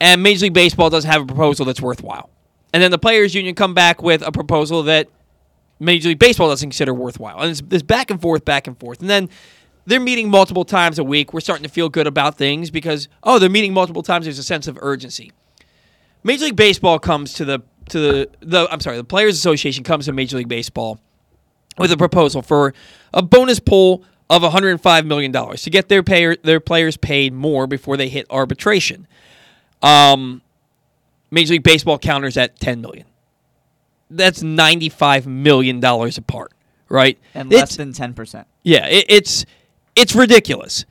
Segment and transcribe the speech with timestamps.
[0.00, 2.30] and Major League Baseball doesn't have a proposal that's worthwhile.
[2.72, 5.08] And then the players' union come back with a proposal that
[5.78, 7.40] Major League Baseball doesn't consider worthwhile.
[7.40, 9.00] And it's this back and forth, back and forth.
[9.00, 9.28] And then
[9.86, 11.32] they're meeting multiple times a week.
[11.32, 14.26] We're starting to feel good about things because, oh, they're meeting multiple times.
[14.26, 15.32] There's a sense of urgency.
[16.24, 17.60] Major League Baseball comes to the
[17.90, 21.00] to the, the I'm sorry, the Players Association comes to Major League Baseball
[21.78, 22.74] with a proposal for
[23.12, 27.66] a bonus pool of 105 million dollars to get their payer their players paid more
[27.66, 29.06] before they hit arbitration.
[29.82, 30.42] Um,
[31.30, 33.06] Major League Baseball counters at 10 million.
[34.10, 36.52] That's 95 million dollars apart,
[36.88, 37.18] right?
[37.34, 38.44] And less it's, than 10%.
[38.62, 39.46] Yeah, it, it's
[39.94, 40.84] it's ridiculous.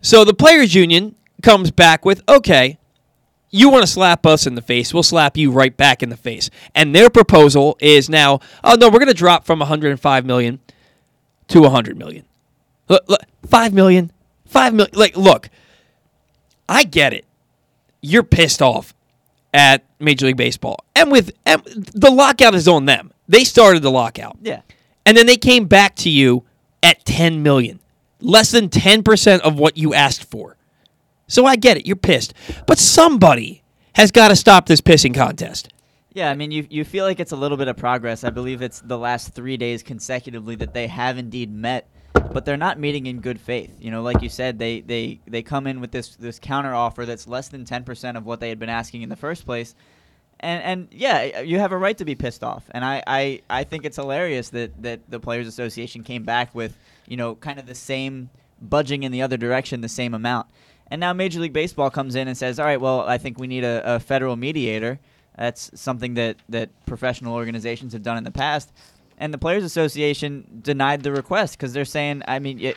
[0.00, 2.78] So the players union comes back with, "Okay,
[3.50, 6.16] you want to slap us in the face, we'll slap you right back in the
[6.16, 6.50] face.
[6.74, 10.60] And their proposal is now, oh no, we're going to drop from 105 million
[11.48, 12.24] to 100 million.
[12.88, 14.12] Look, look, 5 million,
[14.46, 14.98] 5 million.
[14.98, 15.48] Like, look,
[16.68, 17.24] I get it.
[18.00, 18.94] You're pissed off
[19.52, 20.84] at Major League Baseball.
[20.94, 23.12] And with and the lockout is on them.
[23.28, 24.38] They started the lockout.
[24.40, 24.62] Yeah.
[25.04, 26.44] And then they came back to you
[26.82, 27.80] at 10 million.
[28.20, 30.56] Less than 10% of what you asked for.
[31.30, 31.86] So I get it.
[31.86, 32.34] You're pissed.
[32.66, 33.62] But somebody
[33.94, 35.72] has got to stop this pissing contest.
[36.12, 38.24] Yeah, I mean, you, you feel like it's a little bit of progress.
[38.24, 41.88] I believe it's the last three days consecutively that they have indeed met,
[42.32, 43.76] but they're not meeting in good faith.
[43.78, 47.06] You know, like you said, they, they, they come in with this, this counter offer
[47.06, 49.76] that's less than 10% of what they had been asking in the first place.
[50.40, 52.64] And, and yeah, you have a right to be pissed off.
[52.72, 56.76] And I, I, I think it's hilarious that, that the Players Association came back with,
[57.06, 58.30] you know, kind of the same
[58.60, 60.48] budging in the other direction, the same amount.
[60.90, 63.46] And now Major League Baseball comes in and says, all right, well, I think we
[63.46, 64.98] need a, a federal mediator.
[65.38, 68.72] That's something that, that professional organizations have done in the past.
[69.16, 72.76] And the Players Association denied the request because they're saying, I mean, it,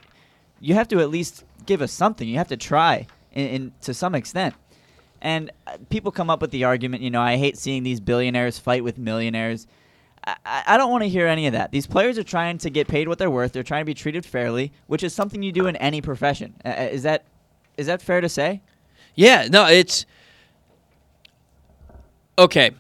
[0.60, 2.28] you have to at least give us something.
[2.28, 4.54] You have to try in, in, to some extent.
[5.22, 8.60] And uh, people come up with the argument, you know, I hate seeing these billionaires
[8.60, 9.68] fight with millionaires.
[10.26, 11.72] I, I don't want to hear any of that.
[11.72, 13.54] These players are trying to get paid what they're worth.
[13.54, 16.56] They're trying to be treated fairly, which is something you do in any profession.
[16.66, 17.26] Uh, is that
[17.78, 18.62] is that fair to say?
[19.16, 20.06] Yeah, no, it's
[22.38, 22.72] okay.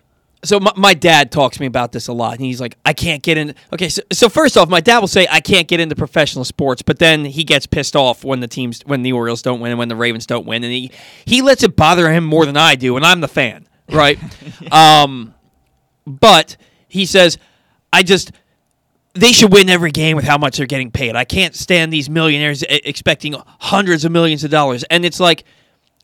[0.46, 2.92] So my, my dad talks to me about this a lot, and he's like, "I
[2.92, 5.80] can't get in." Okay, so, so first off, my dad will say, "I can't get
[5.80, 9.42] into professional sports," but then he gets pissed off when the teams, when the Orioles
[9.42, 10.92] don't win, and when the Ravens don't win, and he
[11.26, 14.20] he lets it bother him more than I do, and I'm the fan, right?
[14.72, 15.34] um,
[16.06, 16.58] but
[16.88, 17.38] he says,
[17.92, 18.32] "I just."
[19.14, 21.16] They should win every game with how much they're getting paid.
[21.16, 24.84] I can't stand these millionaires expecting hundreds of millions of dollars.
[24.86, 25.44] And it's like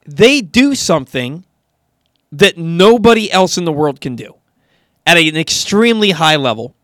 [0.06, 1.46] they do something
[2.32, 4.36] that nobody else in the world can do
[5.08, 6.76] at an extremely high level.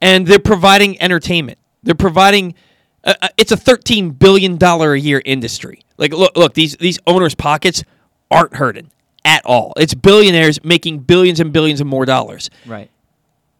[0.00, 1.58] And they're providing entertainment.
[1.82, 2.54] They're providing
[3.04, 5.82] uh, uh it's a 13 billion dollar a year industry.
[5.98, 7.84] Like look look these these owners pockets
[8.30, 8.90] aren't hurting
[9.24, 9.72] at all.
[9.76, 12.50] It's billionaires making billions and billions of more dollars.
[12.66, 12.90] Right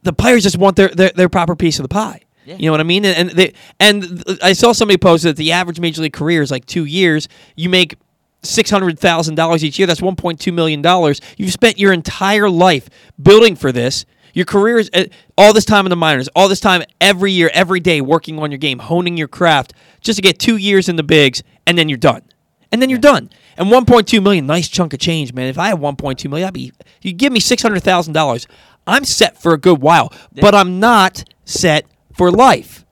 [0.07, 2.23] the players just want their, their, their proper piece of the pie.
[2.45, 2.57] Yeah.
[2.59, 3.05] You know what I mean?
[3.05, 6.51] And, and they and I saw somebody post that the average major league career is
[6.51, 7.29] like two years.
[7.57, 7.97] You make
[8.45, 9.87] six hundred thousand dollars each year.
[9.87, 11.21] That's one point two million dollars.
[11.37, 12.89] You've spent your entire life
[13.21, 14.07] building for this.
[14.33, 15.07] Your career is uh,
[15.37, 18.53] all this time in the minors, all this time every year, every day working on
[18.53, 21.89] your game, honing your craft, just to get two years in the bigs, and then
[21.89, 22.23] you're done.
[22.71, 23.31] And then you're done.
[23.57, 25.47] And 1.2 million, nice chunk of change, man.
[25.47, 26.73] If I had 1.2 million, I'd be.
[27.01, 28.47] You give me six hundred thousand dollars,
[28.87, 30.13] I'm set for a good while.
[30.33, 32.85] But I'm not set for life.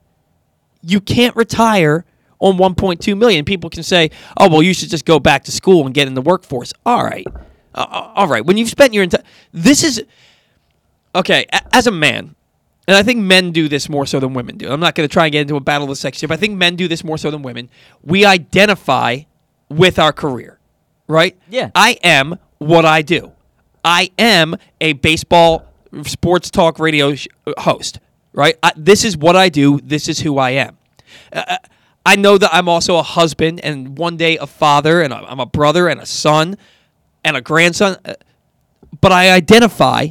[0.83, 2.05] You can't retire
[2.41, 3.45] on 1.2 million.
[3.45, 6.15] People can say, "Oh, well, you should just go back to school and get in
[6.15, 7.27] the workforce." All right,
[7.75, 8.45] uh, uh, all right.
[8.45, 10.05] When you've spent your entire, this is
[11.15, 11.47] okay.
[11.73, 12.35] As a man,
[12.87, 14.71] and I think men do this more so than women do.
[14.71, 16.37] I'm not going to try and get into a battle of the sexes but I
[16.37, 17.71] think men do this more so than women.
[18.03, 19.21] We identify
[19.71, 20.59] with our career,
[21.09, 21.39] right?
[21.49, 21.71] Yeah.
[21.75, 23.33] I am what I do.
[23.85, 25.67] I am a baseball
[26.05, 28.01] sports talk radio sh- host,
[28.33, 28.57] right?
[28.63, 29.81] I, this is what I do.
[29.81, 30.79] This is who I am.
[31.33, 31.59] Uh,
[32.07, 35.47] I know that I'm also a husband and one day a father, and I'm a
[35.47, 36.57] brother and a son
[37.25, 38.15] and a grandson, uh,
[39.01, 40.09] but I identify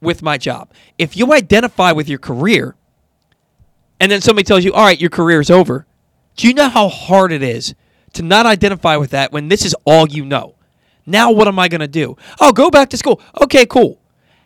[0.00, 0.70] with my job.
[0.98, 2.76] If you identify with your career,
[3.98, 5.86] and then somebody tells you, all right, your career is over,
[6.36, 7.74] do you know how hard it is
[8.12, 10.54] to not identify with that when this is all you know?
[11.06, 12.16] Now, what am I going to do?
[12.40, 13.20] Oh, go back to school.
[13.42, 13.98] Okay, cool.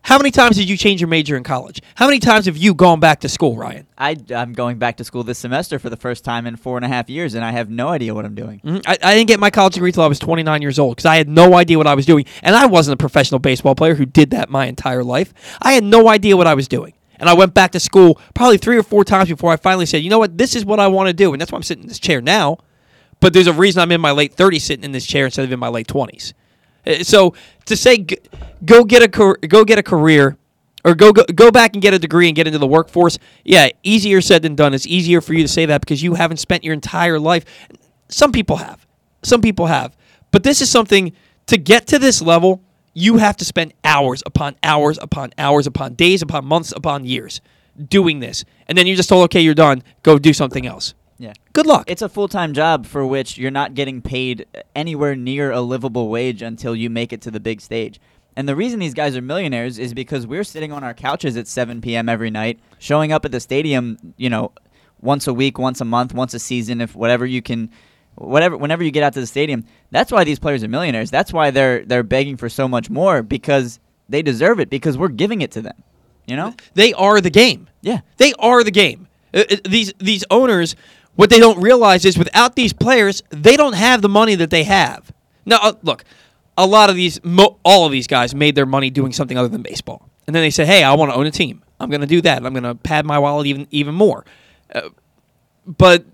[0.08, 1.82] How many times did you change your major in college?
[1.94, 3.86] How many times have you gone back to school, Ryan?
[3.98, 6.84] I, I'm going back to school this semester for the first time in four and
[6.86, 8.62] a half years, and I have no idea what I'm doing.
[8.64, 8.82] Mhm.
[8.86, 11.16] I, I didn't get my college degree until I was 29 years old because I
[11.16, 12.24] had no idea what I was doing.
[12.42, 15.34] And I wasn't a professional baseball player who did that my entire life.
[15.60, 16.94] I had no idea what I was doing.
[17.20, 19.98] And I went back to school probably three or four times before I finally said,
[20.02, 21.34] you know what, this is what I want to do.
[21.34, 22.56] And that's why I'm sitting in this chair now.
[23.20, 25.52] But there's a reason I'm in my late 30s sitting in this chair instead of
[25.52, 26.32] in my late 20s.
[26.86, 27.34] Uh, So
[27.66, 28.06] to say,
[28.64, 30.36] go get a go get a career,
[30.84, 33.18] or go, go go back and get a degree and get into the workforce.
[33.44, 34.74] Yeah, easier said than done.
[34.74, 37.44] It's easier for you to say that because you haven't spent your entire life.
[38.08, 38.86] Some people have,
[39.22, 39.96] some people have,
[40.30, 41.12] but this is something
[41.46, 42.62] to get to this level.
[42.94, 47.40] You have to spend hours upon hours upon hours upon days upon months upon years
[47.88, 49.82] doing this, and then you're just told, okay, you're done.
[50.02, 50.94] Go do something else.
[51.18, 51.32] Yeah.
[51.52, 51.84] Good luck.
[51.90, 56.08] It's a full time job for which you're not getting paid anywhere near a livable
[56.08, 58.00] wage until you make it to the big stage.
[58.38, 61.48] And the reason these guys are millionaires is because we're sitting on our couches at
[61.48, 62.08] 7 p.m.
[62.08, 64.52] every night, showing up at the stadium, you know,
[65.00, 67.68] once a week, once a month, once a season, if whatever you can,
[68.14, 69.64] whatever, whenever you get out to the stadium.
[69.90, 71.10] That's why these players are millionaires.
[71.10, 75.08] That's why they're they're begging for so much more because they deserve it because we're
[75.08, 75.82] giving it to them.
[76.28, 76.54] You know?
[76.74, 77.68] they are the game.
[77.80, 78.02] Yeah.
[78.18, 79.08] They are the game.
[79.34, 80.76] Uh, uh, these these owners,
[81.16, 84.62] what they don't realize is without these players, they don't have the money that they
[84.62, 85.12] have.
[85.44, 86.04] Now, uh, look,
[86.58, 89.48] a lot of these, mo- all of these guys made their money doing something other
[89.48, 91.62] than baseball, and then they say, "Hey, I want to own a team.
[91.80, 92.44] I'm going to do that.
[92.44, 94.26] I'm going to pad my wallet even even more."
[94.74, 94.90] Uh,
[95.64, 96.04] but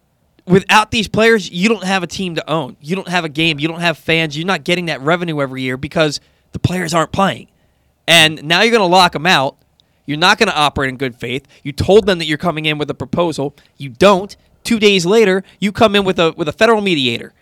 [0.47, 2.77] without these players, you don't have a team to own.
[2.81, 3.59] You don't have a game.
[3.59, 4.37] You don't have fans.
[4.37, 6.21] You're not getting that revenue every year because
[6.53, 7.49] the players aren't playing.
[8.07, 9.57] And now you're going to lock them out.
[10.07, 11.47] You're not going to operate in good faith.
[11.63, 13.57] You told them that you're coming in with a proposal.
[13.79, 14.37] You don't.
[14.63, 17.33] Two days later, you come in with a with a federal mediator.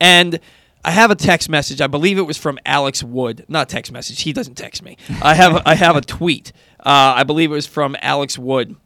[0.00, 0.40] And
[0.84, 1.80] I have a text message.
[1.80, 3.44] I believe it was from Alex Wood.
[3.48, 4.22] Not text message.
[4.22, 4.96] He doesn't text me.
[5.22, 6.52] I have I have a tweet.
[6.80, 8.76] Uh, I believe it was from Alex Wood.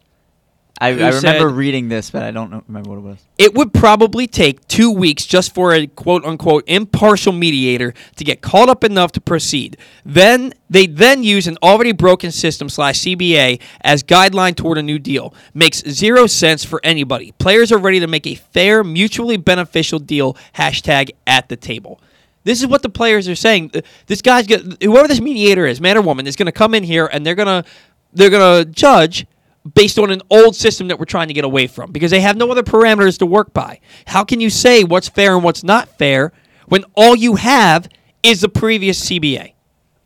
[0.83, 3.19] I, I remember said- reading this, but I don't know, remember what it was.
[3.39, 8.41] It would probably take two weeks just for a quote unquote impartial mediator to get
[8.41, 9.77] caught up enough to proceed.
[10.05, 14.99] Then they then use an already broken system slash CBA as guideline toward a new
[14.99, 15.35] deal.
[15.55, 17.33] Makes zero sense for anybody.
[17.39, 20.37] Players are ready to make a fair, mutually beneficial deal.
[20.55, 22.01] Hashtag at the table.
[22.45, 23.71] This is what the players are saying.
[23.75, 26.75] Uh, This guy's got whoever this mediator is, man or woman, is going to come
[26.75, 27.65] in here and they're gonna
[28.13, 29.27] they're gonna judge
[29.75, 32.37] based on an old system that we're trying to get away from because they have
[32.37, 33.81] no other parameters to work by.
[34.07, 36.33] How can you say what's fair and what's not fair
[36.67, 37.89] when all you have
[38.23, 39.53] is the previous CBA?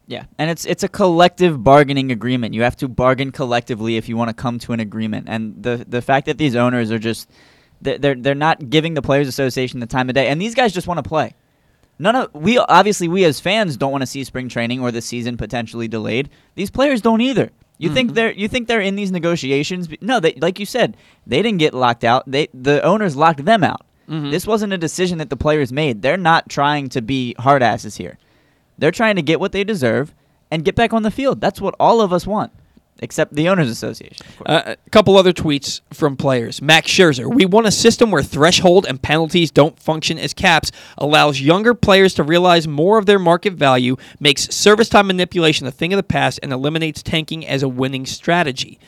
[0.09, 2.55] Yeah, and it's it's a collective bargaining agreement.
[2.55, 5.27] You have to bargain collectively if you want to come to an agreement.
[5.29, 7.29] And the the fact that these owners are just
[7.81, 10.87] they're they're, not giving the players association the time of day, and these guys just
[10.87, 11.35] want to play.
[11.99, 15.03] None of we obviously we as fans don't want to see spring training or the
[15.03, 16.31] season potentially delayed.
[16.55, 17.51] These players don't either.
[17.79, 18.15] You think mm-hmm.
[18.15, 19.89] they're you think they're in these negotiations?
[20.01, 22.25] No, they like you said, they didn't get locked out.
[22.27, 23.83] They the owners locked them out.
[24.09, 24.31] Mm-hmm.
[24.31, 26.03] This wasn't a decision that the players made.
[26.03, 28.19] They're not trying to be hard asses here.
[28.79, 30.15] They're trying to get what they deserve
[30.51, 31.41] and get back on the field.
[31.41, 32.53] That's what all of us want,
[33.01, 34.27] except the owners association.
[34.45, 36.63] Uh, a couple other tweets from players.
[36.63, 37.33] Max Scherzer.
[37.33, 42.15] We want a system where threshold and penalties don't function as caps, allows younger players
[42.15, 46.03] to realize more of their market value, makes service time manipulation a thing of the
[46.03, 48.79] past, and eliminates tanking as a winning strategy.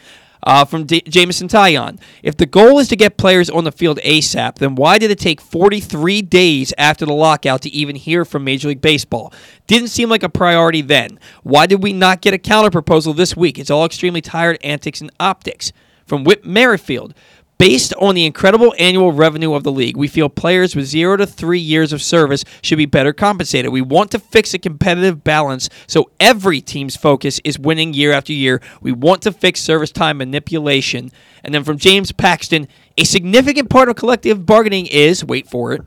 [0.43, 2.01] Uh, from D- Jameson Taillon.
[2.23, 5.19] If the goal is to get players on the field ASAP, then why did it
[5.19, 9.33] take 43 days after the lockout to even hear from Major League Baseball?
[9.67, 11.19] Didn't seem like a priority then.
[11.43, 13.59] Why did we not get a counterproposal this week?
[13.59, 15.73] It's all extremely tired antics and optics.
[16.07, 17.13] From Whit Merrifield.
[17.59, 21.27] Based on the incredible annual revenue of the league, we feel players with zero to
[21.27, 23.73] three years of service should be better compensated.
[23.73, 28.33] We want to fix a competitive balance so every team's focus is winning year after
[28.33, 28.63] year.
[28.81, 31.11] We want to fix service time manipulation.
[31.43, 35.83] And then from James Paxton, a significant part of collective bargaining is, wait for it,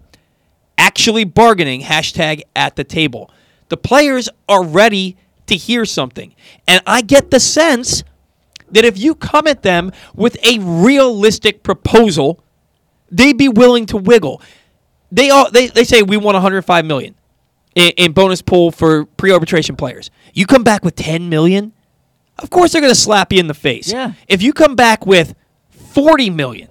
[0.78, 3.32] actually bargaining, hashtag at the table.
[3.70, 5.16] The players are ready
[5.48, 6.36] to hear something.
[6.68, 8.04] And I get the sense
[8.72, 12.44] that if you come at them with a realistic proposal,
[13.10, 14.42] they'd be willing to wiggle.
[15.12, 17.16] They all they, they say we want 105 million
[17.76, 20.10] in, in bonus pool for pre-arbitration players.
[20.34, 21.74] You come back with 10 million,
[22.40, 23.92] of course they're going to slap you in the face.
[23.92, 24.14] Yeah.
[24.28, 25.36] If you come back with
[25.70, 26.70] 40 million,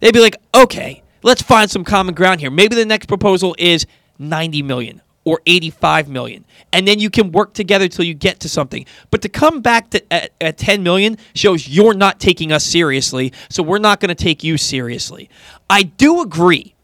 [0.00, 2.50] they'd be like, "Okay, let's find some common ground here.
[2.50, 3.86] Maybe the next proposal is
[4.18, 6.44] 90 million or 85 million.
[6.72, 8.86] And then you can work together till you get to something.
[9.10, 13.32] But to come back to at, at 10 million shows you're not taking us seriously
[13.50, 15.28] so we're not going to take you seriously.
[15.68, 16.74] I do agree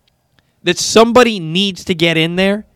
[0.63, 2.67] that somebody needs to get in there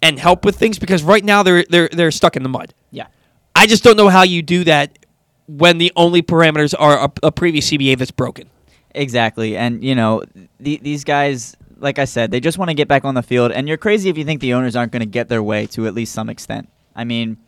[0.00, 2.72] and help with things because right now they're they're they're stuck in the mud.
[2.90, 3.06] Yeah.
[3.54, 4.98] i just don't know how you do that
[5.46, 8.48] when the only parameters are a, a previous cba that's broken.
[8.94, 10.22] Exactly, and you know
[10.58, 13.52] the, these guys, like I said, they just want to get back on the field.
[13.52, 15.86] And you're crazy if you think the owners aren't going to get their way to
[15.86, 16.68] at least some extent.
[16.94, 17.38] I mean,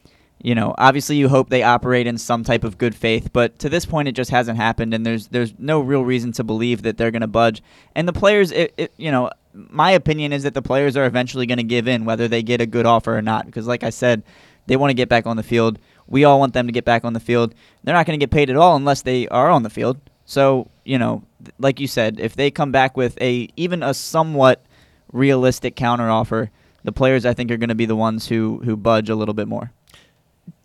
[0.42, 3.68] you know, obviously you hope they operate in some type of good faith, but to
[3.68, 6.96] this point it just hasn't happened, and there's there's no real reason to believe that
[6.96, 7.62] they're going to budge.
[7.94, 11.46] And the players, it, it, you know, my opinion is that the players are eventually
[11.46, 13.90] going to give in, whether they get a good offer or not, because like I
[13.90, 14.22] said,
[14.66, 15.78] they want to get back on the field.
[16.06, 17.54] We all want them to get back on the field.
[17.84, 19.98] They're not going to get paid at all unless they are on the field.
[20.24, 21.22] So, you know,
[21.58, 24.64] like you said, if they come back with a even a somewhat
[25.12, 26.50] realistic counteroffer,
[26.84, 29.34] the players I think are going to be the ones who who budge a little
[29.34, 29.72] bit more.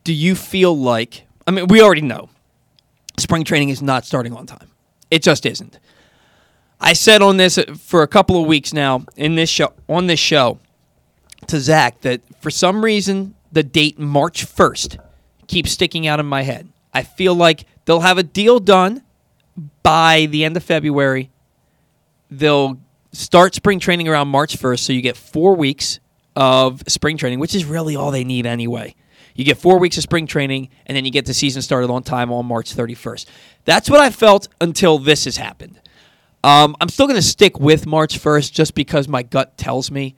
[0.04, 2.30] do you feel like I mean we already know
[3.18, 4.70] spring training is not starting on time.
[5.12, 5.80] It just isn't.
[6.80, 10.08] I said on this uh, for a couple of weeks now in this show on
[10.08, 10.60] this show
[11.48, 15.00] to Zack that for some reason the date March 1st
[15.48, 16.68] keeps sticking out in my head.
[16.94, 19.04] I feel like they'll have a deal done
[19.84, 21.32] by the end of February.
[22.30, 22.80] They'll
[23.12, 26.00] start spring training around March 1st, so you get four weeks
[26.36, 28.96] of spring training, which is really all they need anyway.
[29.36, 32.04] You get four weeks of spring training, and then you get the season started on
[32.04, 33.26] time on March 31st.
[33.66, 35.80] That's what I felt until this has happened.
[36.44, 40.16] Um, I'm still going to stick with March 1st just because my gut tells me,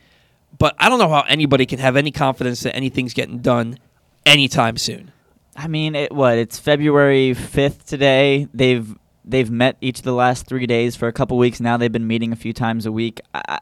[0.58, 3.80] but I don't know how anybody can have any confidence that anything's getting done
[4.26, 5.12] anytime soon.
[5.56, 6.38] I mean, it what?
[6.38, 8.48] It's February 5th today.
[8.54, 8.96] They've
[9.30, 11.78] they've met each of the last 3 days for a couple weeks now.
[11.78, 13.22] They've been meeting a few times a week.
[13.34, 13.60] I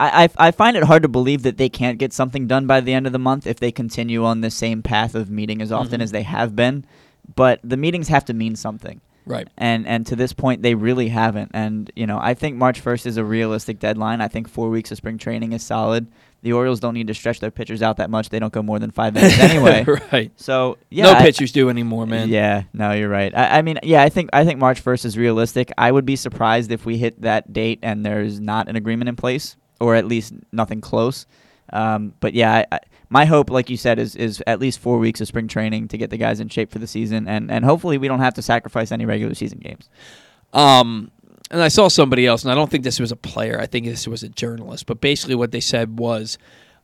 [0.00, 2.92] I, I- find it hard to believe that they can't get something done by the
[2.92, 5.98] end of the month if they continue on the same path of meeting as often
[6.00, 6.04] Mhm.
[6.04, 6.84] as they have been.
[7.34, 9.00] But the meetings have to mean something.
[9.26, 9.46] Right.
[9.58, 13.04] and and to this point they really haven't and you know i think march 1st
[13.04, 16.06] is a realistic deadline i think four weeks of spring training is solid
[16.42, 18.28] the orioles don't need to stretch their pitchers out that much.
[18.28, 19.84] They don't go more than five innings anyway.
[20.12, 20.30] Right.
[20.36, 22.28] so yeah no I- pitchers do anymore, man.
[22.28, 23.34] yeah no you're right.
[23.36, 25.70] I, I mean yeah i think i think march 1st is realistic.
[25.76, 29.16] I would be surprised if we hit that date and there's not an agreement in
[29.16, 31.26] place or at least nothing close.
[31.72, 32.78] Um, but yeah I, I,
[33.10, 35.98] my hope like you said is is at least four weeks of spring training to
[35.98, 38.42] get the guys in shape for the season and and hopefully we don't have to
[38.42, 39.88] sacrifice any regular season games.
[40.52, 41.10] Um,
[41.50, 43.58] and I saw somebody else, and I don't think this was a player.
[43.60, 44.86] I think this was a journalist.
[44.86, 46.38] But basically, what they said was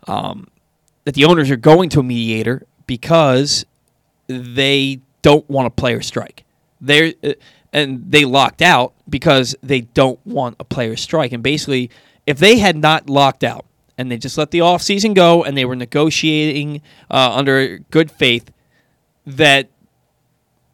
[0.06, 0.48] um,
[1.04, 3.66] that the owners are going to a mediator because
[4.26, 6.44] they don't want a player strike.
[6.80, 7.34] They're uh,
[7.74, 11.32] and they locked out because they don't want a player strike.
[11.32, 11.90] And basically,
[12.24, 13.66] if they had not locked out
[13.98, 16.80] and they just let the offseason go and they were negotiating
[17.10, 18.52] uh, under good faith,
[19.26, 19.68] that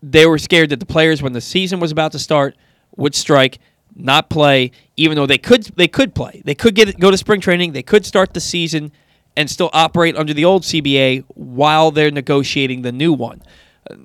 [0.02, 2.54] they were scared that the players, when the season was about to start,
[2.96, 3.58] would strike,
[3.94, 6.42] not play, even though they could they could play.
[6.44, 7.72] They could get go to spring training.
[7.72, 8.92] They could start the season
[9.36, 13.42] and still operate under the old CBA while they're negotiating the new one.
[13.90, 13.96] Uh,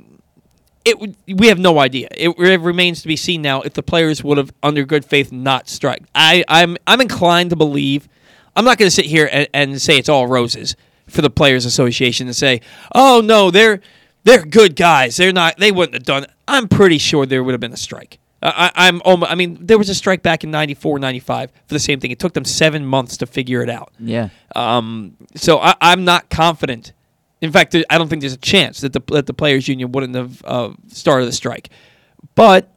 [0.86, 2.08] it would, we have no idea.
[2.12, 5.32] It, it remains to be seen now if the players would have, under good faith,
[5.32, 6.04] not strike.
[6.14, 8.08] I, I'm I'm inclined to believe.
[8.56, 10.76] I'm not going to sit here and, and say it's all roses
[11.08, 12.62] for the players' association and say,
[12.94, 13.82] "Oh no, they're
[14.24, 15.18] they're good guys.
[15.18, 15.58] They're not.
[15.58, 18.20] They wouldn't have done." it." I'm pretty sure there would have been a strike.
[18.46, 19.02] I, I- I'm.
[19.24, 22.12] I mean, there was a strike back in '94, '95 for the same thing.
[22.12, 23.92] It took them seven months to figure it out.
[24.00, 26.94] yeah Um, so I, I'm not confident.
[27.42, 30.16] In fact, I don't think there's a chance that the that the players' union wouldn't
[30.16, 31.70] have uh, started the strike.
[32.36, 32.72] But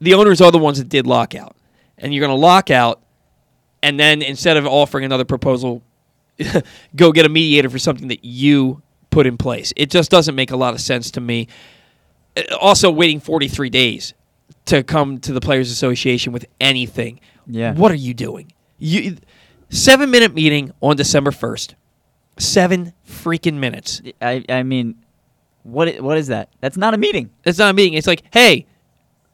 [0.00, 1.56] the owners are the ones that did lockout,
[1.98, 3.00] and you're going to lock out,
[3.82, 5.82] and then instead of offering another proposal,
[6.96, 8.80] go get a mediator for something that you
[9.10, 9.72] put in place.
[9.76, 11.48] It just doesn't make a lot of sense to me.
[12.36, 14.14] Uh, Also, waiting 43 days
[14.66, 17.20] to come to the Players Association with anything.
[17.46, 17.72] Yeah.
[17.74, 18.52] What are you doing?
[18.78, 19.16] You
[19.68, 21.74] seven minute meeting on December 1st.
[22.38, 24.00] Seven freaking minutes.
[24.22, 24.94] I I mean,
[25.62, 26.48] what i- what is that?
[26.60, 27.30] That's not a meeting.
[27.44, 27.94] It's not a meeting.
[27.94, 28.66] It's like, hey,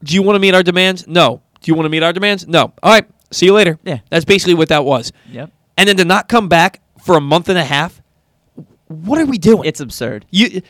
[0.02, 1.06] do you want to meet our demands?
[1.06, 1.40] No.
[1.61, 2.47] Do you want to meet our demands?
[2.49, 2.73] No.
[2.83, 3.06] All right.
[3.30, 3.78] See you later.
[3.85, 3.99] Yeah.
[4.11, 5.12] That's basically what that was.
[5.30, 5.50] Yep.
[5.76, 8.00] And then to not come back for a month and a half.
[8.88, 9.64] What are we doing?
[9.64, 10.26] It's absurd.
[10.30, 10.62] you.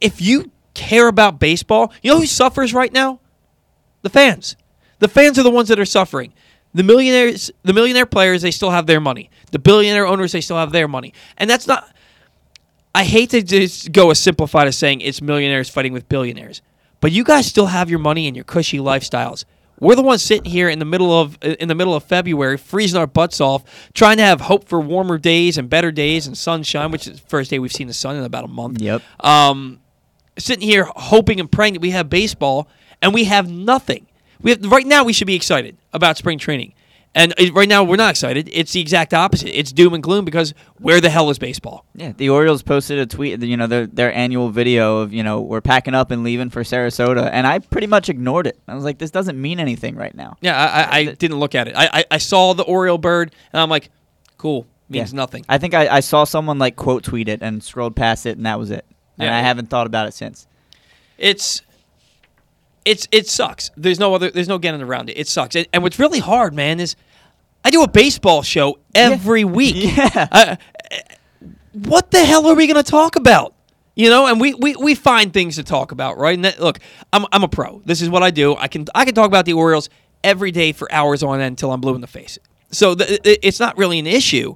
[0.00, 3.20] If you care about baseball, you know who suffers right now?
[4.06, 4.54] The fans.
[5.00, 6.32] The fans are the ones that are suffering.
[6.74, 9.30] The millionaires, the millionaire players, they still have their money.
[9.50, 11.12] The billionaire owners, they still have their money.
[11.36, 11.90] And that's not.
[12.94, 16.62] I hate to just go as simplified as saying it's millionaires fighting with billionaires,
[17.00, 19.44] but you guys still have your money and your cushy lifestyles.
[19.80, 22.98] We're the ones sitting here in the middle of in the middle of February, freezing
[23.00, 26.92] our butts off, trying to have hope for warmer days and better days and sunshine,
[26.92, 29.02] which is the first day we've seen the sun in about a month Yep.
[29.20, 29.80] um,
[30.38, 32.68] sitting here hoping and praying that we have baseball,
[33.06, 34.06] and we have nothing.
[34.42, 35.04] We have right now.
[35.04, 36.74] We should be excited about spring training,
[37.14, 38.50] and right now we're not excited.
[38.52, 39.58] It's the exact opposite.
[39.58, 41.86] It's doom and gloom because where the hell is baseball?
[41.94, 45.40] Yeah, the Orioles posted a tweet, you know, their their annual video of, you know,
[45.40, 48.58] we're packing up and leaving for Sarasota, and I pretty much ignored it.
[48.68, 50.36] I was like, this doesn't mean anything right now.
[50.42, 51.74] Yeah, I, I, I didn't look at it.
[51.76, 53.88] I, I, I saw the Oriole bird, and I'm like,
[54.36, 55.16] cool, means Yeah.
[55.16, 55.44] nothing.
[55.48, 58.44] I think I, I saw someone like quote tweet it and scrolled past it, and
[58.44, 58.84] that was it.
[59.18, 59.36] And Yeah.
[59.36, 60.46] I haven't thought about it since.
[61.18, 61.62] it's
[62.86, 63.70] it's it sucks.
[63.76, 64.30] There's no other.
[64.30, 65.18] There's no getting around it.
[65.18, 65.54] It sucks.
[65.56, 66.96] And, and what's really hard, man, is
[67.64, 69.74] I do a baseball show every week.
[69.76, 70.28] Yeah.
[70.30, 70.56] Uh,
[71.72, 73.52] what the hell are we going to talk about?
[73.96, 76.34] You know, and we, we, we find things to talk about, right?
[76.34, 76.78] And that, look,
[77.14, 77.80] I'm, I'm a pro.
[77.86, 78.54] This is what I do.
[78.54, 79.88] I can I can talk about the Orioles
[80.22, 82.38] every day for hours on end until I'm blue in the face.
[82.70, 84.54] So th- it, it's not really an issue,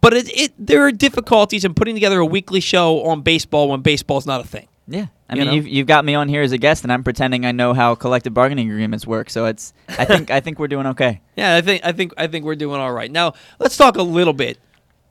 [0.00, 3.80] but it, it there are difficulties in putting together a weekly show on baseball when
[3.80, 4.68] baseball's not a thing.
[4.86, 5.54] Yeah, I You mean, know?
[5.54, 7.94] you've, you've got me on here as a guest, and I'm pretending I know how
[7.94, 9.30] collective bargaining agreements work.
[9.30, 11.20] So it's, I think, I think we're doing okay.
[11.36, 13.10] Yeah, I think I think I think we're doing all right.
[13.10, 14.58] Now let's talk a little bit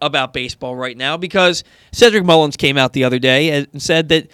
[0.01, 4.27] about baseball right now because Cedric Mullins came out the other day and said that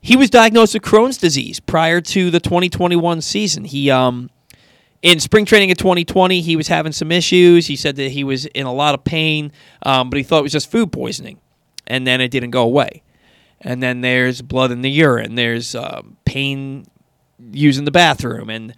[0.00, 3.64] he was diagnosed with Crohn's disease prior to the 2021 season.
[3.64, 4.30] He um
[5.02, 7.66] in spring training in 2020 he was having some issues.
[7.66, 9.52] He said that he was in a lot of pain,
[9.84, 11.38] um, but he thought it was just food poisoning,
[11.86, 13.02] and then it didn't go away.
[13.62, 15.36] And then there's blood in the urine.
[15.36, 16.86] There's um, pain
[17.52, 18.74] using the bathroom and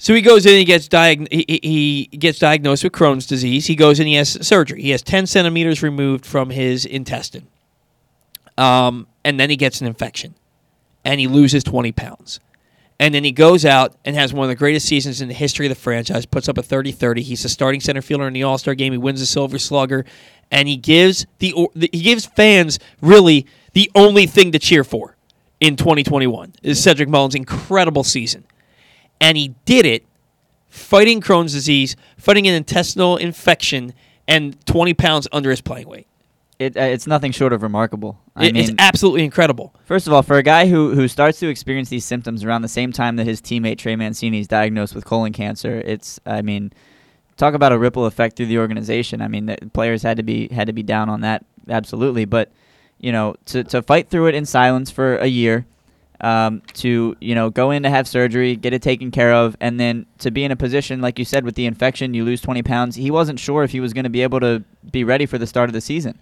[0.00, 3.66] so he goes in he gets diag- he, he gets diagnosed with Crohn's disease.
[3.66, 4.80] He goes in he has surgery.
[4.80, 7.46] He has 10 centimeters removed from his intestine.
[8.56, 10.36] Um, and then he gets an infection.
[11.04, 12.40] And he loses 20 pounds.
[12.98, 15.66] And then he goes out and has one of the greatest seasons in the history
[15.66, 17.20] of the franchise, puts up a 30 30.
[17.20, 18.92] He's the starting center fielder in the All Star game.
[18.94, 20.06] He wins the Silver Slugger.
[20.50, 21.54] And he gives the
[21.92, 25.16] he gives fans really the only thing to cheer for
[25.60, 28.44] in 2021 is Cedric Mullins' incredible season
[29.20, 30.04] and he did it
[30.68, 33.92] fighting Crohn's disease, fighting an intestinal infection,
[34.28, 36.06] and 20 pounds under his playing weight.
[36.60, 38.18] It, uh, it's nothing short of remarkable.
[38.36, 39.74] I It- mean, it's absolutely incredible.
[39.84, 42.68] First of all, for a guy who, who starts to experience these symptoms around the
[42.68, 46.72] same time that his teammate Trey Mancini is diagnosed with colon cancer, it's I mean,
[47.40, 49.20] talk about a ripple effect through the organization.
[49.20, 52.52] I mean, the players had to be had to be down on that absolutely, but
[52.98, 55.66] you know, to to fight through it in silence for a year,
[56.20, 59.80] um, to you know go in to have surgery, get it taken care of, and
[59.80, 62.62] then to be in a position like you said with the infection, you lose 20
[62.62, 62.96] pounds.
[62.96, 65.46] He wasn't sure if he was going to be able to be ready for the
[65.46, 66.18] start of the season,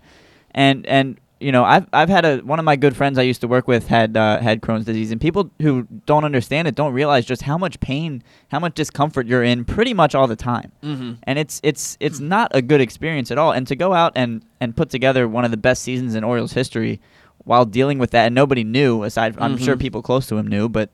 [0.52, 3.40] and and you know I've I've had a one of my good friends I used
[3.42, 6.92] to work with had uh, had Crohn's disease, and people who don't understand it don't
[6.92, 10.72] realize just how much pain, how much discomfort you're in pretty much all the time
[10.82, 11.12] Mm-hmm.
[11.24, 13.52] and it's it's it's not a good experience at all.
[13.52, 16.52] And to go out and and put together one of the best seasons in Orioles
[16.52, 17.00] history
[17.44, 19.36] while dealing with that, and nobody knew aside.
[19.38, 19.80] I'm sure Mhm.
[19.80, 20.90] people close to him knew, but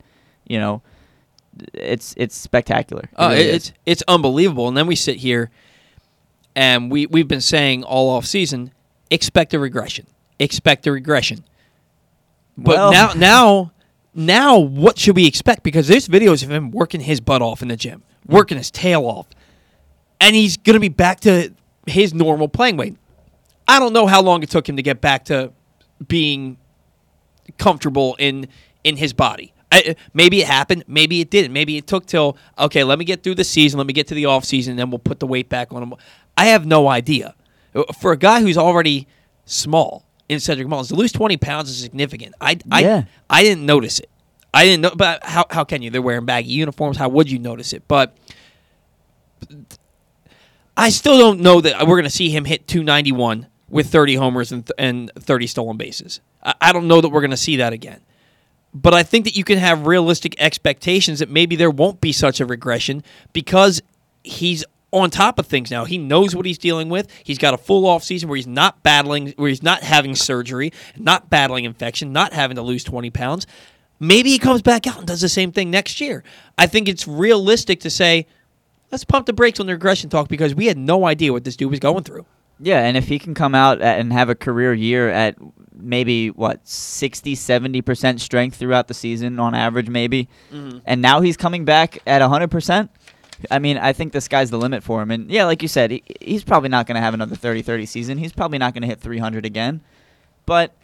[0.47, 0.81] you know,
[1.73, 3.03] it's it's spectacular.
[3.03, 3.55] It Uh, really it- is.
[3.55, 4.67] it's it's unbelievable.
[4.67, 5.49] And then we sit here,
[6.55, 8.71] and we we've been saying all off season,
[9.09, 10.05] expect a regression,
[10.39, 11.43] expect a regression.
[12.57, 13.71] But Well- now now
[14.13, 15.63] now what should we expect?
[15.63, 19.03] Because there's videos of him working his butt off in the gym, working his tail
[19.05, 19.27] off,
[20.21, 21.53] and he's gonna be back to
[21.85, 22.95] his normal playing weight.
[23.67, 25.51] I don't know how long it took him to get back to
[26.07, 26.57] being
[27.57, 28.47] comfortable in
[28.83, 29.51] in his body.
[29.71, 31.51] I, maybe it happened, maybe it didn't.
[31.51, 34.13] Maybe it took till okay, let me get through the season, let me get to
[34.15, 35.93] the off season, and then we'll put the weight back on him.
[36.37, 37.33] I have no idea.
[37.73, 39.07] Uh, For a guy who's already
[39.45, 42.35] small in Cedric Mullins, to lose twenty pounds is significant.
[42.41, 43.03] I I, Yeah.
[43.29, 44.09] I didn't notice it.
[44.53, 45.89] I didn't know, but how how can you?
[45.89, 46.97] They're wearing baggy uniforms.
[46.97, 47.83] How would you notice it?
[47.87, 48.15] But
[50.77, 54.51] I still don't know that we're going to see him hit 291 with 30 homers
[54.51, 56.19] and, th- and 30 stolen bases.
[56.43, 58.01] I, I don't know that we're going to see that again.
[58.73, 62.41] But I think that you can have realistic expectations that maybe there won't be such
[62.41, 63.81] a regression because
[64.23, 65.85] he's on top of things now.
[65.85, 67.07] He knows what he's dealing with.
[67.23, 70.71] He's got a full off season where he's not battling, where he's not having surgery,
[70.97, 73.45] not battling infection, not having to lose 20 pounds.
[73.99, 76.23] Maybe he comes back out and does the same thing next year.
[76.57, 78.25] I think it's realistic to say,
[78.91, 81.55] let's pump the brakes on the regression talk because we had no idea what this
[81.55, 82.25] dude was going through.
[82.59, 85.35] Yeah, and if he can come out and have a career year at
[85.77, 90.77] maybe what 60 70% strength throughout the season on average maybe Mm-hmm.
[90.85, 92.87] and now he's coming back at 100%
[93.51, 95.11] I mean, I think the sky's the limit for him.
[95.11, 98.17] And yeah, like you said, he, he's probably not going to have another 30-30 season.
[98.17, 99.81] He's probably not going to hit 300 again.
[100.45, 100.75] But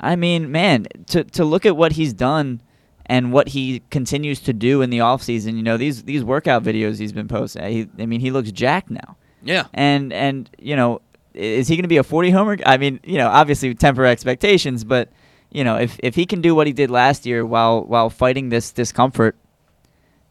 [0.00, 2.60] I mean, man, to to look at what he's done
[3.06, 6.98] and what he continues to do in the offseason, you know, these these workout videos
[6.98, 7.64] he's been posting.
[7.64, 9.16] He, I mean, he looks jacked now.
[9.42, 9.66] Yeah.
[9.74, 11.00] And and you know,
[11.34, 12.58] is he going to be a 40 homer?
[12.64, 15.10] I mean, you know, obviously temper expectations, but
[15.50, 18.48] you know, if if he can do what he did last year while while fighting
[18.48, 19.36] this discomfort,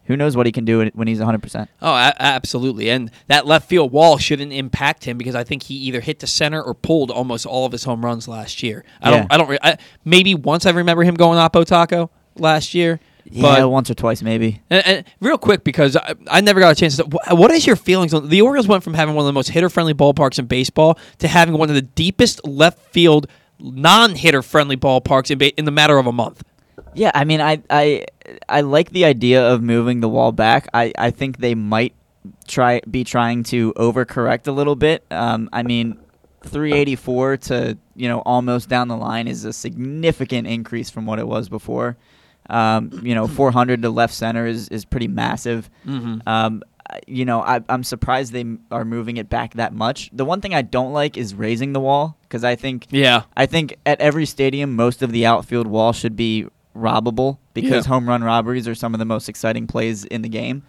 [0.05, 1.67] who knows what he can do when he's 100%.
[1.81, 2.89] Oh, a- absolutely.
[2.89, 6.27] And that left field wall shouldn't impact him because I think he either hit the
[6.27, 8.83] center or pulled almost all of his home runs last year.
[9.01, 9.17] I Yeah.
[9.19, 9.33] don't.
[9.33, 9.49] I don't.
[9.49, 12.99] re- I, maybe once I remember him going Oppo Taco last year.
[13.25, 14.61] Yeah, But once or twice maybe.
[14.69, 17.03] and, and real quick, because I, I never got a chance to.
[17.31, 18.67] What is your feelings on the Orioles?
[18.67, 21.75] Went from having one of the most hitter-friendly ballparks in baseball to having one of
[21.75, 23.27] the deepest left field
[23.59, 26.43] non-hitter-friendly ballparks in, ba- in the matter of a month.
[26.95, 28.05] Yeah, I mean, I I
[28.47, 30.67] I like the idea of moving the wall back.
[30.73, 31.93] I I think they might
[32.47, 35.03] try be trying to overcorrect a little bit.
[35.11, 35.99] Um, I mean,
[36.43, 41.27] 384 to you know almost down the line is a significant increase from what it
[41.27, 41.97] was before.
[42.49, 45.69] Um, you know, 400 to left center is is pretty massive.
[45.85, 46.27] Mm-hmm.
[46.27, 46.63] Um,
[47.07, 50.09] you know, I, I'm surprised they are moving it back that much.
[50.13, 53.23] The one thing I don't like is raising the wall because I think Yeah.
[53.35, 57.89] I think at every stadium, most of the outfield wall should be robbable because Yeah.
[57.89, 60.63] home run robberies are some of the most exciting plays in the game.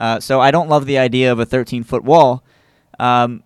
[0.00, 2.44] Uh, so I don't love the idea of a 13 foot wall.
[2.98, 3.42] Um,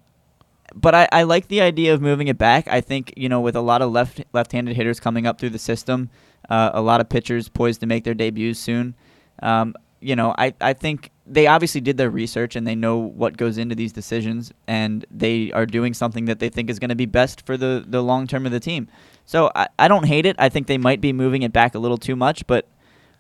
[0.75, 2.69] but I, I like the idea of moving it back.
[2.69, 5.59] I think you know with a lot of left left-handed hitters coming up through the
[5.59, 6.11] system,
[6.49, 8.95] uh, a lot of pitchers poised to make their debuts soon.
[9.43, 13.37] Um, you know, I, I think they obviously did their research and they know what
[13.37, 16.97] goes into these decisions, and they are doing something that they think is going to
[16.97, 18.89] be best for the, the long term of the team.
[19.27, 20.35] So I, I don't hate it.
[20.39, 22.67] I think they might be moving it back a little too much, but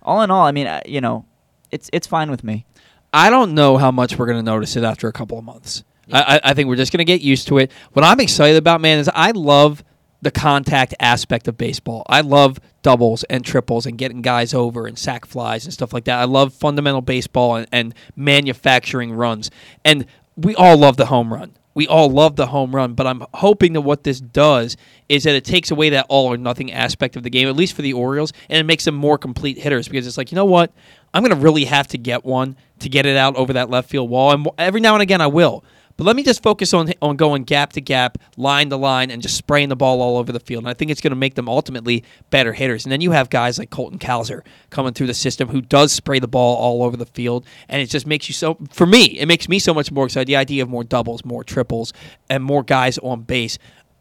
[0.03, 1.25] all in all, I mean, I- you know,
[1.71, 2.67] it's it's fine with me.
[3.13, 5.85] I don't know how much we're going to notice it after a couple of months.
[6.13, 7.71] I, I I think we're just going to get used to it.
[7.93, 9.85] What I'm excited about, man, is I love
[10.23, 12.05] the contact aspect of baseball.
[12.09, 16.05] I love doubles and triples and getting guys over and sac flies and stuff like
[16.05, 16.19] that.
[16.19, 19.51] I love fundamental baseball and, and manufacturing runs.
[19.85, 20.07] And
[20.37, 21.57] we all love the home run.
[21.73, 24.77] We all love the home run, but I'm hoping that what this does
[25.09, 27.75] is that it takes away that all or nothing aspect of the game, at least
[27.75, 30.45] for the Orioles, and it makes them more complete hitters because it's like, you know
[30.45, 30.73] what?
[31.15, 33.89] I'm going to really have to get one to get it out over that left
[33.89, 34.33] field wall.
[34.33, 35.65] And every now and again, I will.
[36.01, 39.21] But let me just focus on on going gap to gap, line to line, and
[39.21, 40.65] just spraying the ball all over the field.
[40.65, 42.87] And I think it's going to make them ultimately better hitters.
[42.87, 46.19] And then you have guys like Colton Cowser coming through the system who does spray
[46.19, 48.57] the ball all over the field, and it just makes you so.
[48.71, 50.27] For me, it makes me so much more excited.
[50.27, 51.93] The idea of more doubles, more triples,
[52.31, 53.59] and more guys on base.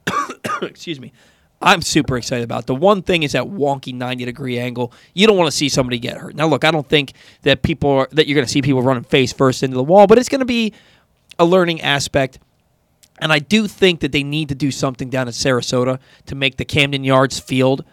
[0.62, 1.12] Excuse me.
[1.62, 2.68] I'm super excited about.
[2.68, 4.94] The one thing is that wonky 90 degree angle.
[5.14, 6.34] You don't want to see somebody get hurt.
[6.34, 9.04] Now, look, I don't think that people are, that you're going to see people running
[9.04, 10.74] face first into the wall, but it's going to be
[11.40, 12.38] a learning aspect.
[13.20, 16.58] And I do think that they need to do something down in Sarasota to make
[16.58, 17.84] the Camden Yards field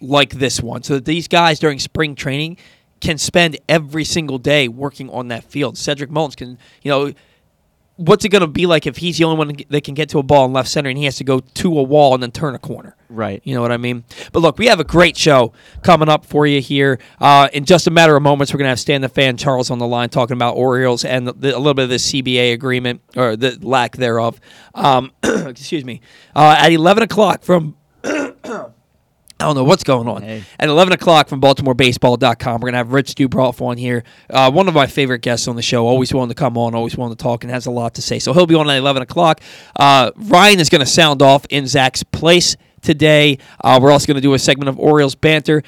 [0.00, 2.56] like this one, so that these guys during spring training
[3.00, 5.76] can spend every single day working on that field.
[5.76, 7.12] Cedric Mullins can, you know,
[8.00, 10.18] what's it going to be like if he's the only one that can get to
[10.18, 12.32] a ball in left center and he has to go to a wall and then
[12.32, 12.96] turn a corner?
[13.10, 13.42] Right.
[13.44, 14.04] You know what I mean?
[14.32, 16.98] But look, we have a great show coming up for you here.
[17.20, 19.70] Uh, in just a matter of moments, we're going to have Stan the Fan Charles
[19.70, 22.54] on the line talking about Orioles and the, the, a little bit of the CBA
[22.54, 24.40] agreement or the lack thereof.
[24.74, 26.00] Um, excuse me.
[26.34, 27.76] Uh, at 11 o'clock from.
[29.40, 30.22] I don't know what's going on.
[30.22, 30.44] Hey.
[30.58, 34.04] At 11 o'clock from BaltimoreBaseball.com, we're going to have Rich Dubroff on here.
[34.28, 35.86] Uh, one of my favorite guests on the show.
[35.86, 38.18] Always willing to come on, always willing to talk, and has a lot to say.
[38.18, 39.40] So he'll be on at 11 o'clock.
[39.76, 43.38] Uh, Ryan is going to sound off in Zack's place today.
[43.64, 45.62] Uh, we're also going to do a segment of Orioles banter.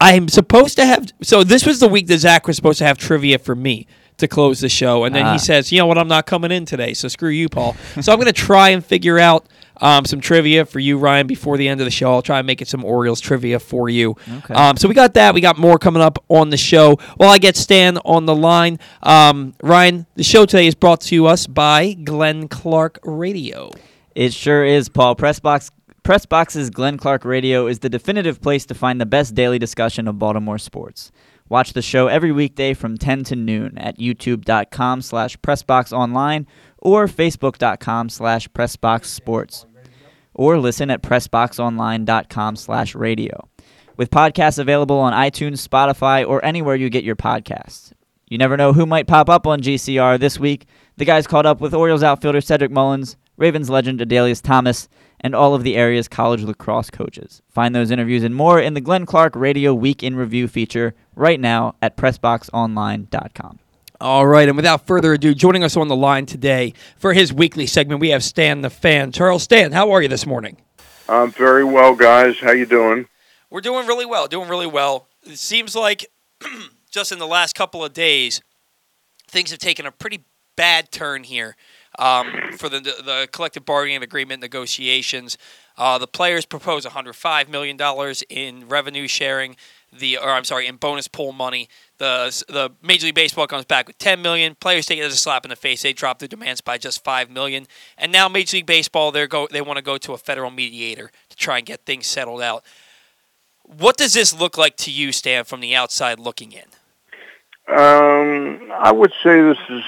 [0.00, 1.06] I'm supposed to have.
[1.22, 3.86] So this was the week that Zack was supposed to have trivia for me
[4.18, 5.32] to close the show, and then Ah.
[5.32, 5.96] he says, "You know what?
[5.98, 8.84] I'm not coming in today, so screw you, Paul." so I'm going to try and
[8.84, 9.46] figure out
[9.80, 12.12] um, some trivia for you, Ryan, before the end of the show.
[12.12, 14.16] I'll try and make it some Orioles trivia for you.
[14.38, 14.54] Okay.
[14.54, 15.34] Um, so we got that.
[15.34, 16.96] We got more coming up on the show.
[17.16, 21.26] While I get Stan on the line, um, Ryan, the show today is brought to
[21.26, 23.70] us by Glenn Clark Radio.
[24.14, 25.16] It sure is, Paul.
[25.16, 25.70] Pressbox
[26.02, 30.18] Pressbox's Glenn Clark Radio is the definitive place to find the best daily discussion of
[30.18, 31.12] Baltimore sports.
[31.48, 36.46] Watch the show every weekday from 10 to noon at youtube.com slash pressboxonline
[36.82, 39.64] or facebook.com slash pressboxsports.
[40.34, 43.48] Or listen at pressboxonline.com slash radio.
[43.96, 47.92] With podcasts available on iTunes, Spotify, or anywhere you get your podcasts.
[48.28, 50.66] You never know who might pop up on GCR this week.
[50.96, 54.88] The guys caught up with Orioles outfielder Cedric Mullins, Ravens legend Adalius Thomas,
[55.20, 57.42] and all of the area's college lacrosse coaches.
[57.48, 61.38] Find those interviews and more in the Glenn Clark Radio Week in Review feature right
[61.38, 63.58] now at PressBoxOnline.com.
[64.02, 67.66] All right, and without further ado, joining us on the line today for his weekly
[67.66, 69.12] segment, we have Stan the Fan.
[69.12, 70.56] Charles Stan, how are you this morning?
[71.08, 72.40] I'm very well, guys.
[72.40, 73.06] How you doing?
[73.48, 75.06] We're doing really well, doing really well.
[75.22, 76.06] It seems like
[76.90, 78.42] just in the last couple of days,
[79.28, 80.24] things have taken a pretty
[80.56, 81.54] bad turn here
[81.96, 82.26] um,
[82.58, 85.38] for the, the collective bargaining agreement negotiations.
[85.78, 89.54] Uh, the players propose 105 million dollars in revenue sharing.
[89.92, 91.68] The or I'm sorry, in bonus pool money.
[91.98, 94.54] The the Major League Baseball comes back with 10 million.
[94.54, 95.82] Players take it as a slap in the face.
[95.82, 97.66] They drop their demands by just 5 million.
[97.98, 101.10] And now Major League Baseball they go they want to go to a federal mediator
[101.28, 102.64] to try and get things settled out.
[103.64, 106.64] What does this look like to you, Stan, from the outside looking in?
[107.68, 109.82] Um, I would say this is.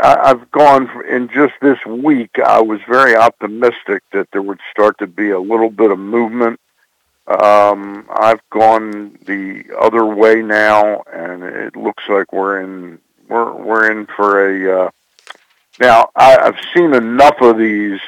[0.00, 2.30] I, I've gone in just this week.
[2.44, 6.60] I was very optimistic that there would start to be a little bit of movement.
[7.28, 13.90] Um, I've gone the other way now, and it looks like we're in we're we're
[13.90, 14.84] in for a.
[14.84, 14.90] Uh,
[15.78, 18.00] now I, I've seen enough of these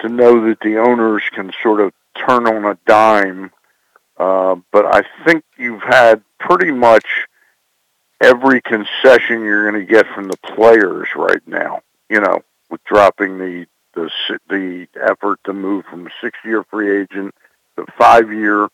[0.00, 3.50] to know that the owners can sort of turn on a dime,
[4.16, 7.06] uh, but I think you've had pretty much
[8.22, 11.80] every concession you're going to get from the players right now.
[12.08, 14.08] You know, with dropping the the
[14.48, 17.34] the effort to move from a six-year free agent
[17.76, 18.68] to five-year.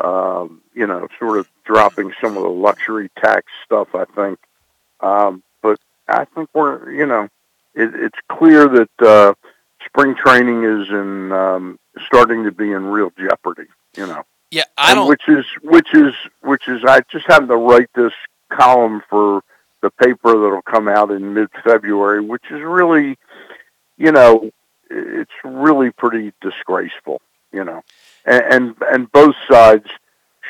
[0.00, 3.94] Um, you know, sort of dropping some of the luxury tax stuff.
[3.94, 4.38] I think,
[5.00, 7.28] um, but I think we're you know,
[7.74, 9.34] it, it's clear that uh,
[9.86, 13.68] spring training is in um, starting to be in real jeopardy.
[13.96, 14.24] You know.
[14.50, 15.08] Yeah, I don't.
[15.08, 18.12] Which is which is which is I just had to write this
[18.50, 19.42] column for
[19.82, 23.18] the paper that'll come out in mid-February, which is really,
[23.98, 24.50] you know,
[24.90, 27.20] it's really pretty disgraceful,
[27.52, 27.82] you know,
[28.24, 29.86] and and, and both sides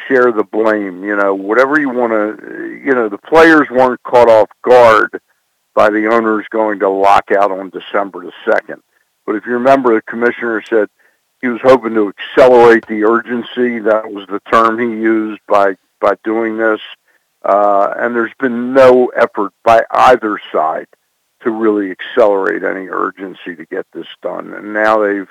[0.08, 1.04] share the blame.
[1.04, 5.20] You know, whatever you want to, you know, the players weren't caught off guard
[5.74, 8.82] by the owners going to lockout on December the second.
[9.24, 10.88] But if you remember, the commissioner said
[11.40, 13.78] he was hoping to accelerate the urgency.
[13.78, 16.80] That was the term he used by by doing this.
[17.44, 20.86] Uh, and there's been no effort by either side
[21.40, 24.54] to really accelerate any urgency to get this done.
[24.54, 25.28] And now they've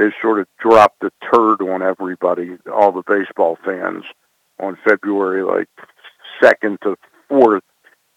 [0.00, 4.04] they've sort of dropped the turd on everybody, all the baseball fans,
[4.58, 5.68] on February like
[6.42, 6.96] second to
[7.28, 7.62] fourth.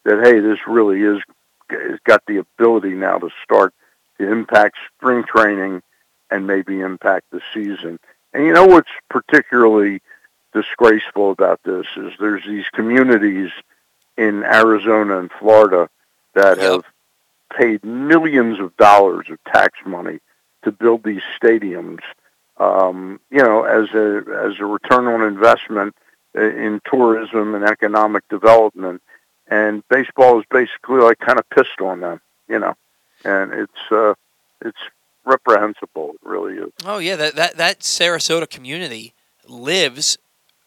[0.04, 1.22] That hey, this really is
[1.70, 3.74] has got the ability now to start
[4.18, 5.82] to impact spring training
[6.30, 7.98] and maybe impact the season.
[8.32, 10.00] And you know what's particularly
[10.52, 13.50] disgraceful about this is there's these communities
[14.16, 15.88] in Arizona and Florida
[16.34, 16.70] that Yep.
[16.72, 16.84] have
[17.58, 20.20] paid millions of dollars of tax money
[20.64, 22.00] to build these stadiums.
[22.56, 25.94] Um, you know, as a as a return on investment
[26.34, 29.02] in tourism and economic development,
[29.48, 32.20] and baseball is basically like kind of pissed on them.
[32.48, 32.74] You know,
[33.24, 34.14] and it's uh,
[34.60, 34.78] it's
[35.24, 36.10] reprehensible.
[36.14, 36.70] It really is.
[36.84, 39.14] Oh yeah, that that that Sarasota community
[39.48, 40.18] lives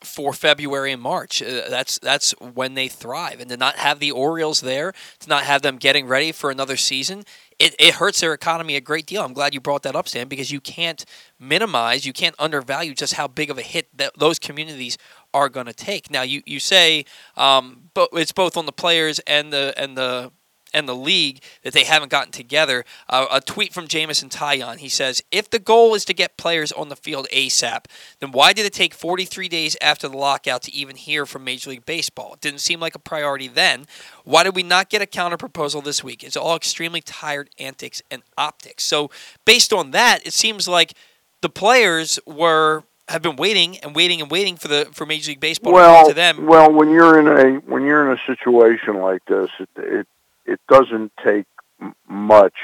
[0.02, 1.42] for February and March.
[1.42, 5.44] Uh, that's that's when they thrive, and to not have the Orioles there, to not
[5.44, 7.24] have them getting ready for another season,
[7.60, 9.24] it, it hurts their economy a great deal.
[9.24, 11.04] I'm glad you brought that up, Sam, because you can't
[11.39, 14.98] minimize, you can't undervalue just how big of a hit that those communities
[15.34, 16.12] are going to take.
[16.12, 20.32] Now you you say, um, but it's both on the players and the and the
[20.73, 22.86] and the league that they haven't gotten together.
[23.10, 24.77] Uh, a tweet from Jameson Taillon.
[24.77, 27.86] He says, "If the goal is to get players on the field ASAP,
[28.19, 31.69] then why did it take 43 days after the lockout to even hear from Major
[31.69, 32.34] League Baseball?
[32.34, 33.86] It didn't seem like a priority then.
[34.23, 36.23] Why did we not get a counter proposal this week?
[36.23, 38.84] It's all extremely tired antics and optics.
[38.84, 39.10] So,
[39.45, 40.93] based on that, it seems like
[41.41, 45.39] the players were." Have been waiting and waiting and waiting for the for Major League
[45.39, 46.45] Baseball to well, come to them.
[46.45, 50.08] well, when you're in a when you're in a situation like this, it it,
[50.48, 51.46] it doesn't take
[51.82, 52.56] m- much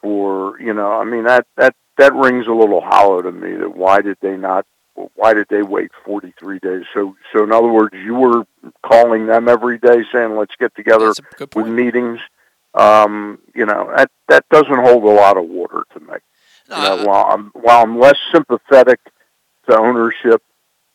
[0.00, 0.92] for you know.
[0.92, 3.54] I mean that that that rings a little hollow to me.
[3.56, 4.66] That why did they not?
[5.16, 6.84] Why did they wait 43 days?
[6.94, 8.44] So, so in other words, you were
[8.86, 12.20] calling them every day, saying, "Let's get together That's a good with meetings."
[12.74, 16.14] Um, you know, that that doesn't hold a lot of water to me.
[16.68, 19.00] No, You know, I- while I'm while I'm less sympathetic
[19.68, 20.42] to ownership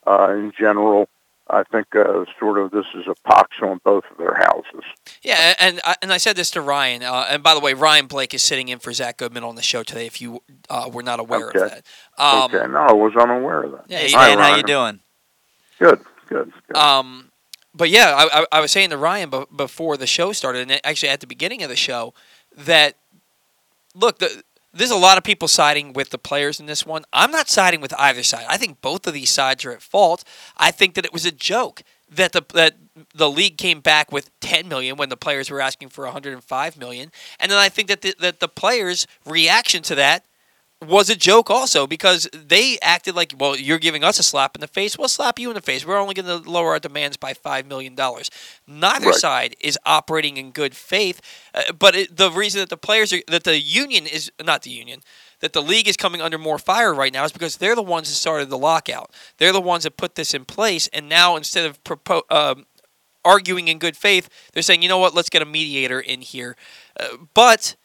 [0.08, 1.10] uh, in general,
[1.52, 4.84] I think uh, sort of this is a pox on both of their houses.
[5.24, 7.02] Yeah, and I, and I said this to Ryan.
[7.04, 9.62] Uh, and by the way, Ryan Blake is sitting in for Zack Goodman on the
[9.62, 10.06] show today.
[10.06, 11.60] If you uh, were not aware Okay.
[11.62, 11.86] of that,
[12.18, 13.86] um, okay, no, I was unaware of that.
[13.88, 15.00] Yeah, Hey he- Stan, Hi, how you doing?
[15.80, 16.52] Good, good.
[16.68, 16.78] good.
[16.78, 17.32] Um,
[17.74, 21.10] but yeah, I, I, I was saying to Ryan before the show started, and actually
[21.10, 22.14] at the beginning of the show,
[22.58, 22.96] that
[23.96, 27.04] look, the, there's a lot of people siding with the players in this one.
[27.12, 28.46] I'm not siding with either side.
[28.48, 30.24] I think both of these sides are at fault.
[30.58, 32.76] I think that it was a joke that the that
[33.14, 37.12] the league came back with 10 million when the players were asking for 105 million,
[37.40, 40.26] and then I think that the, that the players' reaction to that
[40.86, 44.62] was a joke also because they acted like, well, you're giving us a slap in
[44.62, 44.98] the face.
[44.98, 45.86] We'll slap you in the face.
[45.86, 47.96] We're only going to lower our demands by $5 million.
[48.66, 49.16] Neither Right.
[49.16, 51.20] side is operating in good faith.
[51.54, 54.70] Uh, but it, the reason that the players are, that the union is, not the
[54.70, 55.02] union,
[55.42, 58.08] that the league is coming under more fire right now is because they're the ones
[58.08, 59.12] that started the lockout.
[59.38, 60.88] They're the ones that put this in place.
[60.94, 62.66] And now instead of propo- um,
[63.26, 66.56] arguing in good faith, they're saying, you know what, let's get a mediator in here.
[66.98, 67.76] Uh, but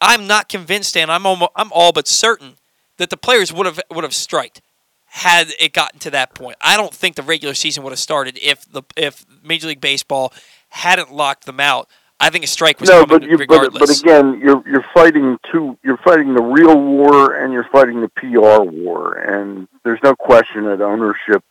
[0.00, 2.56] I'm not convinced, and I'm almost, I'm all but certain
[2.98, 4.60] that the players would have would have striked
[5.06, 6.56] had it gotten to that point.
[6.60, 10.32] I don't think the regular season would have started if the if Major League Baseball
[10.70, 11.88] hadn't locked them out.
[12.18, 15.78] I think a strike was no, but you, but, but again, you're you're fighting two.
[15.82, 19.14] You're fighting the real war, and you're fighting the PR war.
[19.14, 21.44] And there's no question that ownership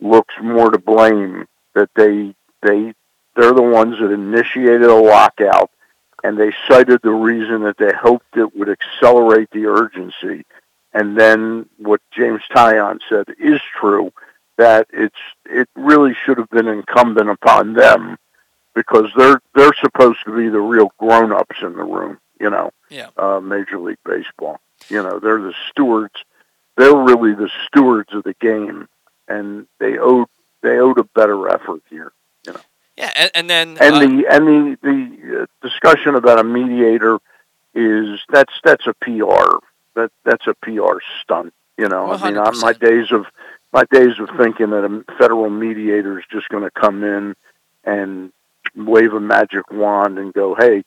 [0.00, 1.46] looks more to blame.
[1.74, 2.94] That they they
[3.36, 5.70] they're the ones that initiated a lockout,
[6.24, 10.44] and they cited the reason that they hoped it would accelerate the urgency.
[10.94, 14.10] And then what Jameson Taillon said is true
[14.56, 18.16] that it's it really should have been incumbent upon them
[18.74, 22.70] because they're they're supposed to be the real grown ups in the room, you know.
[22.88, 23.08] Yeah.
[23.18, 24.60] Uh, Major League Baseball.
[24.88, 26.14] You know, they're the stewards.
[26.76, 28.88] They're really the stewards of the game,
[29.28, 30.28] and they owed
[30.62, 32.12] they owed a better effort here.
[32.96, 37.18] Yeah, and, and then And uh, the and the the uh, discussion about a mediator
[37.74, 39.58] is that's that's a PR
[39.94, 41.52] that that's a PR stunt.
[41.76, 43.26] You know, I mean, on my days of
[43.72, 47.34] my days of thinking that a federal mediator is just going to come in
[47.82, 48.32] and
[48.76, 50.84] wave a magic wand and go, "Hey,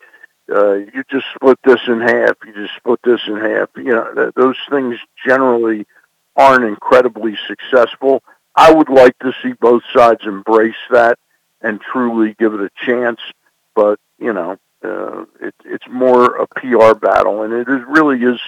[0.49, 2.37] uh, you just split this in half.
[2.45, 5.85] You just split this in half." You know, th- those things generally
[6.37, 8.23] aren't incredibly successful.
[8.55, 11.19] I would like to see both sides embrace that
[11.61, 13.19] and truly give it a chance,
[13.75, 18.39] but you know, uh, it, it's more a PR battle, and it is really is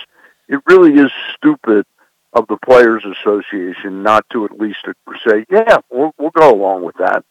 [0.48, 1.86] it really is stupid
[2.34, 4.80] of the Players Association not to at least
[5.28, 7.24] say, yeah, we'll, we'll go along with that.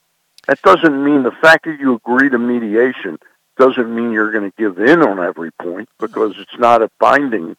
[0.46, 3.18] That doesn't mean the fact that you agree to mediation
[3.56, 7.56] doesn't mean you're going to give in on every point because it's not a binding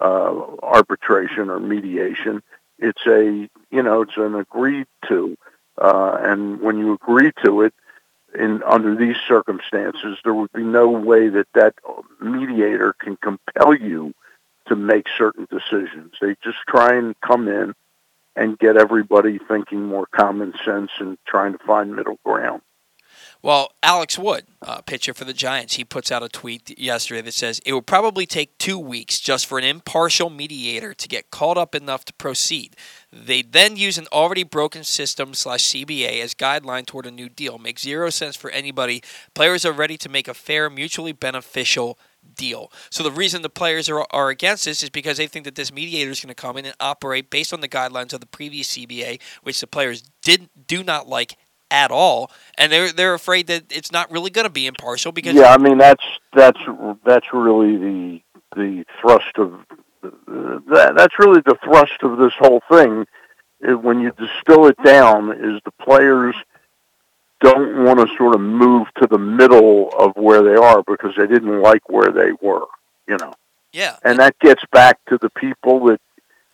[0.00, 2.42] uh, arbitration or mediation.
[2.78, 5.36] It's a you know it's an agreed to,
[5.80, 7.74] uh, and when you agree to it,
[8.38, 11.74] in under these circumstances, there would be no way that that
[12.20, 14.14] mediator can compel you
[14.68, 16.14] to make certain decisions.
[16.20, 17.74] They just try and come in
[18.36, 22.62] and get everybody thinking more common sense and trying to find middle ground.
[23.42, 27.34] Well, Alex Wood, uh, pitcher for the Giants, he puts out a tweet yesterday that
[27.34, 31.56] says it will probably take two weeks just for an impartial mediator to get caught
[31.56, 32.76] up enough to proceed.
[33.12, 37.58] They then use an already broken system slash CBA as guideline toward a new deal.
[37.58, 39.02] Makes zero sense for anybody.
[39.34, 41.98] Players are ready to make a fair, mutually beneficial
[42.36, 42.70] deal.
[42.88, 45.72] So the reason the players are, are against this is because they think that this
[45.72, 48.76] mediator is going to come in and operate based on the guidelines of the previous
[48.76, 51.36] CBA, which the players did do not like
[51.70, 55.34] at all, and they're they're afraid that it's not really going to be impartial because
[55.34, 56.58] Yeah, I mean that's that's
[57.04, 58.20] that's really the
[58.56, 59.54] the thrust of
[60.02, 63.06] that, that's really the thrust of this whole thing.
[63.60, 66.34] When you distill it down, is the players
[67.40, 71.26] don't want to sort of move to the middle of where they are because they
[71.26, 72.66] didn't like where they were,
[73.08, 73.34] you know.
[73.72, 76.00] yeah, And that gets back to the people that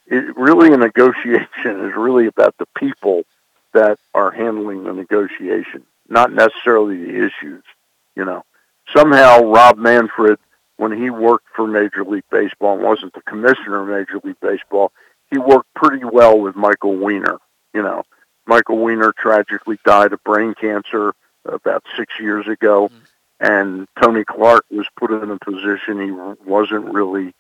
[0.06, 3.24] it really a negotiation is really about the people
[3.72, 7.62] that are handling the negotiation, not necessarily the issues.
[8.14, 8.44] You know,
[8.96, 10.38] somehow Rob Manfred,
[10.76, 14.92] when he worked for Major League Baseball and wasn't the commissioner of Major League Baseball,
[15.30, 17.38] he worked pretty well with Michael Weiner.
[17.74, 18.02] You know,
[18.46, 21.14] Michael Weiner tragically died of brain cancer
[21.44, 22.90] about six years ago,
[23.40, 26.10] and Tony Clark was put in a position he
[26.48, 27.34] wasn't really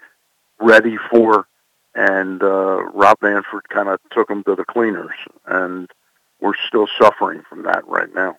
[0.60, 1.46] ready for,
[1.94, 5.14] and uh, Rob Manfred kind of took him to the cleaners,
[5.46, 5.90] and
[6.40, 8.36] we're still suffering from that right now.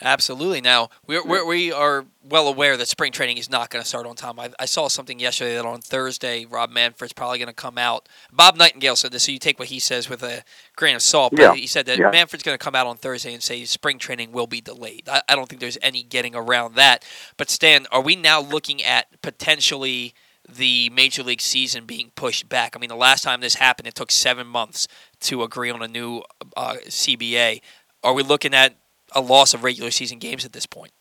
[0.00, 0.60] Absolutely.
[0.60, 4.06] Now we're, we're we are well aware that spring training is not going to start
[4.06, 4.38] on time.
[4.38, 8.08] I, I, saw something yesterday that on Thursday Rob Manfred's probably going to come out.
[8.32, 10.42] Bob Nightingale said this, so you take what he says with a
[10.74, 11.32] grain of salt.
[11.32, 11.54] But yeah.
[11.54, 12.10] he said that yeah.
[12.10, 15.08] Manfred's going to come out on Thursday and say spring training will be delayed.
[15.08, 17.04] I, I don't think there's any getting around that.
[17.36, 20.14] But Stan, are we now looking at potentially?
[20.48, 22.76] the major league season being pushed back.
[22.76, 24.86] I mean, the last time this happened, it took seven months
[25.22, 26.22] to agree on a new
[26.56, 27.60] uh, CBA.
[28.04, 28.76] Are we looking at
[29.16, 30.92] a loss of regular season games at this point?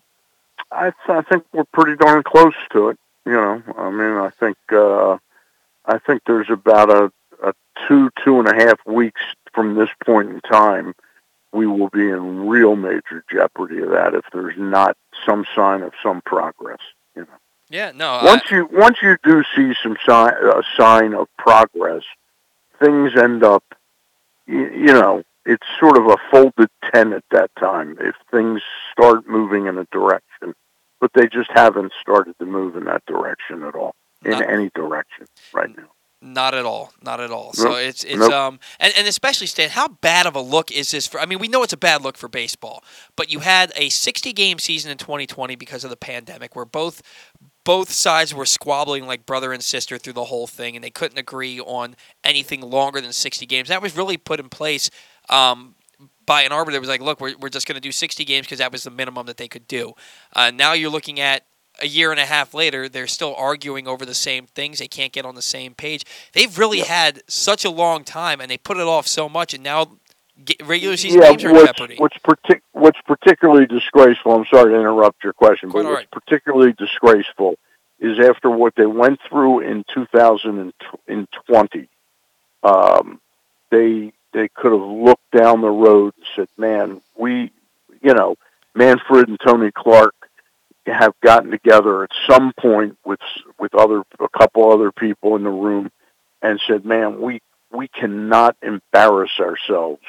[0.71, 2.99] I, I think we're pretty darn close to it.
[3.25, 5.17] You know, I mean, I think uh,
[5.85, 7.11] I think there's about a,
[7.43, 7.53] a
[7.87, 9.21] two two and a half weeks
[9.53, 10.93] from this point in time,
[11.51, 15.93] we will be in real major jeopardy of that if there's not some sign of
[16.03, 16.79] some progress.
[17.15, 17.37] You know.
[17.69, 17.91] Yeah.
[17.95, 18.21] No.
[18.23, 22.03] Once I, you once you do see some sign a sign of progress,
[22.79, 23.63] things end up,
[24.45, 29.27] you, you know, it's sort of a folded ten at that time if things start
[29.27, 30.53] moving in a direction,
[30.99, 34.69] but they just haven't started to move in that direction at all, in Not- any
[34.73, 35.89] direction right now.
[36.21, 36.91] Not at all.
[37.03, 37.53] Not at all.
[37.53, 38.33] So it's it's Nope.
[38.33, 41.37] um and, and especially Stan, how bad of a look is this for I mean,
[41.37, 42.83] we know it's a bad look for baseball,
[43.15, 47.03] but you had a 60 game season in 2020 because of the pandemic where both
[47.63, 51.17] both sides were squabbling like brother and sister through the whole thing and they couldn't
[51.19, 53.69] agree on anything longer than 60 games.
[53.69, 54.89] That was really put in place
[55.29, 55.75] um
[56.25, 58.47] by an arbiter It was like, look, we're, we're just going to do 60 games
[58.47, 59.93] because that was the minimum that they could do.
[60.35, 61.45] Uh, now you're looking at
[61.81, 64.79] a year and a half later, they're still arguing over the same things.
[64.79, 66.05] They can't get on the same page.
[66.33, 69.63] They've really had such a long time, and they put it off so much, and
[69.63, 69.97] now
[70.43, 71.95] get, regular season yeah, games are in what's, jeopardy.
[71.97, 76.73] what's, partic- what's particularly disgraceful, I'm sorry to interrupt your question, Quite but what's particularly
[76.73, 77.55] disgraceful
[77.99, 81.89] is after what they went through in 2020,
[82.63, 83.19] um,
[83.71, 87.51] they they could have looked down the road and said, man, we,
[88.01, 88.35] you know,
[88.75, 90.13] Manfred and Tony Clark
[90.85, 93.21] have gotten together at some point with
[93.57, 95.89] with other a couple other people in the room
[96.41, 100.03] and said, "Man, we we cannot embarrass ourselves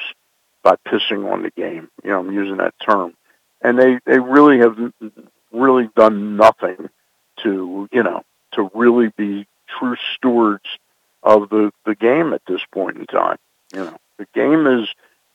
[0.61, 3.15] by pissing on the game." You know, I'm using that term,
[3.61, 4.77] and they they really have
[5.51, 6.89] really done nothing
[7.43, 8.23] to you know
[8.53, 9.47] to really be
[9.79, 10.65] true stewards
[11.23, 13.37] of the the game at this point in time.
[13.73, 14.87] You know, the game is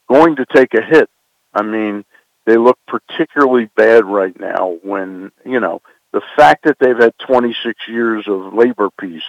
[0.09, 1.09] going to take a hit.
[1.55, 2.05] I mean,
[2.47, 5.80] they look particularly bad right now when, you know,
[6.12, 9.22] the fact that they've had 26 years of labor peace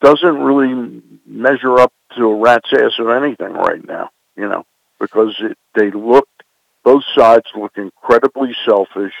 [0.00, 4.64] doesn't really measure up to a rat's ass of anything right now, you know,
[5.00, 6.28] because it, they look,
[6.84, 9.14] both sides look incredibly selfish,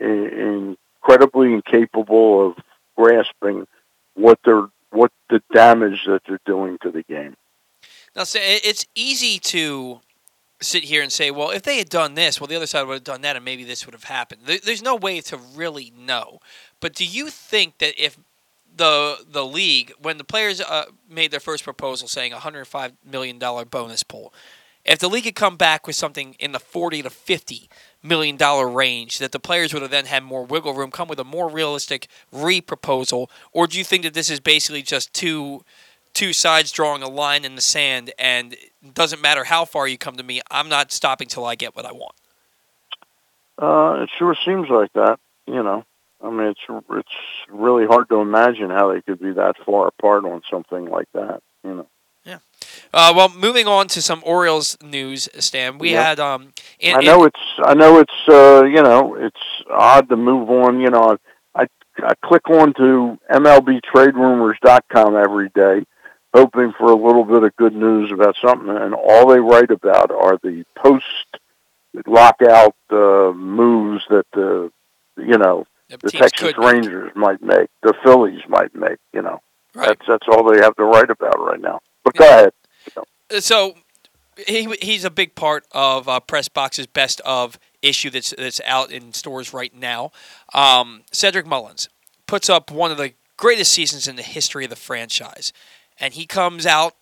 [0.00, 2.56] in- incredibly incapable of
[2.96, 3.66] grasping
[4.14, 7.36] what they're, what the damage that they're doing to the game.
[8.18, 10.00] Now, it's easy to
[10.60, 12.94] sit here and say, well, if they had done this, well, the other side would
[12.94, 14.40] have done that, and maybe this would have happened.
[14.44, 16.40] There's no way to really know.
[16.80, 18.18] But do you think that if
[18.76, 23.64] the the league, when the players uh, made their first proposal saying 105 million dollar
[23.64, 24.34] bonus pool,
[24.84, 27.70] if the league had come back with something in the 40 to 50
[28.02, 31.20] million dollar range, that the players would have then had more wiggle room, come with
[31.20, 35.62] a more realistic re-proposal, or do you think that this is basically just two
[36.14, 39.96] two sides drawing a line in the sand, and it doesn't matter how far you
[39.98, 42.14] come to me, I'm not stopping till I get what I want.
[43.60, 45.18] Uh, it sure seems like that.
[45.46, 45.84] You know,
[46.22, 47.08] I mean, it's it's
[47.48, 51.42] really hard to imagine how they could be that far apart on something like that.
[51.64, 51.86] You know.
[52.24, 52.38] Yeah.
[52.92, 55.78] Uh, well, moving on to some Orioles news, Stan.
[55.78, 56.02] We Yeah.
[56.02, 56.52] had um.
[56.78, 59.40] In, I know it's I know it's uh, you know it's
[59.70, 60.80] odd to move on.
[60.80, 61.16] You know,
[61.54, 61.66] I
[61.98, 65.84] I click on to MLBTradeRumors.com every day,
[66.34, 70.10] hoping for a little bit of good news about something, and all they write about
[70.10, 71.04] are the post
[72.06, 74.70] lockout uh, moves that the
[75.16, 76.72] you know in, the Texas could make.
[76.72, 78.98] Rangers might make, the Phillies might make.
[79.12, 79.40] You know,
[79.74, 79.88] Right.
[79.88, 81.80] that's that's all they have to write about right now.
[82.04, 82.52] But go ahead.
[83.42, 83.74] so
[84.46, 88.90] he he's a big part of uh, Press Box's best of issue that's that's out
[88.90, 90.12] in stores right now.
[90.54, 91.88] Um, Cedric Mullins
[92.26, 95.52] puts up one of the greatest seasons in the history of the franchise,
[96.00, 96.94] and he comes out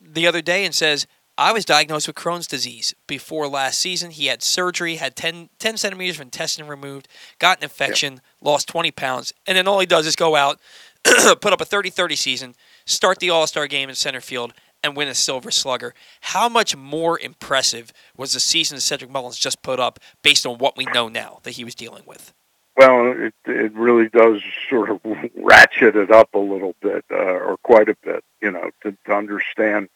[0.00, 1.06] the other day and says.
[1.40, 4.10] I was diagnosed with Crohn's disease before last season.
[4.10, 7.06] He had surgery, had 10, 10 centimeters of intestine removed,
[7.38, 10.58] got an infection, lost 20 pounds, and then all he does is go out,
[11.04, 12.54] put up a 30 30 season,
[12.86, 15.94] start the All Star game in center field, and win a Silver Slugger.
[16.20, 20.76] How much more impressive was the season Cedric Mullins just put up based on what
[20.76, 22.32] we know now that he was dealing with?
[22.76, 24.40] Well, it it really does
[24.70, 25.00] sort of
[25.36, 28.24] ratchet it up a little bit, uh, or quite a bit.
[28.40, 29.88] You know, to, to understand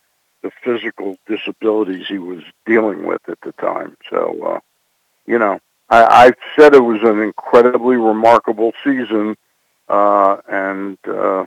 [0.43, 3.97] the physical disabilities he was dealing with at the time.
[4.11, 4.61] So, uh,
[5.27, 9.37] you know, I, I said it was an incredibly remarkable season,
[9.89, 11.47] uh, and uh,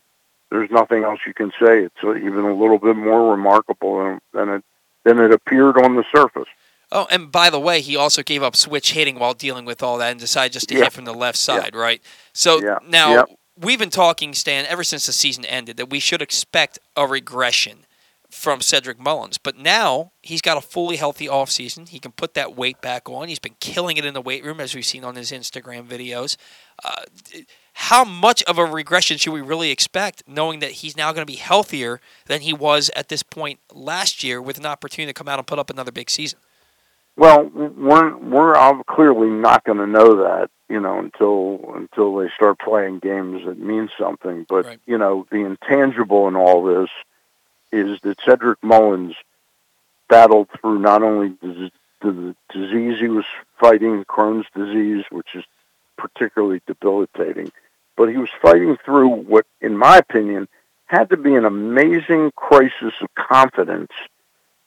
[0.50, 1.84] there's nothing else you can say.
[1.84, 4.64] It's even a little bit more remarkable than, than it
[5.04, 6.48] than it appeared on the surface.
[6.92, 9.98] Oh, and by the way, he also gave up switch hitting while dealing with all
[9.98, 10.86] that and decided just to Yeah.
[10.86, 11.80] hit from the left side, Yeah.
[11.80, 12.02] right?
[12.34, 12.80] So Yeah.
[12.88, 13.30] now Yep.
[13.60, 17.86] We've been talking, Stan, ever since the season ended, that we should expect a regression
[18.30, 19.38] from Cedric Mullins.
[19.38, 21.88] But now he's got a fully healthy offseason.
[21.90, 23.30] He can put that weight back on.
[23.30, 26.36] He's been killing it in the weight room, as we've seen on his Instagram videos.
[26.84, 27.04] Uh,
[27.74, 31.32] how much of a regression should we really expect, knowing that he's now going to
[31.32, 35.28] be healthier than he was at this point last year, with an opportunity to come
[35.28, 36.40] out and put up another big season?
[37.18, 42.30] Well, we're we're ob- clearly not going to know that, you know, until until they
[42.36, 44.46] start playing games that mean something.
[44.50, 44.80] But Right.
[44.86, 46.90] you know, the intangible in all this
[47.72, 49.16] is that Cedric Mullins
[50.10, 53.26] battled through not only the, the disease he was
[53.60, 55.44] fighting, Crohn's disease, which is
[55.98, 57.52] particularly debilitating,
[57.96, 60.48] but he was fighting through what, in my opinion,
[60.86, 63.92] had to be an amazing crisis of confidence,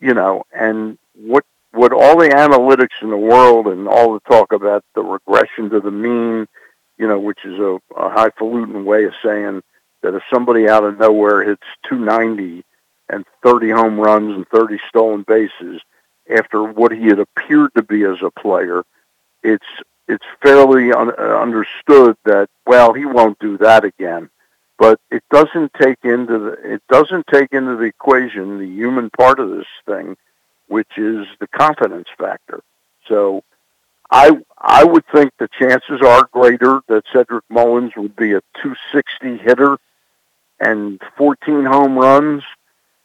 [0.01, 4.52] you know, and what what all the analytics in the world and all the talk
[4.52, 6.46] about the regression to the mean,
[6.96, 9.62] you know, which is a, a highfalutin way of saying
[10.02, 12.64] that if somebody out of nowhere hits 290
[13.08, 15.80] and 30 home runs and 30 stolen bases
[16.30, 18.82] after what he had appeared to be as a player,
[19.42, 19.66] it's
[20.06, 24.30] it's fairly un- understood that well he won't do that again.
[24.78, 29.40] But it doesn't take into the it doesn't take into the equation the human part
[29.40, 30.16] of this thing,
[30.68, 32.60] which is the confidence factor.
[33.08, 33.42] So
[34.10, 39.38] I I would think the chances are greater that Cedric Mullins would be a 260
[39.38, 39.78] hitter
[40.60, 42.42] and 14 home runs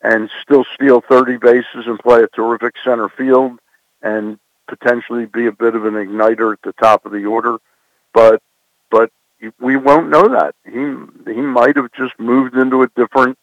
[0.02, 3.60] and still steal 30 bases and play a terrific center field
[4.02, 7.58] and potentially be a bit of an igniter at the top of the order.
[8.14, 8.42] But
[8.92, 9.12] but
[9.60, 10.56] we won't know that.
[10.66, 13.38] He he might have just moved into a different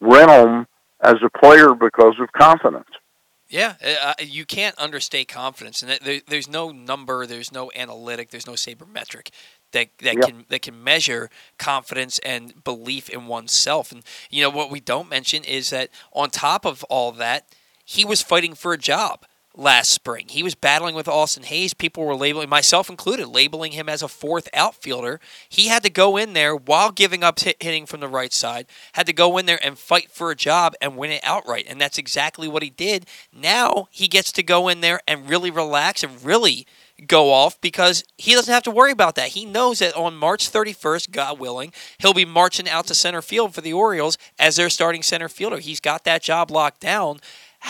[0.00, 0.66] realm
[1.00, 2.88] as a player because of confidence.
[3.48, 8.46] Yeah, uh, you can't understate confidence, and there, there's no number, there's no analytic, there's
[8.46, 9.28] no sabermetric
[9.72, 10.24] that that Yep.
[10.26, 13.92] can that can measure confidence and belief in oneself.
[13.92, 17.46] And you know what we don't mention is that on top of all that,
[17.84, 19.24] he was fighting for a job
[19.56, 20.26] last spring.
[20.28, 21.74] He was battling with Austin Hays.
[21.74, 25.18] People were labeling, myself included, labeling him as a fourth outfielder.
[25.48, 28.66] He had to go in there while giving up hit, hitting from the right side,
[28.92, 31.66] had to go in there and fight for a job and win it outright.
[31.68, 33.06] And that's exactly what he did.
[33.32, 36.66] Now he gets to go in there and really relax and really
[37.06, 39.28] go off because he doesn't have to worry about that.
[39.28, 43.54] He knows that on March 31st, God willing, he'll be marching out to center field
[43.54, 45.58] for the Orioles as their starting center fielder.
[45.58, 47.20] He's got that job locked down.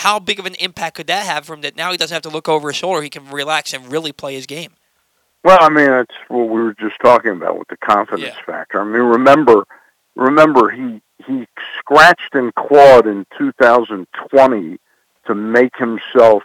[0.00, 2.22] How big of an impact could that have for him that now he doesn't have
[2.24, 3.00] to look over his shoulder?
[3.00, 4.72] He can relax and really play his game.
[5.42, 8.44] Well, I mean, that's what we were just talking about with the confidence Yeah.
[8.44, 8.78] factor.
[8.80, 9.64] I mean, remember,
[10.14, 11.46] remember, he he
[11.78, 14.78] scratched and clawed in 2020
[15.26, 16.42] to make himself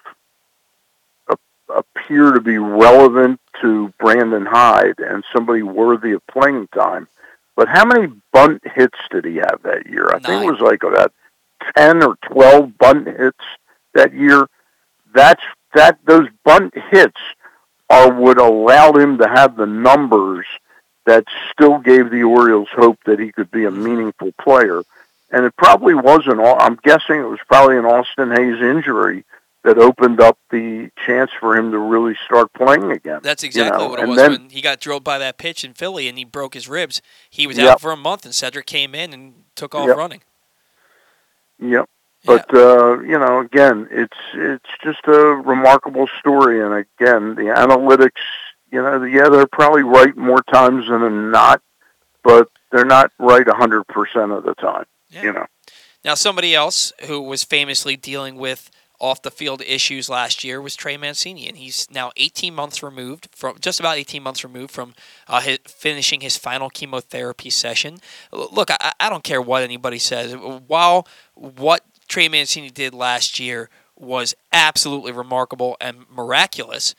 [1.27, 1.35] a,
[1.69, 7.09] appear to be relevant to Brandon Hyde and somebody worthy of playing time.
[7.57, 10.07] But how many bunt hits did he have that year?
[10.07, 11.11] I think it was like about
[11.77, 13.37] 10 or 12 bunt hits
[13.93, 14.47] that year.
[15.13, 15.41] That's
[15.73, 17.19] that those bunt hits
[17.89, 20.45] are what allowed him to have the numbers
[21.05, 24.83] that still gave the Orioles hope that he could be a meaningful player.
[25.31, 29.23] And it probably wasn't all, I'm guessing it was probably an Austin Hays injury
[29.63, 33.19] that opened up the chance for him to really start playing again.
[33.23, 35.37] That's you exactly know, what it and was then- when he got drilled by that
[35.37, 37.01] pitch in Philly and he broke his ribs.
[37.29, 37.67] He was Yep.
[37.69, 39.97] out for a month, and Cedric came in and took off Yep.
[39.97, 40.21] running.
[41.61, 41.89] Yep.
[42.25, 48.21] But uh, you know, again, it's it's just a remarkable story, and again, the analytics,
[48.71, 51.61] you know, yeah, they're probably right more times than not,
[52.23, 54.85] but they're not right a hundred percent of the time.
[55.09, 55.23] Yeah.
[55.23, 55.45] You know,
[56.05, 58.69] Now, somebody else who was famously dealing with
[59.01, 63.27] off the field issues last year was Trey Mancini, and he's now 18 months removed
[63.31, 64.93] from just about 18 months removed from
[65.27, 67.97] uh, his, finishing his final chemotherapy session.
[68.31, 70.33] Look, I, I don't care what anybody says.
[70.33, 76.93] While what Trey Mancini did last year was absolutely remarkable and miraculous,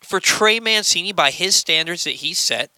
[0.00, 2.70] for Trey Mancini, by his standards that he set,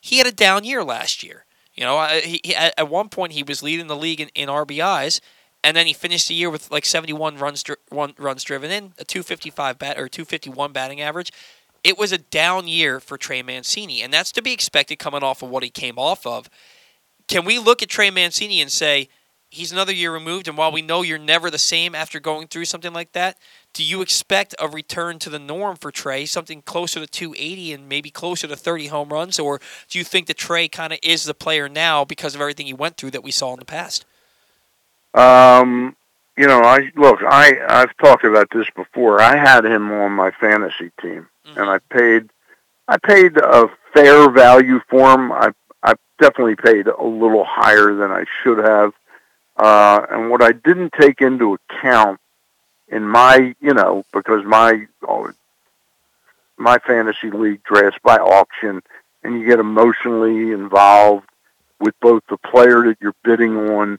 [0.00, 1.44] he had a down year last year.
[1.74, 5.20] You know, he, at one point he was leading the league in, in RBIs,
[5.64, 9.04] and then he finished the year with like 71 runs dri- runs driven in, a
[9.04, 11.32] 255 bat or 251 batting average.
[11.82, 15.42] It was a down year for Trey Mancini, and that's to be expected coming off
[15.42, 16.50] of what he came off of.
[17.28, 19.08] Can we look at Trey Mancini and say
[19.50, 22.66] he's another year removed, and while we know you're never the same after going through
[22.66, 23.38] something like that,
[23.72, 27.88] do you expect a return to the norm for Trey, something closer to 280 and
[27.88, 31.24] maybe closer to 30 home runs, or do you think that Trey kind of is
[31.24, 34.04] the player now because of everything he went through that we saw in the past?
[35.14, 35.96] Um,
[36.36, 39.20] you know, I look, I I've talked about this before.
[39.20, 41.60] I had him on my fantasy team, mm-hmm.
[41.60, 42.30] and I paid
[42.88, 45.30] I paid a fair value for him.
[45.30, 45.52] I
[45.82, 48.92] I definitely paid a little higher than I should have.
[49.56, 52.18] Uh, and what I didn't take into account
[52.88, 55.30] in my, you know, because my oh,
[56.56, 58.82] my fantasy league drafts by auction,
[59.22, 61.28] and you get emotionally involved
[61.80, 63.98] with both the player that you're bidding on,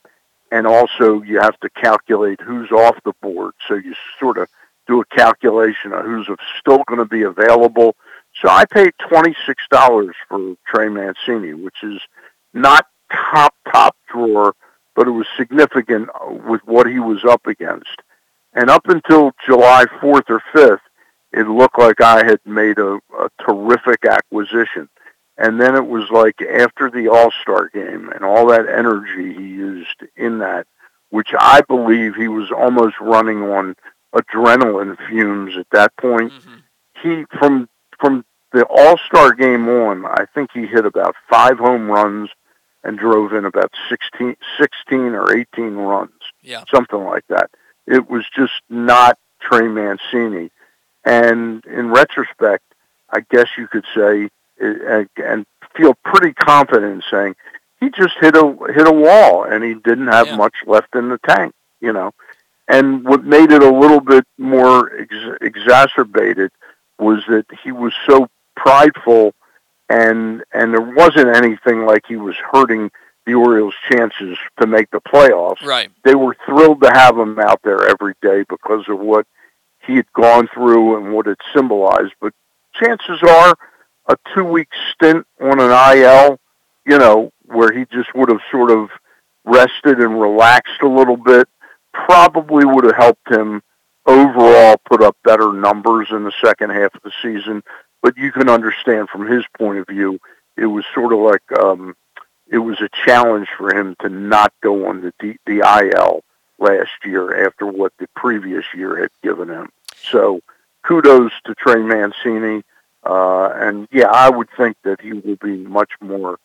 [0.55, 3.53] and also you have to calculate who's off the board.
[3.67, 4.47] So you sort of
[4.87, 6.27] do a calculation of who's
[6.59, 7.95] still going to be available.
[8.41, 12.01] So I paid twenty six dollars for Trey Mancini, which is
[12.53, 14.55] not top top drawer
[14.95, 18.01] but it was significant uh, with what he was up against.
[18.53, 20.79] And up until July 4th or 5th,
[21.33, 24.87] it looked like I had made a, a terrific acquisition.
[25.37, 29.47] And then it was like after the All Star game and all that energy he
[29.47, 30.65] used in that,
[31.09, 33.75] which I believe he was almost running on
[34.13, 36.31] adrenaline fumes at that point.
[36.31, 36.55] Mm-hmm.
[37.03, 37.67] He from
[37.99, 42.29] from the All Star game on, I think he hit about five home runs
[42.85, 46.11] and drove in about 16, 16 or 18 runs,
[46.41, 46.63] yeah.
[46.73, 47.49] something like that.
[47.87, 50.51] It was just not Trey Mancini.
[51.03, 52.63] And in retrospect,
[53.09, 54.29] I guess you could say,
[54.61, 55.45] Uh, and
[55.75, 57.35] feel pretty confident in saying,
[57.79, 60.37] he just hit a hit a wall, and he didn't have yeah.
[60.37, 62.11] much left in the tank, you know.
[62.67, 66.51] And what made it a little bit more ex- exacerbated
[66.97, 69.35] was that he was so prideful
[69.89, 72.91] and and there wasn't anything like he was hurting
[73.25, 75.63] the Orioles' chances to make the playoffs.
[75.63, 75.89] Right.
[76.03, 79.25] They were thrilled to have him out there every day because of what
[79.85, 82.13] he had gone through and what it symbolized.
[82.21, 82.33] But
[82.73, 83.55] chances are,
[84.07, 86.39] a two-week stint on an IL,
[86.85, 88.89] you know, where he just would have sort of
[89.43, 91.47] rested and relaxed a little bit,
[91.93, 93.61] probably would have helped him
[94.05, 97.63] overall put up better numbers in the second half of the season
[98.05, 100.19] but you can understand from his point of view,
[100.55, 101.95] it was sort of like um,
[102.47, 106.23] it was a challenge for him to not go on the D- the IL
[106.59, 109.71] last year after what the previous year had given him.
[110.03, 110.41] So
[110.83, 112.61] kudos to Trey Mancini,
[113.05, 116.39] uh, and yeah, I would think that he will be much more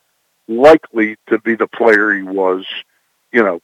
[0.48, 2.66] likely to be the player he was,
[3.32, 3.60] you know,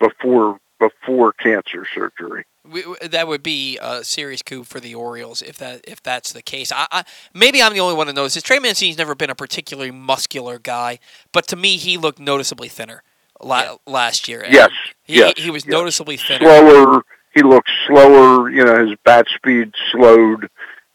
[0.00, 2.44] before before cancer surgery.
[2.70, 6.42] We, that would be a serious coup for the Orioles if that if that's the
[6.42, 6.72] case.
[6.72, 7.04] I, I
[7.34, 8.42] maybe I'm the only one to notice this.
[8.42, 10.98] Trey Mancini's never been a particularly muscular guy,
[11.32, 13.02] but to me, he looked noticeably thinner
[13.40, 14.46] la- last year.
[14.48, 14.70] Yes,
[15.04, 15.72] he, yes, he was yes.
[15.72, 16.46] noticeably thinner.
[16.46, 17.02] Slower.
[17.34, 18.48] He looked slower.
[18.50, 20.48] You know, his bat speed slowed,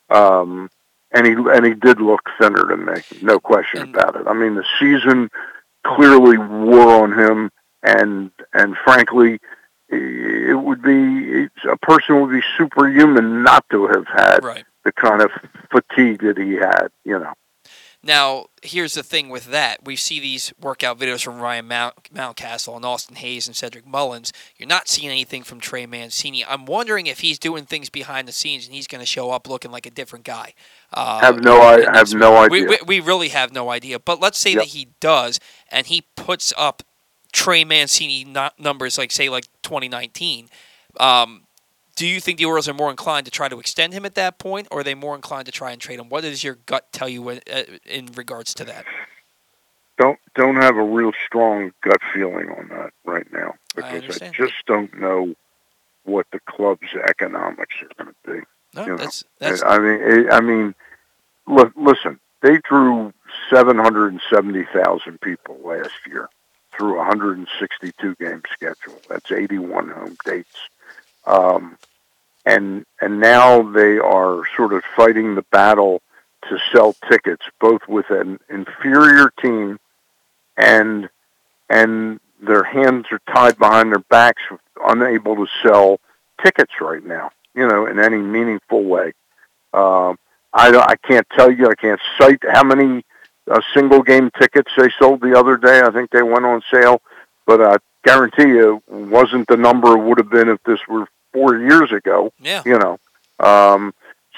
[0.09, 0.69] um,
[1.11, 3.01] and he and he did look thinner to me.
[3.21, 4.27] No question and, about it.
[4.27, 5.29] I mean, the season
[5.85, 7.51] clearly wore on him,
[7.83, 9.39] and and frankly
[9.91, 14.65] it would be a person would be superhuman not to have had right.
[14.85, 15.31] the kind of
[15.71, 16.89] fatigue that he had.
[17.05, 17.33] You know.
[18.01, 19.83] Now, here's the thing with that.
[19.83, 24.31] We see these workout videos from Ryan Mount, Mountcastle and Austin Hays and Cedric Mullins.
[24.55, 26.45] You're not seeing anything from Trey Mancini.
[26.45, 29.49] I'm wondering if he's doing things behind the scenes and he's going to show up
[29.49, 30.53] looking like a different guy.
[30.93, 32.49] Uh, have no, I have no idea.
[32.49, 33.99] We, we, we, really have no idea.
[33.99, 34.59] But let's say yep.
[34.59, 35.39] that he does,
[35.69, 36.83] and he puts up
[37.33, 38.25] Trey Mancini
[38.57, 40.49] numbers, like say like 2019.
[40.99, 41.43] Um,
[41.99, 44.39] do you think the Orioles are more inclined to try to extend him at that
[44.39, 46.07] point, or are they more inclined to try and trade him?
[46.07, 47.63] What does your gut tell you in, uh,
[48.15, 48.85] regards to that?
[49.97, 54.29] Don't don't have a real strong gut feeling on that right now because I, I
[54.29, 55.35] just don't know
[56.05, 58.45] what the club's economics are going to be.
[58.75, 60.75] No, you that's, that's I mean I mean
[61.47, 63.11] look listen they drew
[63.49, 66.29] seven hundred and seventy thousand people last year
[66.71, 69.01] through a 162 game schedule.
[69.09, 70.55] That's 81 home dates.
[71.25, 71.77] Um,
[72.49, 76.01] and and now they are sort of fighting the battle
[76.49, 79.79] to sell tickets, both with an inferior team
[80.57, 81.09] and
[81.69, 84.41] and their hands are tied behind their backs,
[84.83, 85.99] unable to sell
[86.43, 87.31] tickets right now.
[87.53, 89.13] You know, in any meaningful way.
[89.73, 90.17] Um,
[90.53, 91.67] I I can't tell you.
[91.67, 93.03] I can't cite how many
[93.49, 95.81] uh, single game tickets they sold the other day.
[95.81, 97.01] I think they went on sale,
[97.45, 101.57] but I guarantee you, wasn't the number it would have been if this were four
[101.57, 102.33] years ago.
[102.39, 102.99] Yeah, you know.
[103.39, 103.93] Um,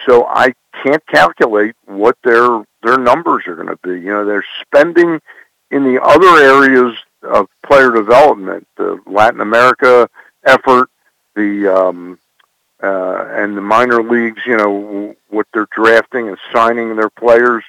[0.06, 3.92] so I can't calculate what their their numbers are going to be.
[3.92, 5.22] You know, they're spending
[5.70, 10.10] in the other areas of player development, the Latin America
[10.44, 10.90] effort,
[11.36, 12.20] the um,
[12.82, 17.64] uh, and the minor leagues, you know, what they're drafting and signing their players,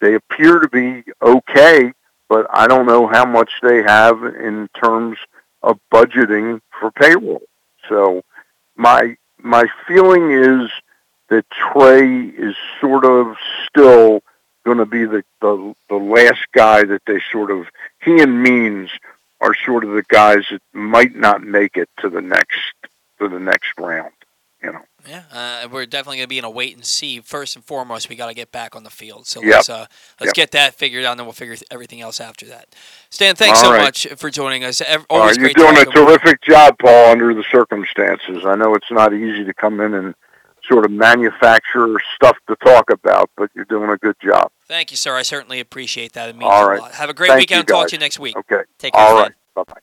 [0.00, 1.92] they appear to be okay,
[2.28, 5.18] but I don't know how much they have in terms
[5.62, 7.42] of budgeting for payroll.
[7.88, 8.22] So
[8.76, 10.70] my my feeling is
[11.28, 13.36] that Trey is sort of
[13.68, 14.22] still
[14.64, 17.66] going to be the, the the last guy that they sort of
[18.02, 18.90] he and Means
[19.40, 22.74] are sort of the guys that might not make it to the next
[23.18, 24.12] to the next round.
[24.62, 24.80] You know.
[25.08, 27.20] Yeah, uh, we're definitely going to be in a wait and see.
[27.20, 29.26] First and foremost, we got to get back on the field.
[29.26, 29.52] So Yep.
[29.54, 29.86] let's uh,
[30.20, 30.34] let's Yep.
[30.34, 32.74] get that figured out, and then we'll figure everything else after that.
[33.10, 33.82] Stan, thanks All so right.
[33.82, 34.80] much for joining us.
[35.08, 35.92] Always right, you're doing a you.
[35.92, 38.44] terrific job, Paul, under the circumstances.
[38.44, 40.14] I know it's not easy to come in and
[40.68, 44.50] sort of manufacture stuff to talk about, but you're doing a good job.
[44.66, 45.14] Thank you, sir.
[45.14, 46.28] I certainly appreciate that.
[46.30, 46.92] It means All a lot.
[46.94, 47.68] Have a great Thank weekend.
[47.68, 48.36] Talk to you next week.
[48.36, 48.62] Okay.
[48.78, 49.32] Take care, All right.
[49.54, 49.74] Bye bye.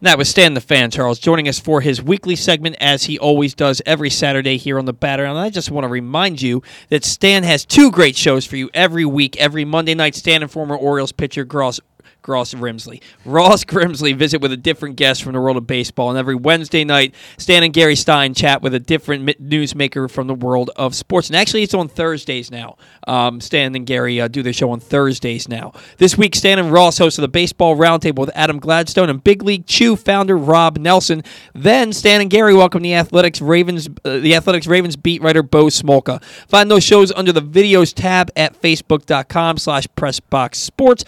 [0.00, 3.54] That was Stan the Fan, Charles, joining us for his weekly segment as he always
[3.54, 5.36] does every Saturday here on the Bat Around.
[5.36, 8.68] And I just want to remind you that Stan has two great shows for you
[8.74, 9.36] every week.
[9.38, 11.80] Every Monday night, Stan and former Orioles pitcher Gross.
[12.24, 13.02] Gross Grimsley.
[13.26, 16.08] Ross Grimsley visit with a different guest from the world of baseball.
[16.08, 20.34] And every Wednesday night, Stan and Gary Stein chat with a different newsmaker from the
[20.34, 21.28] world of sports.
[21.28, 22.78] And actually, it's on Thursdays now.
[23.06, 25.74] Um, Stan and Gary uh, do their show on Thursdays now.
[25.98, 29.66] This week, Stan and Ross hosted the Baseball Roundtable with Adam Gladstone and Big League
[29.66, 31.22] Chew founder Rob Nelson.
[31.54, 35.66] Then Stan and Gary welcome the Athletics Ravens, uh, the Athletics Ravens beat writer Bo
[35.66, 36.24] Smolka.
[36.48, 41.04] Find those shows under the videos tab at facebook.com slash pressboxsports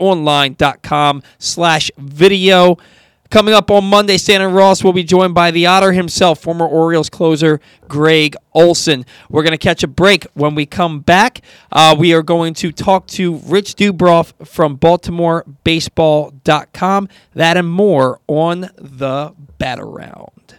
[0.00, 2.76] or pressboxonline.com slash video.
[3.30, 7.08] Coming up on Monday, Stan Ross will be joined by the Otter himself, former Orioles
[7.08, 9.06] closer Gregg Olson.
[9.28, 10.26] We're going to catch a break.
[10.34, 17.08] When we come back, uh, we are going to talk to Rich Dubroff from BaltimoreBaseball.com.
[17.34, 20.56] That and more on the Bat Around.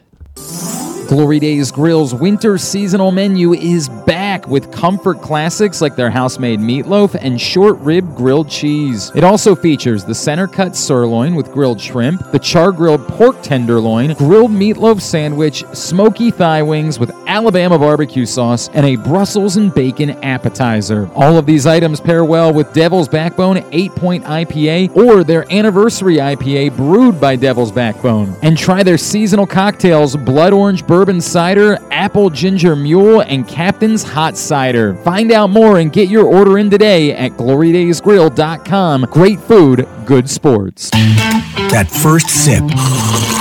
[1.07, 7.17] Glory Days Grill's winter seasonal menu is back with comfort classics like their house-made meatloaf
[7.19, 9.11] and short rib grilled cheese.
[9.13, 14.13] It also features the center cut sirloin with grilled shrimp, the char grilled pork tenderloin,
[14.13, 20.11] grilled meatloaf sandwich, smoky thigh wings with Alabama barbecue sauce, and a Brussels and bacon
[20.23, 21.09] appetizer.
[21.13, 26.77] All of these items pair well with Devil's Backbone 8-point IPA or their anniversary IPA
[26.77, 28.33] brewed by Devil's Backbone.
[28.41, 34.03] And try their seasonal cocktails Blood Orange Bourbon Urban cider, Apple Ginger Mule, and Captain's
[34.03, 34.93] Hot Cider.
[34.97, 39.07] Find out more and get your order in today at glorydaysgrill.com.
[39.09, 40.91] Great food, good sports.
[40.91, 43.40] That first sip.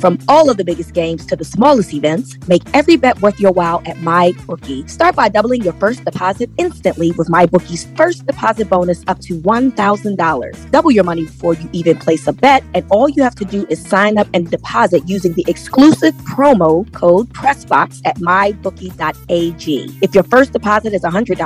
[0.00, 3.50] From all of the biggest games to the smallest events, make every bet worth your
[3.50, 4.88] while at MyBookie.
[4.88, 10.70] Start by doubling your first deposit instantly with MyBookie's first deposit bonus up to $1,000.
[10.70, 13.66] Double your money before you even place a bet, and all you have to do
[13.68, 19.98] is sign up and deposit using the exclusive promo code PRESSBOX at MyBookie.ag.
[20.00, 21.36] If your first deposit is $100,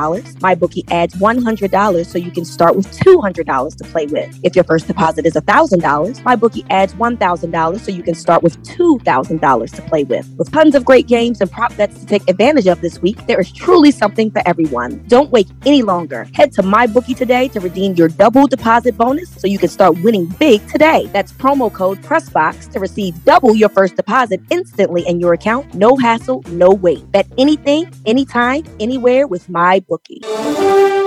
[0.40, 4.38] MyBookie adds $100 so you can start with $200 to play with.
[4.42, 9.74] If your first deposit is $1,000, MyBookie adds $1,000 so you can start with $2,000
[9.76, 10.28] to play with.
[10.36, 13.40] With tons of great games and prop bets to take advantage of this week, there
[13.40, 15.04] is truly something for everyone.
[15.08, 16.28] Don't wait any longer.
[16.34, 20.26] Head to MyBookie today to redeem your double deposit bonus so you can start winning
[20.38, 21.08] big today.
[21.12, 25.74] That's promo code PRESSBOX to receive double your first deposit instantly in your account.
[25.74, 27.10] No hassle, no wait.
[27.12, 30.20] Bet anything, anytime, anywhere with MyBookie.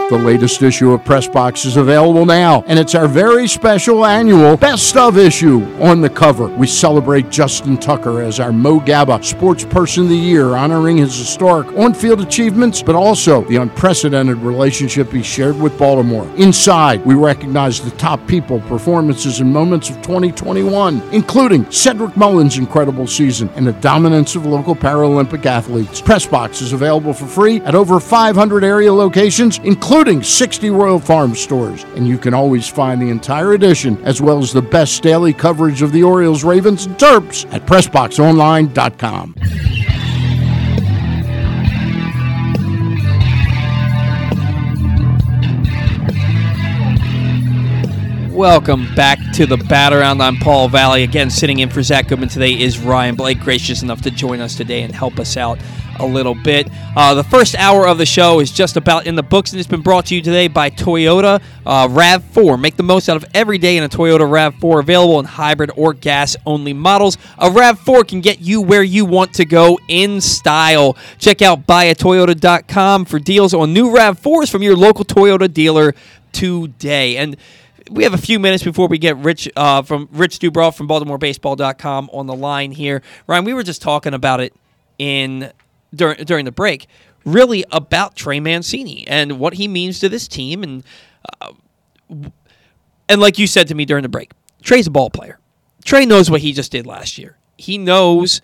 [0.07, 4.95] The latest issue of Pressbox is available now, and it's our very special annual Best
[4.95, 5.63] of issue.
[5.81, 10.15] On the cover, we celebrate Justin Tucker as our Mo Gaba Sports Person of the
[10.15, 15.77] Year, honoring his historic on field achievements, but also the unprecedented relationship he shared with
[15.77, 16.27] Baltimore.
[16.37, 23.07] Inside, we recognize the top people, performances, and moments of 2021, including Cedric Mullins' incredible
[23.07, 26.01] season and the dominance of local Paralympic athletes.
[26.01, 31.83] Pressbox is available for free at over 500 area locations, including 60 Royal Farm stores.
[31.95, 35.81] And you can always find the entire edition, as well as the best daily coverage
[35.81, 39.35] of the Orioles, Ravens, and at PressBoxOnline.com.
[48.35, 50.21] Welcome back to the Bat Around.
[50.21, 51.03] I'm Paul Valley.
[51.03, 54.55] Again, sitting in for Zack Goodman today is Ryan Blake, gracious enough to join us
[54.55, 55.57] today and help us out
[55.99, 56.69] a little bit.
[56.95, 59.69] Uh, the first hour of the show is just about in the books, and it's
[59.69, 62.59] been brought to you today by Toyota uh, RAV4.
[62.59, 65.93] Make the most out of every day in a Toyota RAV4, available in hybrid or
[65.93, 67.17] gas only models.
[67.37, 70.95] A RAV4 can get you where you want to go in style.
[71.17, 75.93] Check out buyatoyota.com for deals on new RAV4s from your local Toyota dealer
[76.31, 77.17] today.
[77.17, 77.37] And
[77.89, 82.09] we have a few minutes before we get Rich uh, from Rich Dubroff from BaltimoreBaseball.com
[82.11, 83.01] on the line here.
[83.27, 84.53] Ryan, we were just talking about it
[84.97, 85.51] in
[85.95, 86.87] during during the break,
[87.25, 90.83] really about Trey Mancini and what he means to this team, and
[91.41, 91.51] uh,
[93.09, 94.31] and like you said to me during the break,
[94.61, 95.39] Trey's a ball player.
[95.83, 97.37] Trey knows what he just did last year.
[97.57, 98.41] He knows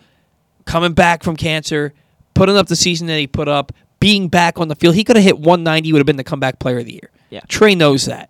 [0.65, 1.93] coming back from cancer,
[2.33, 4.95] putting up the season that he put up, being back on the field.
[4.95, 7.09] He could have hit 190, would have been the comeback player of the year.
[7.29, 7.41] Yeah.
[7.47, 8.29] Trey knows that.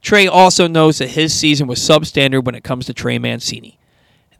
[0.00, 3.78] Trey also knows that his season was substandard when it comes to Trey Mancini.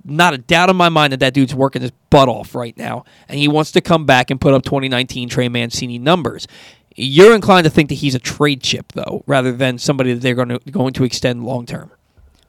[0.05, 3.05] Not a doubt in my mind that that dude's working his butt off right now,
[3.29, 6.47] and he wants to come back and put up 2019 Trey Mancini numbers.
[6.95, 10.35] You're inclined to think that he's a trade chip, though, rather than somebody that they're
[10.35, 11.91] going to going to extend long term.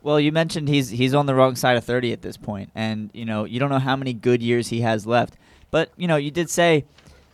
[0.05, 3.09] Well, you mentioned he's he's on the wrong side of 30 at this point, and
[3.11, 5.35] you know you don't know how many good years he has left.
[5.71, 6.85] But you know you did say,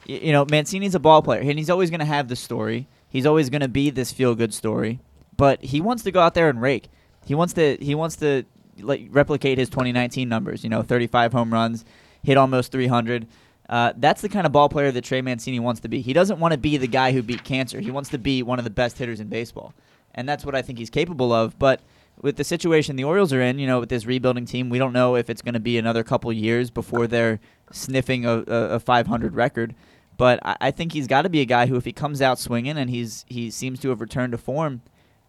[0.05, 2.87] you know Mancini's a ball player, and he's always going to have the story.
[3.09, 5.01] He's always going to be this feel good story,
[5.35, 6.87] but he wants to go out there and rake.
[7.25, 8.45] He wants to he wants to
[8.81, 10.63] like replicate his 2019 numbers.
[10.63, 11.85] You know, 35 home runs,
[12.23, 13.27] hit almost 300.
[13.69, 16.01] Uh, that's the kind of ball player that Trey Mancini wants to be.
[16.01, 17.79] He doesn't want to be the guy who beat cancer.
[17.79, 19.73] He wants to be one of the best hitters in baseball,
[20.13, 21.57] and that's what I think he's capable of.
[21.57, 21.81] But
[22.21, 24.93] with the situation the Orioles are in, you know, with this rebuilding team, we don't
[24.93, 27.39] know if it's going to be another couple years before they're
[27.71, 29.73] sniffing a, a, a 500 record.
[30.17, 32.39] But I, I think he's got to be a guy who, if he comes out
[32.39, 34.81] swinging and he's he seems to have returned to form,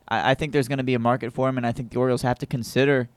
[0.09, 1.99] I, I think there's going to be a market for him, and I think the
[1.99, 3.09] Orioles have to consider,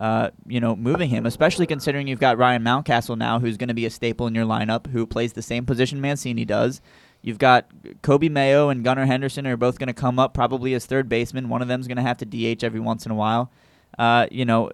[0.00, 3.74] uh, you know, moving him, especially considering you've got Ryan Mountcastle now, who's going to
[3.74, 6.80] be a staple in your lineup, who plays the same position Mancini does.
[7.20, 7.68] You've got
[8.02, 11.50] Coby Mayo and Gunnar Henderson are both going to come up probably as third baseman.
[11.50, 13.52] One of them's going to have to DH every once in a while.
[13.98, 14.70] Uh, you know,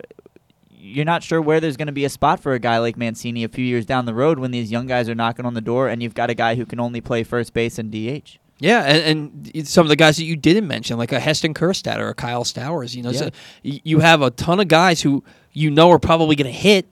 [0.71, 3.43] you're not sure where there's going to be a spot for a guy like Mancini
[3.43, 5.89] a few years down the road when these young guys are knocking on the door,
[5.89, 8.39] and you've got a guy who can only play first base and DH.
[8.59, 11.99] Yeah, and, and some of the guys that you didn't mention, like a Heston Kjerstad
[11.99, 13.31] or a Kyle Stowers, you know, so
[13.63, 16.87] you have a ton of guys who you know are probably going to hit,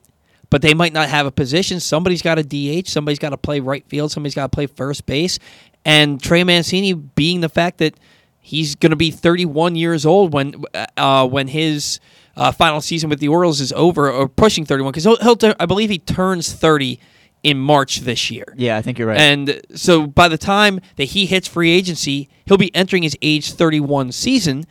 [0.51, 1.79] but they might not have a position.
[1.79, 5.07] Somebody's got a DH, somebody's got to play right field, somebody's got to play first
[5.07, 5.39] base,
[5.83, 7.95] and Trey Mancini being the fact that
[8.41, 10.63] he's going to be 31 years old when
[10.97, 11.99] uh, when his
[12.35, 15.65] uh, final season with the Orioles is over, or pushing 31, because he'll, he'll I
[15.65, 16.99] believe he turns 30
[17.45, 18.55] in March this year.
[18.57, 19.19] Yeah, I think you're right.
[19.19, 23.51] And so by the time that he hits free agency, he'll be entering his age
[23.51, 24.65] 31 season.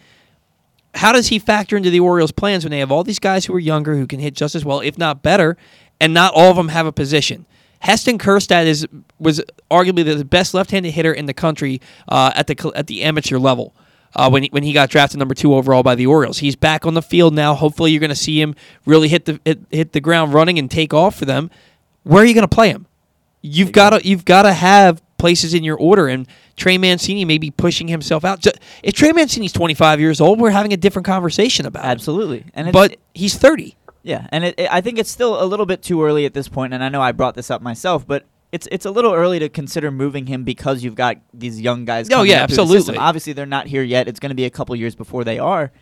[0.94, 3.54] How does he factor into the Orioles' plans when they have all these guys who
[3.54, 5.56] are younger who can hit just as well, if not better,
[6.00, 7.46] and not all of them have a position?
[7.78, 8.88] Heston Kjerstad is
[9.20, 13.38] was arguably the best left-handed hitter in the country uh, at the at the amateur
[13.38, 13.72] level.
[14.16, 16.86] Uh, when he, when he got drafted number two overall by the Orioles, he's back
[16.86, 17.54] on the field now.
[17.54, 20.68] Hopefully, you're going to see him really hit the hit, hit the ground running and
[20.68, 21.50] take off for them
[22.04, 22.86] where are you going to play him?
[23.42, 26.26] You've got to you've got to have places in your order, and
[26.56, 28.46] Trey Mancini may be pushing himself out.
[28.82, 31.88] If Trey Mancini's 25 years old, we're having a different conversation about it.
[31.88, 33.76] Absolutely, and it's, But he's 30.
[34.02, 36.48] Yeah, and it, it, I think it's still a little bit too early at this
[36.48, 39.38] point, and I know I brought this up myself, but it's it's a little early
[39.40, 42.08] to consider moving him because you've got these young guys.
[42.08, 42.98] Oh, coming yeah, up through the absolutely.
[42.98, 44.06] Obviously, they're not here yet.
[44.08, 45.72] It's going to be a couple years before they are,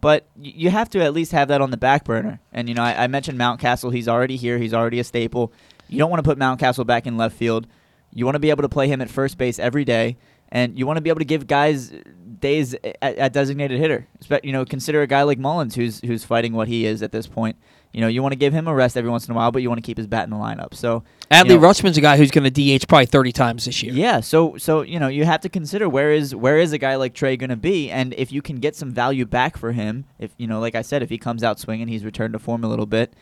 [0.00, 2.40] but you have to at least have that on the back burner.
[2.52, 3.92] And you know, I, I mentioned Mountcastle.
[3.92, 4.58] He's already here.
[4.58, 5.52] He's already a staple.
[5.88, 7.66] You don't want to put Mountcastle back in left field.
[8.12, 10.16] You want to be able to play him at first base every day,
[10.48, 11.92] and you want to be able to give guys
[12.40, 14.06] days at, at designated hitter.
[14.42, 17.26] You know, consider a guy like Mullins, who's who's fighting what he is at this
[17.26, 17.56] point.
[17.92, 19.62] You know, you want to give him a rest every once in a while, but
[19.62, 20.74] you want to keep his bat in the lineup.
[20.74, 23.82] So, Adley you know, Rutschman's a guy who's going to DH probably 30 times this
[23.82, 23.92] year.
[23.92, 24.20] yeah.
[24.20, 27.14] So, so you know, you have to consider where is where is a guy like
[27.14, 30.32] Trey going to be, and if you can get some value back for him, if
[30.38, 32.68] you know, like I said, if he comes out swinging, he's returned to form a
[32.68, 33.12] little bit.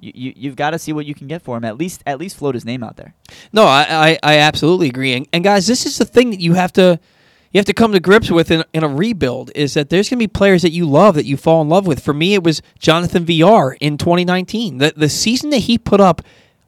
[0.00, 1.64] You, you you've got to see what you can get for him.
[1.64, 3.14] At least at least float his name out there.
[3.52, 5.12] No, I, I, I absolutely agree.
[5.12, 6.98] And, and guys, this is the thing that you have to
[7.54, 10.18] you have to come to grips with in, in a rebuild is that there's going
[10.18, 12.00] to be players that you love that you fall in love with.
[12.00, 14.78] For me, it was Jonathan Villar in 2019.
[14.78, 16.20] The the season that he put up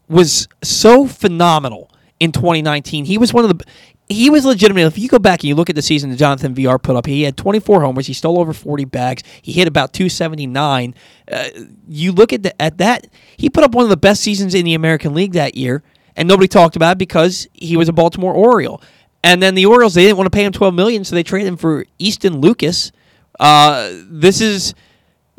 [0.08, 3.04] was so phenomenal in 2019.
[3.04, 3.64] He was one of the
[4.08, 4.86] he was legitimate.
[4.86, 7.06] If you go back and you look at the season that Jonathan Villar put up,
[7.06, 8.06] he had 24 homers.
[8.06, 9.24] He stole over 40 bags.
[9.42, 10.94] He hit about 279.
[11.28, 11.48] Uh,
[11.88, 14.64] you look at the, at that, he put up one of the best seasons in
[14.64, 15.82] the American League that year,
[16.14, 18.80] and nobody talked about it because he was a Baltimore Oriole.
[19.26, 21.48] And then the Orioles they didn't want to pay him 12 million, so they traded
[21.48, 22.92] him for Easton Lucas.
[23.40, 24.72] Uh, this is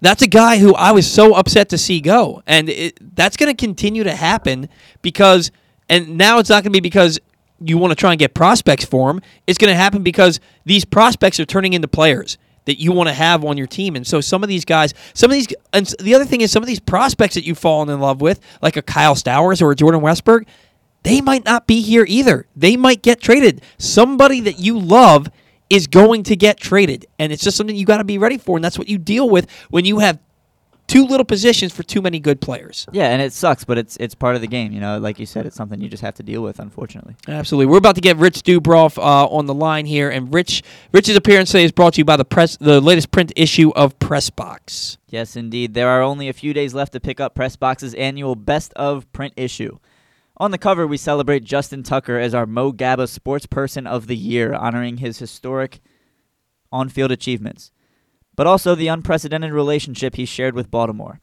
[0.01, 3.49] that's a guy who I was so upset to see go, and it, that's going
[3.49, 4.67] to continue to happen
[5.01, 5.51] because,
[5.87, 7.17] and now it's not going to be because
[7.61, 9.21] you want to try and get prospects for him.
[9.47, 13.13] It's going to happen because these prospects are turning into players that you want to
[13.13, 13.95] have on your team.
[13.95, 16.61] And so some of these guys, some of these, and the other thing is some
[16.61, 19.75] of these prospects that you've fallen in love with, like a Kyle Stowers or a
[19.77, 20.45] Jordan Westburg,
[21.07, 22.45] they might not be here either.
[22.55, 23.61] They might get traded.
[23.77, 25.29] Somebody that you love
[25.69, 27.05] is going to get traded.
[27.19, 28.57] And it's just something you got to be ready for.
[28.57, 30.19] And that's what you deal with when you have
[30.87, 32.87] too little positions for too many good players.
[32.93, 34.71] Yeah, and it sucks, but it's it's part of the game.
[34.71, 36.59] You know, like you said, it's something you just have to deal with.
[36.59, 37.15] Unfortunately.
[37.27, 37.65] Absolutely.
[37.65, 41.51] We're about to get Rich Dubroff uh, on the line here, and Rich Rich's appearance
[41.51, 44.97] today is brought to you by the press, the latest print issue of Pressbox.
[45.09, 45.73] Yes, indeed.
[45.73, 49.33] There are only a few days left to pick up Pressbox's annual Best of print
[49.35, 49.77] issue.
[50.37, 54.15] On the cover, we celebrate Justin Tucker as our Mo Gaba Sports Person of the
[54.15, 55.79] Year, honoring his historic
[56.71, 57.71] on-field achievements
[58.37, 61.19] but also the unprecedented relationship he shared with Baltimore.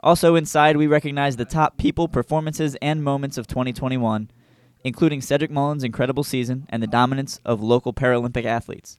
[0.00, 4.30] Also inside, we recognize the top people, performances, and moments of 2021,
[4.84, 8.98] including Cedric Mullins' incredible season and the dominance of local Paralympic athletes.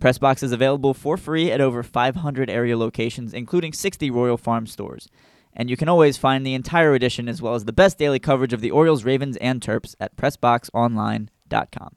[0.00, 5.08] Pressbox is available for free at over 500 area locations, including 60 Royal Farm stores.
[5.54, 8.52] And you can always find the entire edition as well as the best daily coverage
[8.52, 11.96] of the Orioles, Ravens, and Terps at PressBoxOnline.com.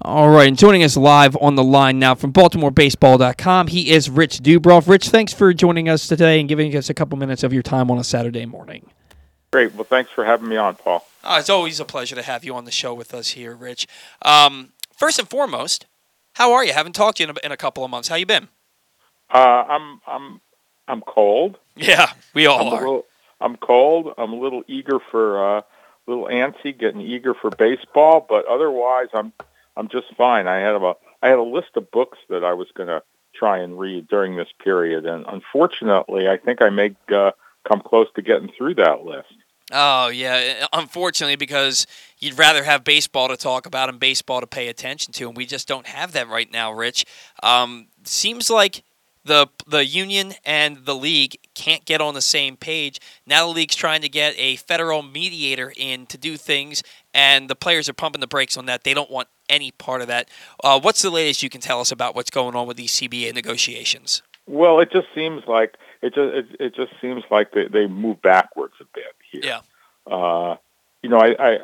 [0.00, 4.38] All right, and joining us live on the line now from BaltimoreBaseball.com, he is Rich
[4.38, 4.86] Dubroff.
[4.86, 7.90] Rich, thanks for joining us today and giving us a couple minutes of your time
[7.90, 8.90] on a Saturday morning.
[9.50, 9.74] Great.
[9.74, 11.04] Well, thanks for having me on, Paul.
[11.24, 13.88] Oh, it's always a pleasure to have you on the show with us here, Rich.
[14.22, 15.86] Um, first and foremost,
[16.34, 16.72] how are you?
[16.72, 18.06] Haven't talked to you in a, in a couple of months.
[18.06, 18.48] How you been?
[19.30, 20.40] Uh, I'm I'm
[20.88, 21.58] I'm cold.
[21.76, 22.80] Yeah, we all I'm are.
[22.80, 23.06] Little,
[23.40, 24.14] I'm cold.
[24.18, 25.64] I'm a little eager for uh, a
[26.06, 29.32] little antsy, getting eager for baseball, but otherwise, I'm
[29.76, 30.48] I'm just fine.
[30.48, 33.02] I had a I had a list of books that I was going to
[33.34, 37.32] try and read during this period, and unfortunately, I think I may uh,
[37.66, 39.32] come close to getting through that list.
[39.70, 41.86] Oh yeah, unfortunately, because
[42.18, 45.44] you'd rather have baseball to talk about and baseball to pay attention to, and we
[45.44, 47.04] just don't have that right now, Rich.
[47.42, 48.82] Um, seems like
[49.28, 53.00] the the union and the league can't get on the same page.
[53.26, 56.82] Now the league's trying to get a federal mediator in to do things,
[57.14, 58.82] and the players are pumping the brakes on that.
[58.82, 60.28] They don't want any part of that.
[60.64, 63.34] Uh, what's the latest you can tell us about what's going on with these CBA
[63.34, 64.22] negotiations?
[64.46, 68.20] Well, it just seems like it just it, it just seems like they they move
[68.22, 69.42] backwards a bit here.
[69.44, 69.60] Yeah.
[70.12, 70.56] Uh,
[71.02, 71.58] you know, I, I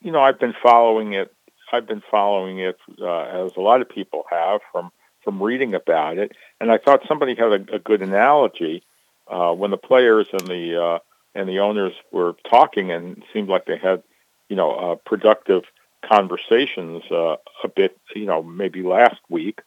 [0.00, 1.34] you know I've been following it.
[1.70, 4.90] I've been following it uh, as a lot of people have from
[5.24, 8.82] from reading about it, and I thought somebody had a, a good analogy
[9.28, 10.98] uh, when the players and the uh,
[11.34, 14.02] and the owners were talking, and it seemed like they had
[14.48, 15.64] you know uh, productive
[16.04, 19.60] conversations uh, a bit, you know, maybe last week.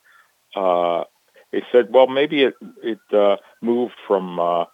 [0.56, 1.04] Uh,
[1.52, 4.66] they said, well, maybe it it uh, moved from uh,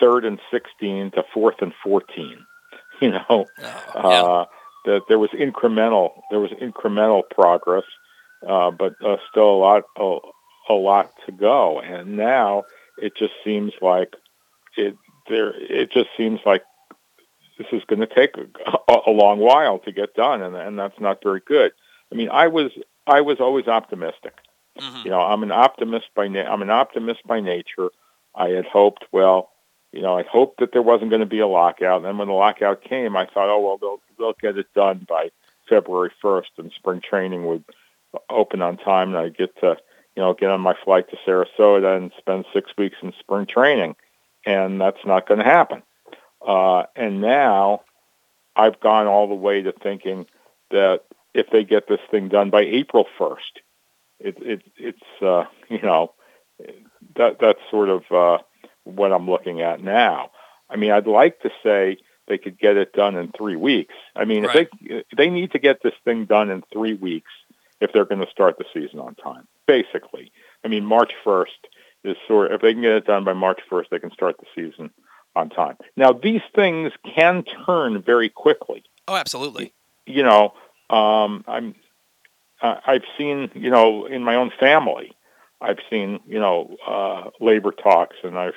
[0.00, 2.38] third and sixteen to fourth and fourteen.
[3.00, 3.80] You know, oh, yeah.
[3.96, 4.44] uh,
[4.84, 7.82] that there was incremental there was incremental progress,
[8.46, 10.18] uh, but uh, still a lot a,
[10.68, 11.80] a lot to go.
[11.80, 12.64] And now
[12.98, 14.14] it just seems like
[14.76, 14.96] it
[15.28, 16.62] there it just seems like
[17.58, 20.98] this is going to take a, a long while to get done, and, and that's
[20.98, 21.72] not very good.
[22.10, 22.72] I mean, I was
[23.06, 24.34] I was always optimistic.
[24.78, 25.02] Mm-hmm.
[25.04, 27.90] You know, I'm an optimist by na- I'm an optimist by nature.
[28.34, 29.50] I had hoped, well,
[29.92, 31.98] you know, I hoped that there wasn't going to be a lockout.
[31.98, 35.06] And then when the lockout came, I thought, oh well, they'll they'll get it done
[35.08, 35.30] by
[35.68, 37.64] February 1st, and spring training would
[38.28, 39.76] open on time, and I'd get to
[40.16, 43.96] you know get on my flight to Sarasota and spend six weeks in spring training,
[44.44, 45.82] and that's not going to happen.
[46.46, 47.82] Uh, and now
[48.56, 50.26] I've gone all the way to thinking
[50.70, 51.02] that
[51.34, 53.36] if they get this thing done by April 1st,
[54.20, 56.12] it, it, it's, uh, you know,
[57.16, 58.38] that, that's sort of uh,
[58.84, 60.30] what I'm looking at now.
[60.68, 61.98] I mean, I'd like to say
[62.28, 63.94] they could get it done in three weeks.
[64.14, 64.68] I mean, right.
[64.80, 67.30] if they, they need to get this thing done in three weeks
[67.80, 70.32] if they're going to start the season on time, basically.
[70.64, 71.46] I mean, March 1st
[72.04, 74.36] is sort of, if they can get it done by March 1st, they can start
[74.38, 74.90] the season
[75.34, 75.76] on time.
[75.96, 78.84] Now, these things can turn very quickly.
[79.08, 79.72] Oh, absolutely.
[80.06, 80.54] You know,
[80.90, 81.74] um, I'm
[82.62, 85.12] uh, I've seen you know in my own family,
[85.60, 88.54] I've seen you know uh, labor talks, and I've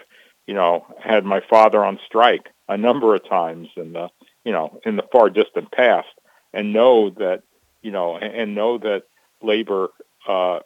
[0.48, 4.10] you know had my father on strike a number of times in the
[4.44, 6.08] you know in the far distant past,
[6.54, 7.44] and know that
[7.82, 9.04] you know and know that
[9.42, 9.90] labor
[10.28, 10.60] uh,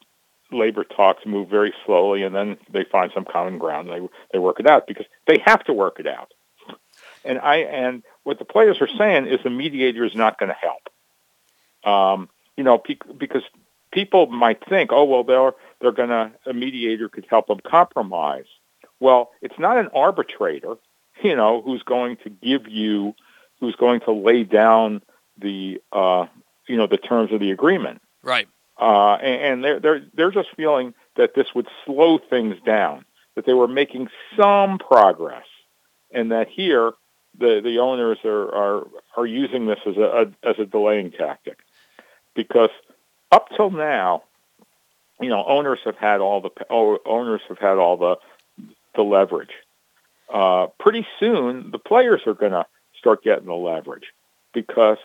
[0.51, 3.89] labor talks move very slowly, and then they find some common ground.
[3.89, 6.33] And they they work it out because they have to work it out.
[7.23, 10.55] And I and what the players are saying is the mediator is not going to
[10.55, 10.89] help.
[11.83, 12.81] Um, you know,
[13.17, 13.43] because
[13.91, 18.45] people might think, oh well, they're they're gonna a mediator could help them compromise.
[18.99, 20.75] Well, it's not an arbitrator,
[21.23, 23.15] you know, who's going to give you,
[23.59, 25.01] who's going to lay down
[25.37, 26.25] the, uh,
[26.67, 28.01] you know, the terms of the agreement.
[28.21, 28.47] Right.
[28.79, 33.03] Uh, and, and they're they're they're just feeling that this would slow things down,
[33.35, 34.07] that they were making
[34.37, 35.45] some progress,
[36.11, 36.93] and that here
[37.37, 41.59] the the owners are are, are using this as a, a as a delaying tactic,
[42.35, 42.69] because
[43.31, 44.23] up till now,
[45.19, 46.51] you know, owners have had all the
[47.05, 48.15] owners have had all the
[48.95, 49.53] the leverage.
[50.31, 52.65] Uh, pretty soon, the players are going to
[52.97, 54.13] start getting the leverage
[54.53, 54.99] because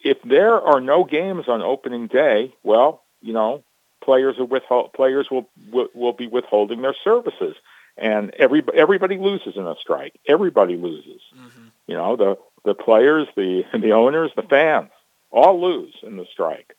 [0.00, 3.64] if there are no games on opening day, well, you know,
[4.02, 7.56] players are withhold, players will, will will be withholding their services,
[7.96, 10.14] and every everybody loses in a strike.
[10.28, 11.22] Everybody loses.
[11.36, 11.66] Mm-hmm.
[11.86, 14.90] You know, the the players, the the owners, the fans,
[15.30, 16.76] all lose in the strike.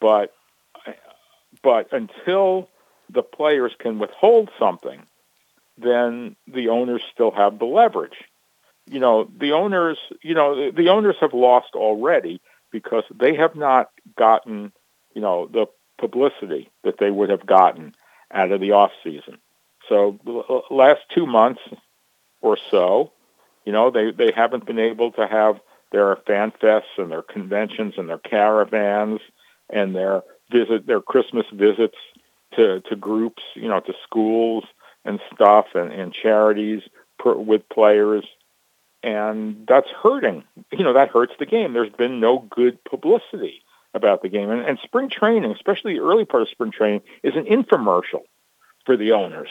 [0.00, 0.34] But
[1.62, 2.68] but until
[3.10, 5.02] the players can withhold something,
[5.78, 8.24] then the owners still have the leverage.
[8.88, 13.56] You know, the owners, you know, the, the owners have lost already because they have
[13.56, 14.72] not gotten,
[15.16, 15.64] you know, the
[15.98, 17.94] publicity that they would have gotten
[18.30, 19.38] out of the off season.
[19.88, 21.62] So the last two months
[22.42, 23.12] or so,
[23.64, 25.58] you know, they, they haven't been able to have
[25.90, 29.20] their fan fests and their conventions and their caravans
[29.70, 31.96] and their visit their Christmas visits
[32.54, 34.64] to, to groups, you know, to schools
[35.06, 36.82] and stuff and, and charities
[37.18, 38.26] per, with players.
[39.02, 40.44] And that's hurting.
[40.72, 41.72] You know, that hurts the game.
[41.72, 43.62] There's been no good publicity
[43.96, 44.50] about the game.
[44.50, 48.22] And, and spring training, especially the early part of spring training, is an infomercial
[48.84, 49.48] for the owners.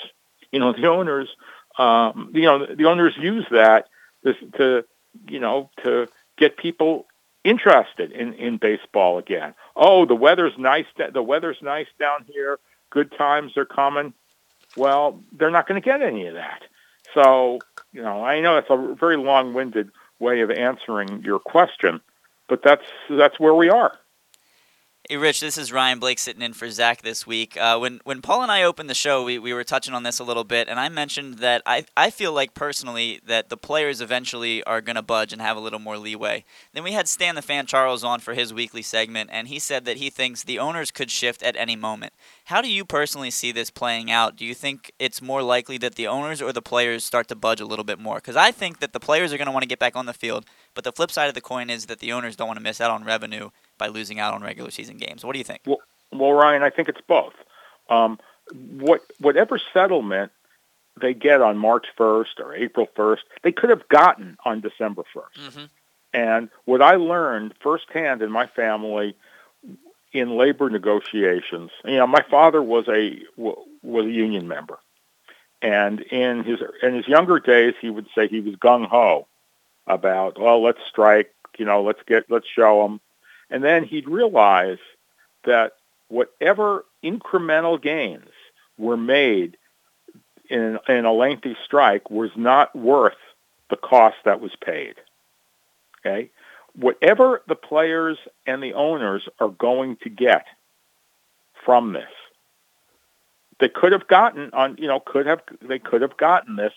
[0.51, 1.29] You know, the owners,
[1.77, 3.87] um, you know, the owners use that
[4.23, 4.85] to, to
[5.27, 7.07] you know, to get people
[7.43, 9.53] interested in, in baseball again.
[9.75, 10.85] Oh, the weather's nice.
[10.97, 12.59] The weather's nice down here.
[12.89, 14.13] Good times are coming.
[14.77, 16.63] Well, they're not going to get any of that.
[17.13, 17.59] So,
[17.93, 22.01] you know, I know it's a very long-winded way of answering your question,
[22.49, 23.97] but that's that's where we are.
[25.07, 27.55] Hey, Rich, this is Ryan Blake sitting in for Zack this week.
[27.57, 30.17] Uh, when when Paul and I opened the show, we, we were touching on this
[30.17, 34.01] a little bit, and I mentioned that I, I feel like personally that the players
[34.01, 36.43] eventually are going to budge and have a little more leeway.
[36.73, 39.85] Then we had Stan the Fan Charles on for his weekly segment, and he said
[39.85, 42.13] that he thinks the owners could shift at any moment.
[42.45, 44.35] How do you personally see this playing out?
[44.35, 47.61] Do you think it's more likely that the owners or the players start to budge
[47.61, 48.15] a little bit more?
[48.15, 50.13] Because I think that the players are going to want to get back on the
[50.13, 52.63] field, but the flip side of the coin is that the owners don't want to
[52.63, 55.23] miss out on revenue by losing out on regular season games.
[55.25, 55.61] What do you think?
[55.65, 55.79] Well,
[56.11, 57.33] well Ryan, I think it's both.
[57.89, 58.19] Um,
[58.51, 60.31] what whatever settlement
[61.01, 65.49] they get on March 1st or April 1st, they could have gotten on December 1st.
[65.49, 65.65] Mm-hmm.
[66.13, 69.15] And what I learned firsthand in my family
[70.13, 74.79] in labor negotiations, you know, my father was a was a union member,
[75.61, 79.27] and in his in his younger days, he would say he was gung ho
[79.87, 83.01] about, well, let's strike, you know, let's get let's show them,
[83.49, 84.79] and then he'd realize
[85.45, 85.73] that
[86.07, 88.29] whatever incremental gains
[88.77, 89.57] were made
[90.49, 93.17] in, in a lengthy strike was not worth
[93.69, 94.95] the cost that was paid.
[95.99, 96.29] Okay?
[96.75, 100.45] Whatever the players and the owners are going to get
[101.65, 102.09] from this,
[103.59, 106.73] they could have gotten on, you know, could have, they could have gotten this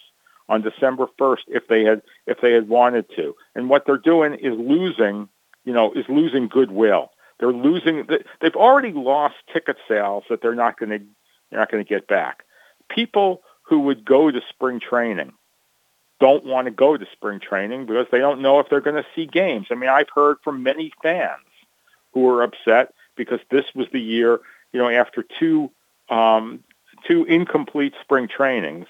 [0.48, 3.34] on December 1st if they had, if they had wanted to.
[3.55, 5.28] And what they're doing is losing
[5.69, 7.11] you know, is losing goodwill.
[7.39, 8.09] They're losing.
[8.40, 11.05] They've already lost ticket sales that they're not going to
[11.51, 12.45] they're not going to get back.
[12.89, 15.32] People who would go to spring training
[16.20, 19.07] don't want to go to spring training because they don't know if they're going to
[19.15, 19.66] see games.
[19.70, 21.45] I mean, I've heard from many fans
[22.15, 24.40] who are upset because this was the year,
[24.73, 25.70] you know, after two
[26.09, 26.65] um,
[27.07, 28.86] two incomplete spring trainings,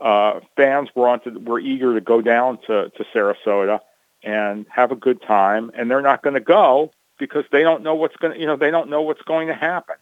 [0.00, 3.78] uh, fans were on to, were eager to go down to, to Sarasota
[4.22, 7.94] and have a good time and they're not going to go because they don't know
[7.94, 9.96] what's going to you know they don't know what's going to happen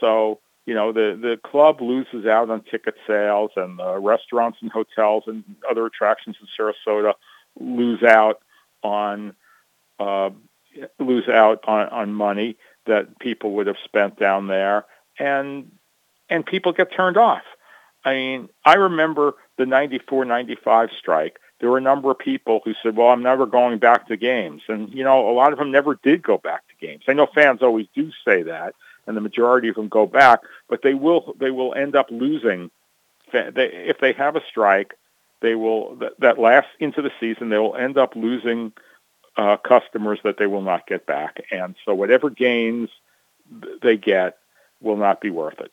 [0.00, 4.70] so you know the the club loses out on ticket sales and the restaurants and
[4.70, 7.14] hotels and other attractions in Sarasota
[7.58, 8.42] lose out
[8.82, 9.34] on
[9.98, 10.30] uh,
[10.98, 14.84] lose out on, on money that people would have spent down there
[15.18, 15.70] and
[16.28, 17.42] and people get turned off.
[18.04, 22.94] I mean, I remember the 94-95 strike there were a number of people who said,
[22.94, 24.60] well, I'm never going back to games.
[24.68, 27.04] And, you know, a lot of them never did go back to games.
[27.08, 28.74] I know fans always do say that,
[29.06, 32.70] and the majority of them go back, but they will, they will end up losing.
[33.32, 34.92] If they have a strike,
[35.40, 38.74] they will, that last into the season, they will end up losing
[39.38, 41.46] uh, customers that they will not get back.
[41.50, 42.90] And so whatever gains
[43.80, 44.36] they get,
[44.82, 45.72] will not be worth it.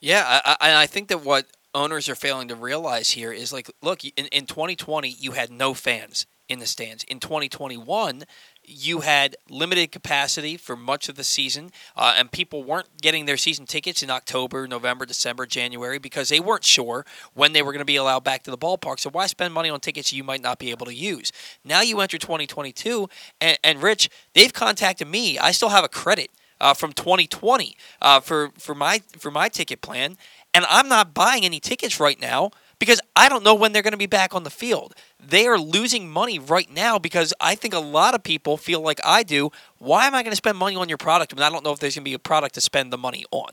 [0.00, 1.44] Yeah, I, I, I think that what
[1.74, 5.74] owners are failing to realize here is like, look, in, in 2020, you had no
[5.74, 7.04] fans in the stands.
[7.04, 8.24] In 2021,
[8.62, 13.36] you had limited capacity for much of the season, uh, and people weren't getting their
[13.36, 17.80] season tickets in October, November, December, January because they weren't sure when they were going
[17.80, 19.00] to be allowed back to the ballpark.
[19.00, 21.32] So why spend money on tickets you might not be able to use?
[21.64, 23.08] Now you enter 2022,
[23.40, 25.38] and, and Rich, they've contacted me.
[25.38, 26.30] I still have a credit.
[26.60, 30.16] Uh, from 2020 uh, for for my for my ticket plan,
[30.54, 33.92] and I'm not buying any tickets right now because I don't know when they're going
[33.92, 34.94] to be back on the field.
[35.20, 39.00] They are losing money right now because I think a lot of people feel like
[39.04, 39.50] I do.
[39.78, 41.80] Why am I going to spend money on your product when I don't know if
[41.80, 43.52] there's going to be a product to spend the money on?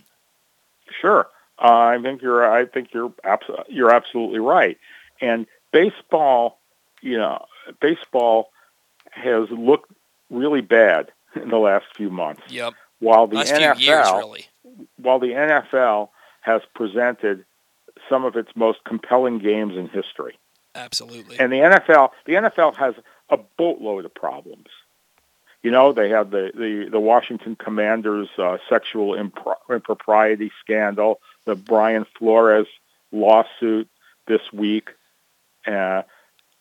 [1.02, 1.28] Sure,
[1.60, 2.50] uh, I think you're.
[2.50, 3.14] I think you're.
[3.24, 4.78] Abs- you're absolutely right.
[5.20, 6.60] And baseball,
[7.02, 7.46] you know,
[7.80, 8.52] baseball
[9.12, 9.92] has looked
[10.30, 12.42] really bad in the last few months.
[12.50, 12.74] Yep.
[13.00, 14.46] While the Last NFL, few years, really.
[14.98, 16.10] while the NFL
[16.42, 17.46] has presented
[18.10, 20.38] some of its most compelling games in history.
[20.76, 21.40] Absolutely.
[21.40, 22.96] And the NFL, the NFL has
[23.30, 24.68] a boatload of problems.
[25.64, 31.56] You know, they have the the, the Washington Commanders uh, sexual impro- impropriety scandal, the
[31.56, 32.68] Brian Flores
[33.12, 33.88] lawsuit
[34.28, 34.90] this week.
[35.68, 36.02] Uh,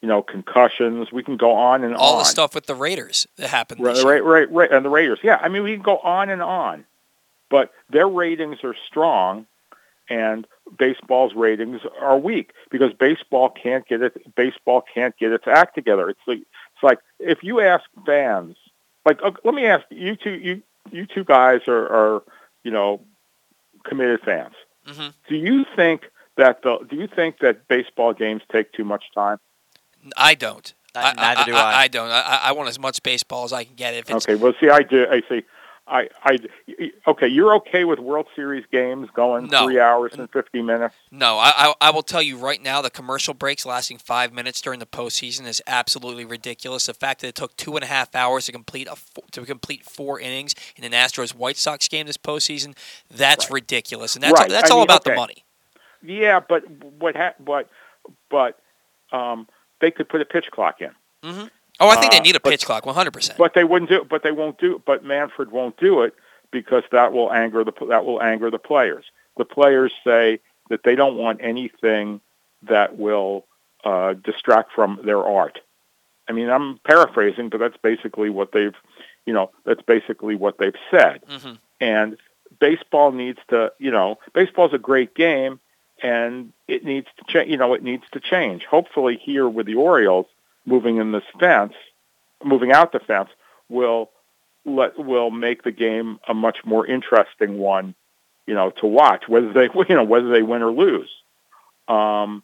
[0.02, 1.12] you know, concussions.
[1.12, 2.19] We can go on and All on.
[2.20, 3.81] the stuff with the Raiders that happened.
[3.82, 5.19] Right, right, right, right, and the Raiders.
[5.23, 6.85] Yeah, I mean, we can go on and on,
[7.51, 9.47] but their ratings are strong,
[10.11, 10.47] and
[10.78, 14.35] baseball's ratings are weak because baseball can't get it.
[14.35, 16.11] Baseball can't get its act together.
[16.11, 18.57] It's like it's like if you ask fans,
[19.07, 22.23] like uh, let me ask you two, you you two guys are, are
[22.65, 23.01] you know
[23.85, 24.55] committed fans.
[24.85, 26.03] hmm Do you think
[26.37, 29.39] that the do you think that baseball games take too much time?
[30.16, 30.74] I don't.
[30.95, 31.82] Uh, neither do I.
[31.82, 32.09] I don't.
[32.09, 33.95] I, I want as much baseball as I can get.
[33.95, 35.07] If it's Okay, well, see, I do.
[35.09, 35.43] I see.
[35.91, 36.39] I, I,
[37.09, 39.65] okay, you're okay with World Series games going No.
[39.65, 40.95] three hours and fifty minutes?
[41.11, 44.61] No, I, I I will tell you right now, the commercial breaks lasting five minutes
[44.61, 46.87] during the postseason is absolutely ridiculous.
[46.87, 48.97] The fact that it took two and a half hours to complete a
[49.33, 52.77] to complete four innings in an Astros White Sox game this postseason,
[53.11, 53.55] that's Right.
[53.55, 54.49] ridiculous, and that's Right.
[54.49, 55.45] that's I all mean, about the money.
[56.03, 57.17] Yeah, but what?
[57.17, 57.69] Ha- but,
[58.31, 58.61] but,
[59.12, 59.49] um,
[59.81, 60.91] they could put a pitch clock in,
[61.25, 61.47] hmm
[61.81, 63.39] Oh, I think they Uh, need a but- pitch clock, one hundred percent.
[63.39, 64.05] but they wouldn't do.
[64.09, 64.82] But they won't do.
[64.85, 66.15] But Manfred won't do it
[66.51, 69.05] because that will anger the that will anger the players.
[69.36, 72.20] The players say that they don't want anything
[72.65, 73.47] that will
[73.85, 75.59] uh, distract from their art.
[76.28, 78.74] I mean, I'm paraphrasing, but that's basically what they've,
[79.27, 81.23] you know, that's basically what they've said.
[81.28, 82.16] hmm And
[82.61, 85.59] baseball needs to, you know, baseball's a great game,
[86.02, 87.51] and it needs to change.
[87.51, 88.65] You know, it needs to change.
[88.66, 90.27] Hopefully, here with the Orioles
[90.66, 91.74] moving in this fence,
[92.45, 93.31] moving out the fence,
[93.69, 94.11] will
[94.65, 97.95] let will make the game a much more interesting one,
[98.47, 99.28] you know, to watch.
[99.28, 101.11] Whether they, you know, whether they win or lose.
[101.89, 102.43] Um,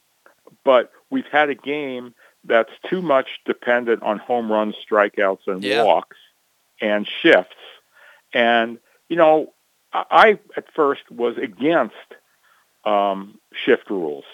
[0.65, 2.15] but we've had a game
[2.45, 5.83] that's too much dependent on home runs, strikeouts, and Yeah.
[5.85, 6.17] walks,
[6.81, 7.57] and shifts.
[8.33, 8.79] And
[9.09, 9.53] you know,
[9.93, 11.95] I at first was against
[12.85, 14.25] um, shift rules.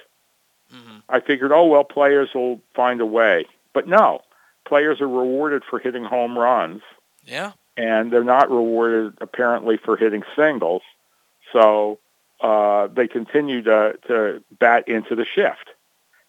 [0.71, 3.47] hmm I figured, oh well, players will find a way.
[3.74, 4.20] But no,
[4.66, 6.82] players are rewarded for hitting home runs,
[7.24, 7.53] Yeah.
[7.77, 10.82] and they're not rewarded apparently for hitting singles.
[11.53, 11.99] So
[12.40, 15.70] uh, they continue to to bat into the shift.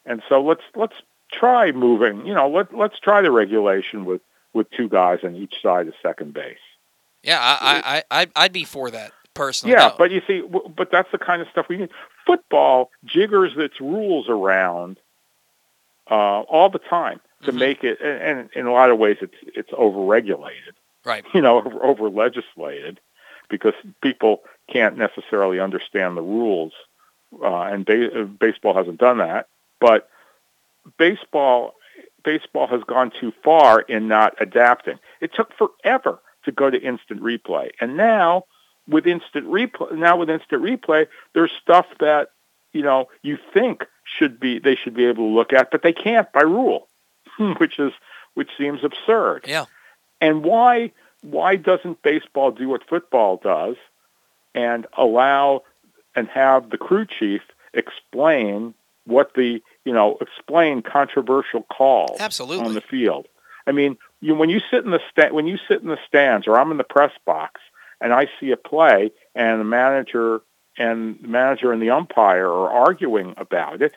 [0.06, 0.96] And so let's let's
[1.32, 2.26] try moving.
[2.26, 4.22] You know, let let's try the regulation with
[4.54, 6.58] with two guys on each side of second base.
[7.24, 9.74] Yeah, I, I, I, I'd- be for that personally.
[9.76, 9.96] Yeah, No.
[9.98, 11.90] but you see, but that's the kind of stuff we need.
[12.28, 14.98] Football jiggers its rules around
[16.12, 19.36] uh, all the time to make it, and, and in a lot of ways, it's
[19.56, 20.74] it's overregulated.
[21.06, 21.26] right.
[21.34, 23.00] You know, over legislated
[23.50, 24.42] because people
[24.72, 26.74] can't necessarily understand the rules,
[27.42, 29.48] uh, and ba- uh, baseball hasn't done that.
[29.80, 30.10] But
[30.98, 31.76] baseball
[32.24, 35.00] baseball has gone too far in not adapting.
[35.22, 38.46] It took forever to go to instant replay, and now
[38.88, 42.30] with instant replay, now with instant replay, there's stuff that
[42.72, 45.94] you know you think should be they should be able to look at, but they
[45.94, 46.88] can't by rule,
[47.58, 47.94] which is
[48.34, 49.46] which seems absurd.
[49.48, 49.66] Yeah.
[50.22, 50.92] And why
[51.22, 53.76] why doesn't baseball do what football does
[54.54, 55.64] and allow
[56.16, 57.42] and have the crew chief
[57.74, 58.74] explain
[59.06, 62.66] what the you know explain controversial calls Absolutely.
[62.66, 63.28] on the field?
[63.66, 66.48] I mean, you, when you sit in the sta- when you sit in the stands
[66.48, 67.62] or I'm in the press box
[68.02, 70.42] and I see a play and the manager
[70.78, 73.94] and the manager and the umpire are arguing about it,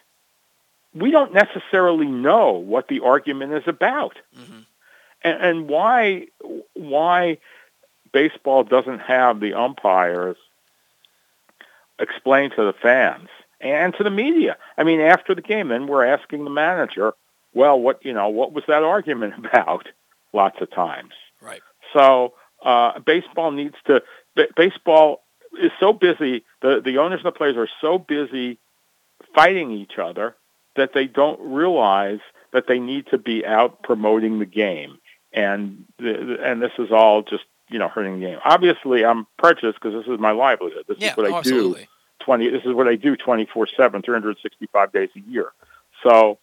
[0.97, 4.61] we don't necessarily know what the argument is about hmm
[5.23, 6.27] and, and why
[6.75, 7.39] why
[8.13, 10.37] baseball doesn't have the umpires
[11.99, 13.29] explain to the fans
[13.61, 14.57] and to the media.
[14.77, 17.15] I mean, after the game, then we're asking the manager,
[17.55, 19.89] well, what you know, what was that argument about?
[20.33, 21.13] Lots of times.
[21.41, 21.63] Right.
[21.93, 24.03] So uh, baseball needs to.
[24.35, 25.23] B- baseball
[25.61, 26.45] is so busy.
[26.61, 28.59] The the owners and the players are so busy
[29.35, 30.37] fighting each other
[30.77, 32.21] that they don't realize
[32.53, 34.99] that they need to be out promoting the game.
[35.33, 38.39] And the, and this is all just you know hurting the game.
[38.45, 40.85] Obviously, I'm prejudiced because this is my livelihood.
[40.89, 41.83] This Yeah, is what oh, I absolutely.
[41.83, 42.25] do.
[42.25, 42.49] Twenty.
[42.49, 45.53] This is what I do twenty four seven, three hundred sixty five days a year.
[46.03, 46.39] So,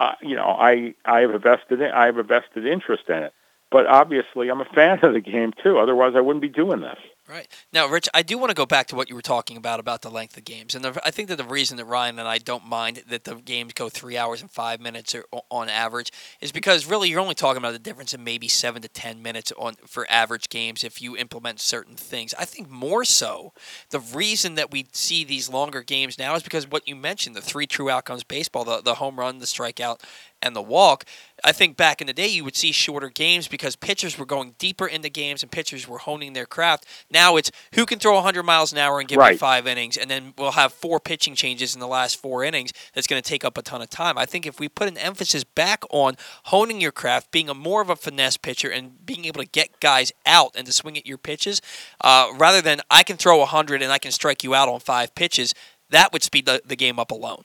[0.00, 3.32] uh, you know, I I have a vested I have a vested interest in it.
[3.70, 5.78] But obviously, I'm a fan of the game too.
[5.78, 6.98] Otherwise, I wouldn't be doing this.
[7.26, 7.48] Right.
[7.72, 10.02] Now, Rich, I do want to go back to what you were talking about about
[10.02, 10.74] the length of games.
[10.74, 13.36] And the, I think that the reason that Ryan and I don't mind that the
[13.36, 17.34] games go three hours and five minutes or, on average is because really you're only
[17.34, 21.00] talking about the difference in maybe seven to ten minutes on for average games if
[21.00, 22.34] you implement certain things.
[22.38, 23.54] I think more so
[23.88, 27.40] the reason that we see these longer games now is because what you mentioned, the
[27.40, 30.00] three true outcomes baseball, the, the home run, the strikeout,
[30.44, 31.04] and the walk.
[31.42, 34.54] I think back in the day you would see shorter games because pitchers were going
[34.58, 36.86] deeper into games and pitchers were honing their craft.
[37.10, 40.10] Now it's who can throw 100 miles an hour and give me five innings, and
[40.10, 42.72] then we'll have four pitching changes in the last four innings.
[42.94, 44.16] That's going to take up a ton of time.
[44.16, 47.82] I think if we put an emphasis back on honing your craft, being a more
[47.82, 51.06] of a finesse pitcher, and being able to get guys out and to swing at
[51.06, 51.60] your pitches,
[52.02, 55.14] uh, rather than I can throw 100 and I can strike you out on five
[55.14, 55.54] pitches,
[55.90, 57.44] that would speed the, the game up alone.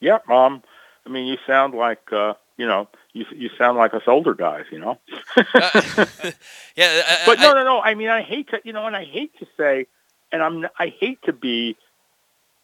[0.00, 0.28] Yep.
[0.28, 0.62] Um.
[1.08, 4.66] I mean, you sound like uh, you know, you you sound like us older guys.
[4.70, 4.98] You know.
[5.36, 5.42] Uh,
[6.76, 7.80] yeah, I- But I- no, no, no.
[7.80, 9.86] I mean, I hate to, you know, and I hate to say,
[10.30, 11.76] and I'm, I hate to be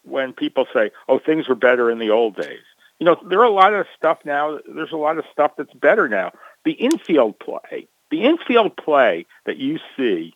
[0.03, 2.61] when people say, "Oh, things were better in the old days."
[2.99, 4.59] You know, there are a lot of stuff now.
[4.67, 6.31] There's a lot of stuff that's better now.
[6.63, 10.33] The infield play, the infield play that you see,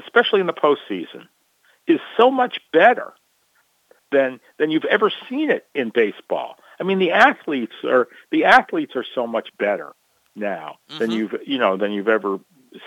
[0.00, 1.28] especially in the postseason,
[1.86, 3.12] is so much better
[4.10, 6.56] than than you've ever seen it in baseball.
[6.80, 9.92] I mean, the athletes are the athletes are so much better
[10.34, 11.14] now than Mhm.
[11.16, 12.38] you've you know than you've ever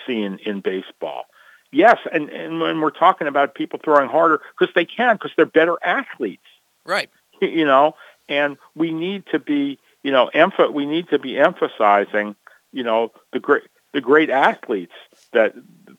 [0.06, 1.26] seen in baseball.
[1.72, 5.46] Yes, and and when we're talking about people throwing harder because they can because they're
[5.46, 6.46] better athletes,
[6.86, 7.10] right.
[7.42, 7.96] you know,
[8.30, 12.36] and we need to be you know emph- we need to be emphasizing
[12.72, 13.64] you know the great
[13.94, 14.94] the great athletes
[15.34, 15.54] that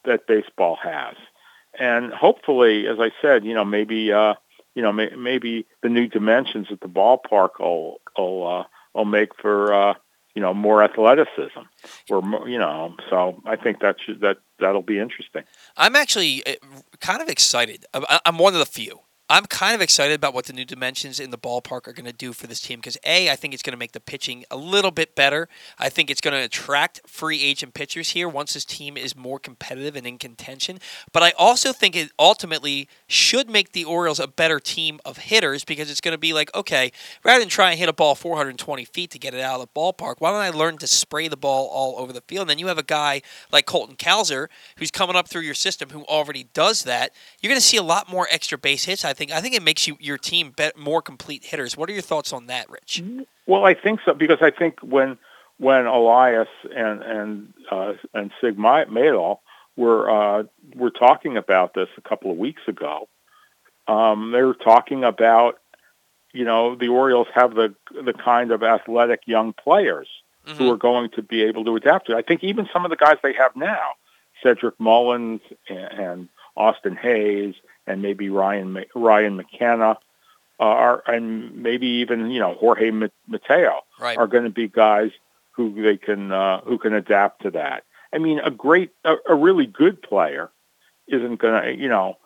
[0.04, 1.14] that baseball has,
[1.78, 4.34] and hopefully, as I said, you know maybe uh,
[4.74, 9.34] you know may, maybe the new dimensions at the ballpark will will uh, will make
[9.40, 9.94] for uh,
[10.34, 11.60] you know more athleticism
[12.10, 15.44] or you know so I think that should that that'll be interesting.
[15.76, 16.54] I'm actually uh,
[17.00, 17.84] kind of excited.
[18.26, 19.00] I'm one of the few.
[19.32, 22.12] I'm kind of excited about what the new dimensions in the ballpark are going to
[22.12, 24.58] do for this team because a, I think it's going to make the pitching a
[24.58, 25.48] little bit better.
[25.78, 29.38] I think it's going to attract free agent pitchers here once this team is more
[29.38, 30.80] competitive and in contention.
[31.14, 35.64] But I also think it ultimately should make the Orioles a better team of hitters
[35.64, 36.92] because it's going to be like, okay,
[37.24, 39.80] rather than try and hit a ball 420 feet to get it out of the
[39.80, 42.42] ballpark, why don't I learn to spray the ball all over the field?
[42.42, 45.88] And then you have a guy like Colton Cowser who's coming up through your system
[45.88, 47.14] who already does that.
[47.40, 49.06] You're going to see a lot more extra base hits.
[49.06, 49.21] I think.
[49.30, 51.76] I think it makes you your team bet more complete hitters.
[51.76, 53.02] What are your thoughts on that, Rich?
[53.46, 55.18] Well, I think so because I think when
[55.58, 58.58] when Elias and and uh, and Sig
[59.76, 60.42] were uh,
[60.74, 63.08] were talking about this a couple of weeks ago,
[63.88, 65.58] um, they were talking about
[66.32, 70.08] you know the Orioles have the the kind of athletic young players
[70.44, 70.72] who Mhm.
[70.72, 72.12] are going to be able to adapt to.
[72.12, 72.16] it.
[72.16, 73.90] I think even some of the guys they have now,
[74.42, 77.54] Cedric Mullins and, and Austin Hays,
[77.86, 79.98] and maybe Ryan Ryan McKenna,
[80.60, 84.16] uh, are and maybe even you know Jorge Mateo Right.
[84.18, 85.10] are going to be guys
[85.52, 87.84] who they can uh, who can adapt to that.
[88.14, 90.50] I mean, a great, a, a really good player
[91.08, 92.18] isn't going to, you know,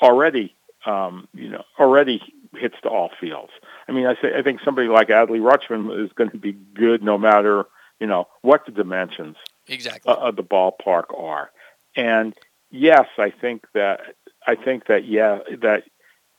[0.00, 0.54] already,
[0.86, 2.22] um, you know, already
[2.54, 3.50] hits to all fields.
[3.88, 7.02] I mean, I say I think somebody like Adley Rutschman is going to be good
[7.02, 7.64] no matter,
[7.98, 9.36] you know, what the dimensions
[9.66, 10.14] Exactly.
[10.14, 11.50] of the ballpark are.
[11.96, 12.34] And
[12.70, 14.00] yes, I think that
[14.48, 15.84] I think that yeah that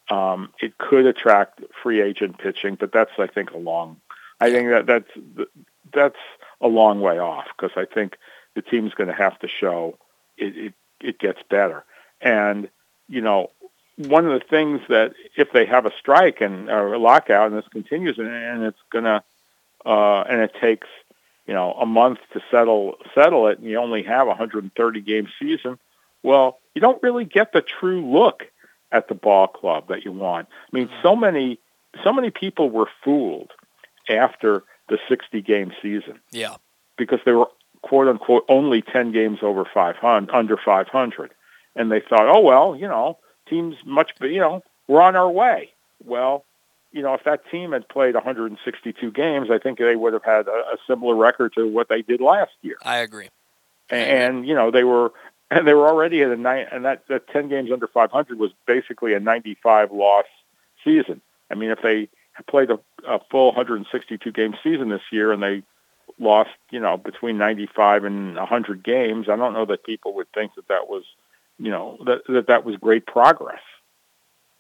[0.10, 3.98] um, it could attract free agent pitching, but that's I think a long.
[4.41, 5.45] I think that that's
[5.94, 6.18] that's
[6.60, 8.18] a long way off because I think
[8.56, 9.99] the team's going to have to show
[10.38, 11.86] it, it it gets better.
[12.19, 12.69] And
[13.07, 13.52] you know,
[13.95, 17.57] one of the things that if they have a strike and or a lockout and
[17.57, 19.23] this continues and, and it's going to
[19.86, 20.88] uh, and it takes
[21.45, 25.27] you know a month to settle settle it, and you only have a 130 game
[25.40, 25.77] season.
[26.23, 28.43] Well, you don't really get the true look
[28.91, 30.47] at the ball club that you want.
[30.51, 31.21] I mean, so mm-hmm.
[31.21, 31.59] many
[32.03, 33.51] so many people were fooled
[34.09, 36.55] after the 60 game season Yeah.
[36.97, 37.47] because they were
[37.81, 41.31] quote unquote only 10 games over 500 under 500
[41.75, 43.17] and they thought oh well you know
[43.49, 45.71] teams much, you know, we're on our way.
[46.03, 46.45] Well,
[46.91, 50.47] you know, if that team had played 162 games, I think they would have had
[50.47, 52.77] a, a similar record to what they did last year.
[52.83, 53.29] I agree.
[53.89, 55.11] And, and you know, they were
[55.51, 58.51] and they were already at a nine, and that, that 10 games under 500 was
[58.65, 60.26] basically a 95 loss
[60.84, 61.21] season.
[61.51, 62.09] I mean, if they
[62.47, 65.63] played a, a full 162 game season this year and they
[66.19, 70.55] lost, you know, between 95 and 100 games, I don't know that people would think
[70.55, 71.03] that that was,
[71.57, 73.61] you know, that that, that was great progress.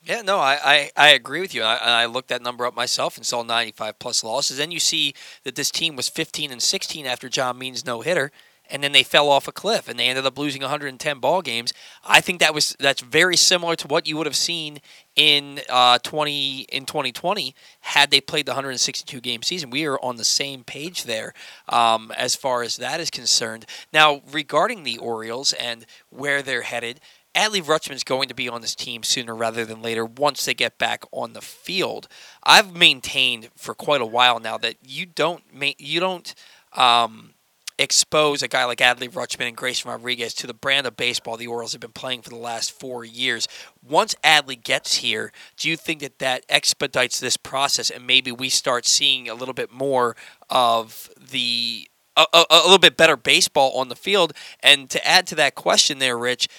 [0.01, 1.61] Yeah, no, I, I, I agree with you.
[1.61, 4.57] I, I looked that number up myself and saw 95 plus losses.
[4.57, 5.13] Then you see
[5.43, 8.31] that this team was 15 and 16 after John Means no hitter
[8.69, 11.73] and then they fell off a cliff and they ended up losing 110 ball games.
[12.05, 14.79] I think that was that's very similar to what you would have seen
[15.15, 19.69] in uh, 20 in 2020 had they played the 162 game season.
[19.69, 21.33] We are on the same page there
[21.67, 23.65] um, as far as that is concerned.
[23.91, 26.99] Now, regarding the Orioles and where they're headed.
[27.35, 30.79] Adley Rutschman's going to be on this team sooner rather than later once they get
[30.79, 32.07] back on the field.
[32.43, 35.43] I've maintained for quite a while now that you don't
[35.77, 36.33] you don't
[36.73, 37.35] um,
[37.79, 41.47] expose a guy like Adley Rutschman and Grayson Rodriguez to the brand of baseball the
[41.47, 43.47] Orioles have been playing for the last four years.
[43.81, 48.49] Once Adley gets here, do you think that that expedites this process and maybe we
[48.49, 50.15] start seeing a little bit more
[50.49, 51.87] of the
[52.17, 54.33] a, a, a little bit better baseball on the field?
[54.61, 56.49] And to add to that question, there, Rich.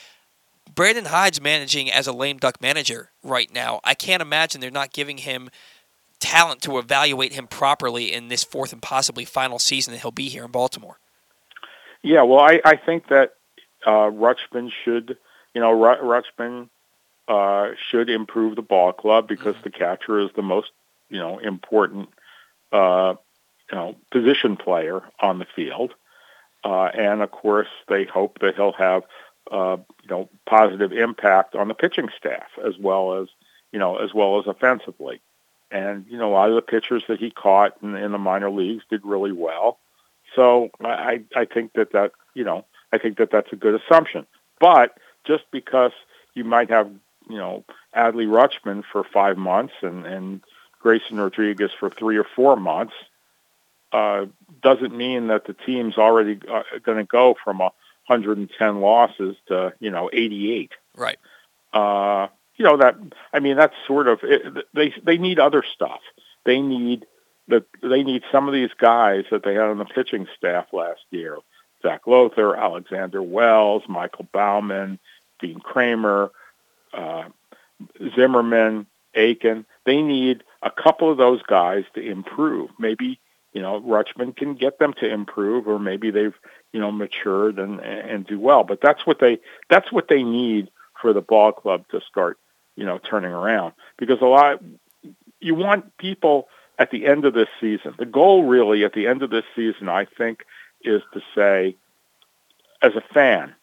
[0.75, 3.81] Brandon Hyde's managing as a lame duck manager right now.
[3.85, 5.51] I can't imagine they're not giving him
[6.21, 10.29] talent to evaluate him properly in this fourth and possibly final season that he'll be
[10.29, 10.99] here in Baltimore.
[12.03, 13.35] Yeah, well, I, I think that
[13.87, 15.19] uh, Rutschman should,
[15.55, 16.69] you know, Rutschman
[17.29, 19.65] uh, should improve the ball club because mm-hmm.
[19.65, 20.71] the catcher is the most,
[21.09, 22.09] you know, important,
[22.73, 23.15] uh,
[23.71, 25.95] you know, position player on the field.
[26.65, 29.03] Uh, and of course, they hope that he'll have,
[29.51, 33.29] uh, you know, positive impact on the pitching staff as well as,
[33.73, 35.21] you know, as well as offensively.
[35.71, 38.51] And you know, a lot of the pitchers that he caught in, in the minor
[38.51, 39.79] leagues did really well.
[40.35, 44.27] So I, I think that that, you know, I think that that's a good assumption.
[44.61, 44.97] But
[45.27, 45.93] just because
[46.35, 46.91] you might have,
[47.29, 47.65] you know,
[47.97, 50.41] Adley Rutschman for five months and, and
[50.81, 52.95] Grayson Rodriguez for three or four months,
[53.93, 54.27] uh,
[54.63, 59.91] doesn't mean that the team's already uh, going to go from 110 losses to, you
[59.91, 60.73] know, 88.
[60.97, 61.19] Right.
[61.73, 62.97] Uh, you know, that,
[63.33, 66.01] I mean, that's sort of, it, they, they need other stuff.
[66.45, 67.07] They need
[67.51, 71.03] that they need some of these guys that they had on the pitching staff last
[71.11, 71.37] year.
[71.83, 74.99] Zac Lowther, Alexander Wells, Michael Baumann,
[75.41, 76.31] Dean Kremer,
[76.93, 77.25] uh,
[78.15, 79.65] Zimmermann, Akin.
[79.87, 82.71] They need a couple of those guys to improve.
[82.79, 83.19] Maybe,
[83.53, 86.35] you know, Rutschman can get them to improve or maybe they've,
[86.73, 88.65] you know, matured and, and do well.
[88.65, 90.71] But that's what they that's what they need
[91.01, 92.39] for the ball club to start,
[92.77, 93.73] you know, turning around.
[93.99, 94.63] Because a lot
[95.41, 96.49] you want people
[96.81, 97.95] at the end of this season.
[97.99, 100.45] The goal really at the end of this season, I think,
[100.83, 101.77] is to say,
[102.83, 103.55] as a fan,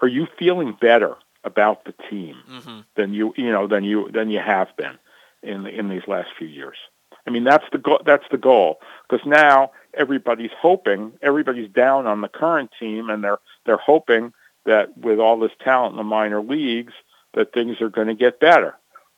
[0.00, 1.14] are you feeling better
[1.44, 2.80] about the team mm-hmm.
[2.96, 4.98] than you you know than you than you have been
[5.42, 6.78] in in these last few years?
[7.26, 12.22] I mean, that's the go- that's the goal because now everybody's hoping, everybody's down on
[12.22, 14.32] the current team, and they're they're hoping
[14.64, 16.94] that with all this talent in the minor leagues,
[17.34, 18.74] that things are going to get better.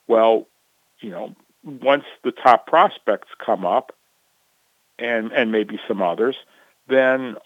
[0.09, 0.49] Well,
[1.01, 1.37] you know,
[1.67, 3.93] once the top prospects come up,
[4.99, 6.37] and and maybe some others,
[6.89, 7.37] then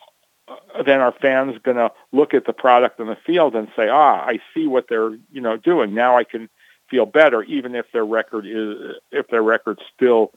[0.48, 3.88] uh, then our fans going to look at the product in the field and say,
[3.88, 5.94] ah, I see what they're you know doing.
[5.94, 6.48] Now I can
[6.88, 10.32] feel better, even if their record is if their record still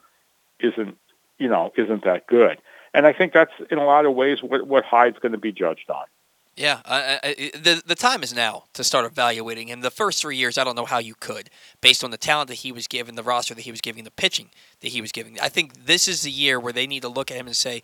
[0.60, 0.98] isn't
[1.38, 2.58] you know isn't that good.
[2.94, 5.52] And I think that's in a lot of ways what what Hyde's going to be
[5.52, 6.06] judged on.
[6.56, 9.82] Yeah, I, I, the the time is now to start evaluating him.
[9.82, 11.50] The first three years, I don't know how you could,
[11.82, 14.12] based on the talent that he was given, the roster that he was giving, the
[14.12, 14.50] pitching
[14.82, 15.40] that he was giving.
[15.40, 17.82] I think this is the year where they need to look at him and say,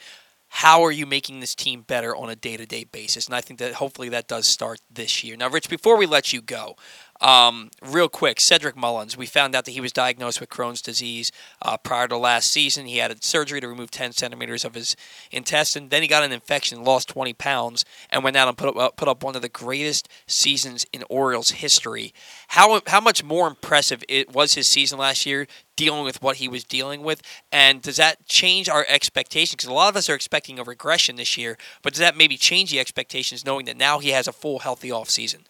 [0.49, 3.25] how are you making this team better on a day to day basis?
[3.25, 5.35] And I think that hopefully that does start this year.
[5.35, 6.75] Now, Rich, before we let you go,
[7.21, 9.17] um, real quick, Cedric Mullins.
[9.17, 11.31] We found out that he was diagnosed with Crohn's disease
[11.61, 12.85] uh, prior to last season.
[12.85, 14.95] He had surgery to remove 10 centimeters of his
[15.31, 15.89] intestine.
[15.89, 18.89] Then he got an infection, lost 20 pounds, and went out and put up, uh,
[18.91, 22.13] put up one of the greatest seasons in Orioles history.
[22.49, 26.47] How how much more impressive it was his season last year, dealing with what he
[26.47, 27.21] was dealing with,
[27.51, 29.55] and does that change our expectations?
[29.57, 32.37] Because a lot of us are expecting a regression this year, but does that maybe
[32.37, 35.48] change the expectations, knowing that now he has a full healthy off season?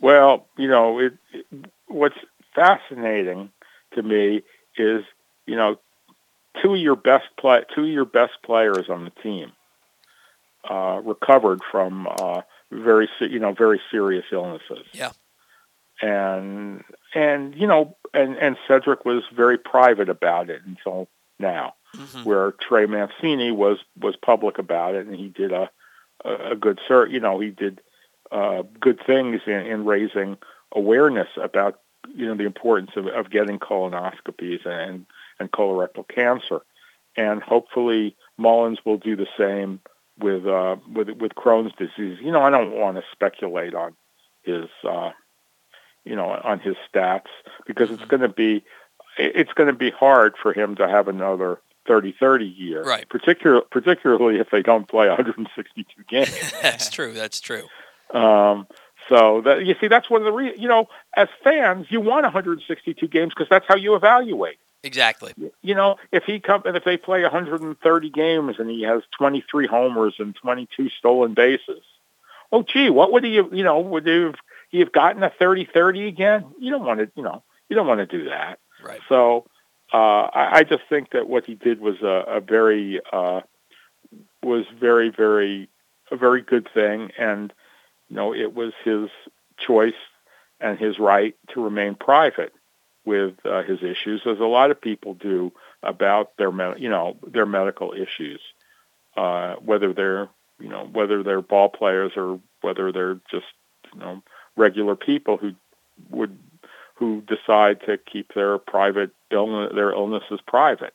[0.00, 1.46] Well, you know, it, it,
[1.88, 2.18] what's
[2.54, 3.50] fascinating
[3.94, 4.42] to me
[4.76, 5.04] is,
[5.46, 5.78] you know,
[6.62, 9.52] two of your best play, two of your best players on the team
[10.68, 14.86] uh, recovered from uh, very, you know, very serious illnesses.
[14.92, 15.12] Yeah.
[16.02, 21.08] and and you know, and and Cedric was very private about it until
[21.38, 22.24] now, Mm-hmm.
[22.24, 25.70] where Trey Mancini was was public about it, and he did a
[26.24, 27.80] a, a good sir, you know, he did
[28.30, 30.36] uh, good things in, in raising
[30.74, 31.80] awareness about
[32.14, 35.06] you know the importance of, of getting colonoscopies and
[35.38, 36.60] and colorectal cancer,
[37.16, 39.80] and hopefully Mullins will do the same
[40.18, 42.18] with uh, with with Crohn's disease.
[42.22, 43.94] You know, I don't want to speculate on
[44.42, 45.10] his uh,
[46.04, 47.26] you know on his stats
[47.66, 48.64] because it's going to be
[49.18, 51.58] it's going to be hard for him to have another
[51.88, 53.08] 30-30 year, Right.
[53.08, 56.52] Particular, particularly if they don't play 162 games.
[56.62, 57.12] That's true.
[57.12, 57.68] That's true.
[58.16, 58.66] Um,
[59.08, 60.60] so that you see, that's one of the reasons.
[60.60, 64.58] you know, as fans, you want 162 games because that's how you evaluate.
[64.82, 65.32] Exactly.
[65.62, 69.66] You know, if he come and if they play 130 games and he has 23
[69.66, 71.82] homers and 22 stolen bases,
[72.52, 73.34] oh gee, what would he?
[73.34, 74.34] You know, would he have,
[74.70, 76.44] he have gotten a 30-30 again?
[76.58, 78.58] You don't want to, you know, you don't want to do that.
[78.82, 79.00] Right.
[79.08, 79.46] So
[79.92, 83.40] uh, I, I just think that what he did was a, a very uh,
[84.42, 85.68] was very very
[86.10, 87.52] a very good thing, and
[88.14, 89.08] know it was his
[89.58, 89.94] choice
[90.60, 92.52] and his right to remain private
[93.04, 95.52] with uh, his issues, as a lot of people do
[95.82, 98.40] about their med- you know their medical issues,
[99.16, 100.28] uh, whether they're
[100.58, 103.46] you know whether they're ball players or whether they're just
[103.94, 104.22] you know
[104.56, 105.52] regular people who
[106.10, 106.36] would
[106.96, 110.94] who decide to keep their private illness their illnesses private.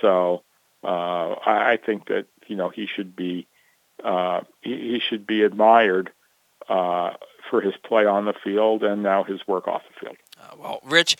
[0.00, 0.42] So
[0.82, 3.46] uh, I, I think that you know he should be
[4.02, 6.10] uh, he, he should be admired
[6.68, 7.10] uh,
[7.50, 10.16] for his play on the field and now his work off the field.
[10.40, 11.16] Uh, well, Rich,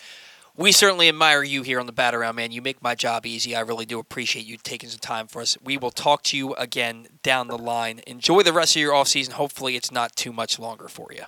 [0.55, 2.51] we certainly admire you here on the Bat Around, man.
[2.51, 3.55] You make my job easy.
[3.55, 5.57] I really do appreciate you taking some time for us.
[5.63, 8.01] We will talk to you again down the line.
[8.05, 9.33] Enjoy the rest of your off season.
[9.33, 11.23] Hopefully, it's not too much longer for you.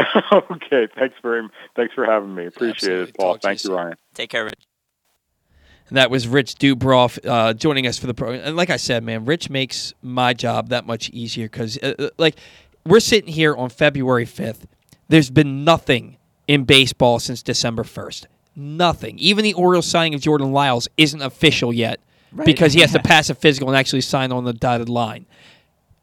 [0.50, 2.46] okay, thanks very thanks for having me.
[2.46, 3.08] Appreciate Absolutely.
[3.10, 3.34] it, Paul.
[3.34, 3.76] Talk to you Thank you.
[3.76, 3.94] Ryan.
[4.14, 4.66] Take care, Rich.
[5.88, 8.42] And that was Rich Dubroff uh, joining us for the program.
[8.44, 12.08] And like I said, man, Rich makes my job that much easier because, uh, uh,
[12.16, 12.36] like,
[12.84, 14.64] we're sitting here on February 5th.
[15.08, 16.16] There's been nothing
[16.46, 18.26] in baseball since December 1st.
[18.56, 19.18] Nothing.
[19.18, 22.00] Even the Orioles signing of Jordan Lyles isn't official yet
[22.44, 25.26] because he has to pass a physical and actually sign on the dotted line.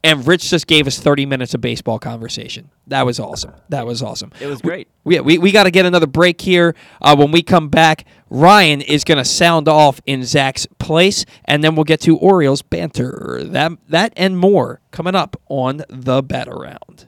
[0.08, 2.70] And Rich just gave us 30 minutes of baseball conversation.
[2.86, 3.52] That was awesome.
[3.68, 4.32] That was awesome.
[4.40, 4.88] It was great.
[5.04, 6.74] Yeah, we, we got to get another break here.
[7.02, 11.62] Uh, when we come back, Ryan is going to sound off in Zack's place, and
[11.62, 13.42] then we'll get to Orioles banter.
[13.44, 17.07] That that and more coming up on the Bat Around.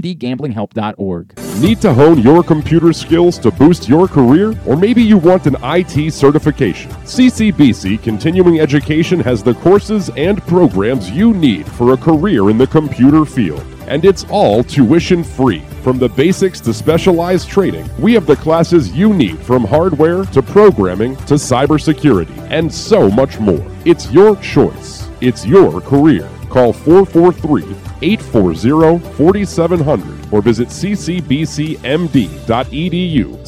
[1.59, 4.55] Need to hone your computer skills to boost your career?
[4.65, 6.89] Or maybe you want an IT certification?
[7.03, 12.65] CCBC Continuing Education has the courses and programs you need for a career in the
[12.65, 13.63] computer field.
[13.87, 15.59] And it's all tuition free.
[15.83, 20.41] From the basics to specialized training, we have the classes you need from hardware to
[20.41, 23.65] programming to cybersecurity and so much more.
[23.85, 25.07] It's your choice.
[25.21, 26.27] It's your career.
[26.51, 27.63] Call 443
[28.01, 31.47] 840 4700 or visit ccbcmd.edu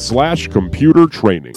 [0.00, 1.54] slash computer training.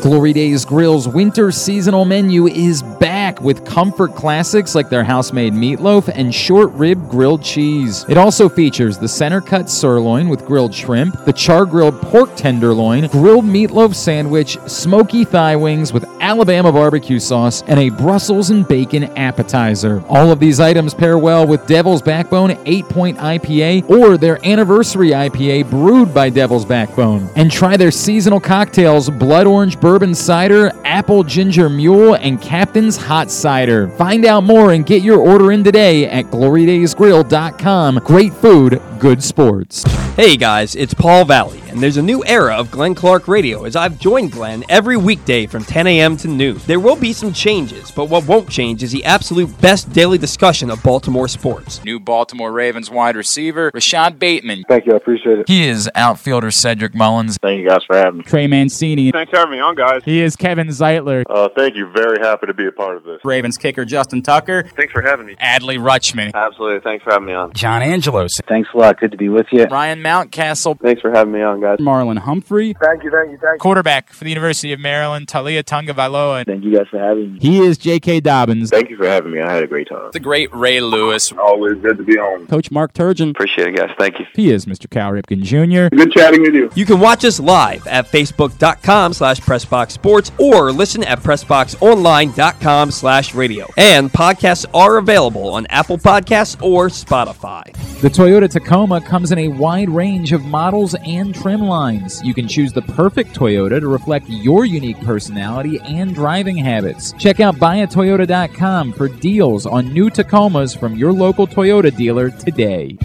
[0.00, 6.10] Glory Days Grill's winter seasonal menu is back with comfort classics like their house-made meatloaf
[6.14, 8.06] and short rib grilled cheese.
[8.08, 13.08] It also features the center cut sirloin with grilled shrimp, the char grilled pork tenderloin,
[13.08, 19.04] grilled meatloaf sandwich, smoky thigh wings with Alabama barbecue sauce, and a Brussels and bacon
[19.18, 20.02] appetizer.
[20.08, 25.68] All of these items pair well with Devil's Backbone 8-point IPA or their anniversary IPA
[25.68, 27.28] brewed by Devil's Backbone.
[27.36, 33.28] And try their seasonal cocktails Blood Orange Urban cider, Apple Ginger Mule, and Captain's Hot
[33.28, 33.88] Cider.
[33.96, 37.96] Find out more and get your order in today at glorydaysgrill.com.
[38.04, 39.82] Great food, good sports.
[40.14, 43.74] Hey guys, it's Paul Valle, and there's a new era of Glenn Clark Radio as
[43.74, 46.18] I've joined Glenn every weekday from 10 a.m.
[46.18, 46.60] to noon.
[46.66, 50.68] There will be some changes, but what won't change is the absolute best daily discussion
[50.70, 51.82] of Baltimore sports.
[51.82, 54.64] New Baltimore Ravens wide receiver, Rashod Bateman.
[54.68, 54.92] Thank you.
[54.92, 55.48] I appreciate it.
[55.48, 57.38] He is outfielder Cedric Mullins.
[57.40, 58.24] Thank you guys for having me.
[58.24, 59.12] Trey Mancini.
[59.12, 60.02] Thanks for having me on, guys.
[60.04, 61.24] He is Kevin Zeitler.
[61.30, 61.90] Uh, thank you.
[61.92, 63.24] Very happy to be a part of this.
[63.24, 64.64] Ravens kicker Justin Tucker.
[64.76, 65.36] Thanks for having me.
[65.36, 66.34] Adley Rutschman.
[66.34, 66.80] Absolutely.
[66.80, 67.54] Thanks for having me on.
[67.54, 68.32] John Angelos.
[68.46, 68.89] Thanks a lot.
[68.90, 69.64] Uh, good to be with you.
[69.66, 70.80] Ryan Mountcastle.
[70.80, 71.78] Thanks for having me on, guys.
[71.78, 72.74] Marlon Humphrey.
[72.82, 73.58] Thank you, thank you, thank you.
[73.60, 76.44] Quarterback for the University of Maryland, Taulia Tagovailoa.
[76.44, 77.38] Thank you guys for having me.
[77.40, 78.20] He is J.K.
[78.20, 78.70] Dobbins.
[78.70, 79.40] Thank you for having me.
[79.40, 80.10] I had a great time.
[80.12, 81.30] The great Ray Lewis.
[81.32, 82.48] Always good to be on.
[82.48, 83.30] Coach Mark Turgeon.
[83.30, 83.90] Appreciate it, guys.
[83.96, 84.26] Thank you.
[84.34, 84.90] He is Mr.
[84.90, 85.94] Cal Ripken Jr.
[85.94, 86.70] Good chatting with you.
[86.74, 93.68] You can watch us live at facebook.com slash pressboxsports or listen at pressboxonline.com slash radio.
[93.76, 97.64] And podcasts are available on Apple Podcasts or Spotify.
[98.00, 102.22] The Toyota Tacoma comes in a wide range of models and trim lines.
[102.22, 107.12] You can choose the perfect Toyota to reflect your unique personality and driving habits.
[107.18, 112.96] Check out buyatoyota.com for deals on new Tacomas from your local Toyota dealer today.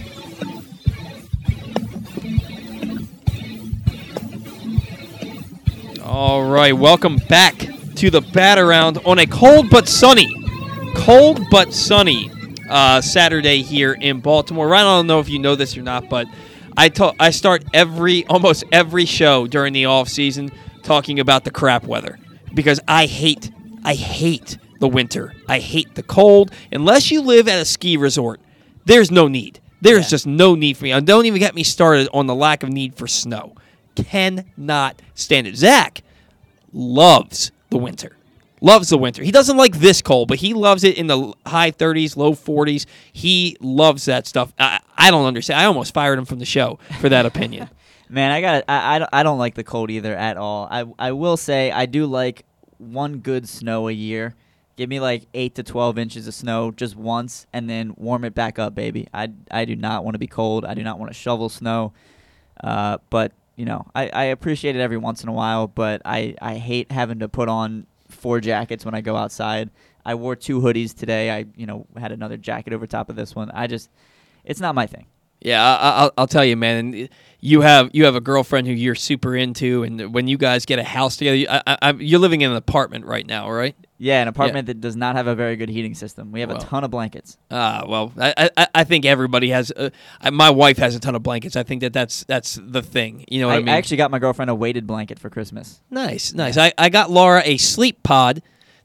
[6.03, 7.57] All right, welcome back
[7.95, 10.29] to the bat around on a cold but sunny,
[10.95, 12.31] cold but sunny
[12.69, 14.67] uh, Saturday here in Baltimore.
[14.67, 16.27] Ryan, I don't know if you know this or not, but
[16.77, 20.51] I ta- I start every almost every show during the off season
[20.83, 22.19] talking about the crap weather
[22.53, 23.51] because I hate
[23.83, 25.33] I hate the winter.
[25.47, 26.51] I hate the cold.
[26.71, 28.41] Unless you live at a ski resort,
[28.85, 29.59] there's no need.
[29.81, 30.91] There's just no need for me.
[30.91, 33.55] And don't even get me started on the lack of need for snow.
[33.95, 35.55] Cannot stand it.
[35.55, 36.01] Zack
[36.73, 38.14] loves the winter.
[38.61, 39.23] Loves the winter.
[39.23, 42.85] He doesn't like this cold, but he loves it in the high 30s, low 40s.
[43.11, 44.53] He loves that stuff.
[44.57, 45.59] I, I don't understand.
[45.59, 47.69] I almost fired him from the show for that opinion.
[48.09, 50.67] Man, I got I, I, don't- I don't like the cold either at all.
[50.71, 52.45] I I will say I do like
[52.77, 54.35] one good snow a year.
[54.77, 58.35] Give me like 8 to 12 inches of snow just once and then warm it
[58.35, 59.07] back up, baby.
[59.13, 60.65] I I do not want to be cold.
[60.65, 61.93] I do not want to shovel snow.
[62.63, 66.35] Uh, but, you know, I, I appreciate it every once in a while, but I,
[66.41, 67.85] I hate having to put on
[68.25, 69.69] four jackets when I go outside.
[70.03, 71.29] I wore two hoodies today.
[71.29, 73.51] I, you know, had another jacket over top of this one.
[73.51, 73.91] I just
[74.43, 75.05] it's not my thing.
[75.41, 77.07] Yeah, I, I- I'll, tell you, man.
[77.39, 80.79] You have you have a girlfriend who you're super into, and when you guys get
[80.79, 83.75] a house together, I, I- you're living in an apartment right now, right?
[83.97, 86.33] Yeah, an apartment that does not have a very good heating system.
[86.33, 86.57] We have Well.
[86.57, 87.37] a ton of blankets.
[87.49, 89.71] Ah, well, I, I, I think everybody has.
[89.71, 89.89] Uh,
[90.19, 91.55] I, my wife has a ton of blankets.
[91.55, 93.23] I think that that's that's the thing.
[93.29, 93.69] You know what I, I, mean?
[93.69, 95.81] actually got my girlfriend a weighted blanket for Christmas.
[95.89, 96.57] Nice, nice.
[96.57, 98.41] I, I got Laura a sleep pod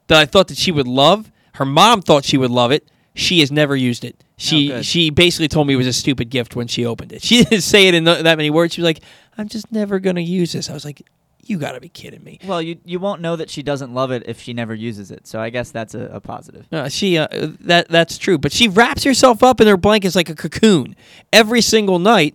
[0.06, 1.32] that I thought that she would love.
[1.54, 2.88] Her mom thought she would love it.
[3.14, 4.22] She has never used it.
[4.36, 4.86] She good.
[4.86, 7.22] she basically told me it was a stupid gift when she opened it.
[7.30, 8.74] She didn't say it in that many words.
[8.74, 9.00] She was like,
[9.36, 11.02] "I'm just never gonna use this." I was like,
[11.44, 14.10] "You got to be kidding me." Well, you you won't know that she doesn't love
[14.10, 15.26] it if she never uses it.
[15.26, 16.66] So I guess that's a, a positive.
[16.72, 17.28] Uh, she uh,
[17.60, 20.96] that that's true, but she wraps herself up in her blankets like a cocoon
[21.32, 22.34] every single night,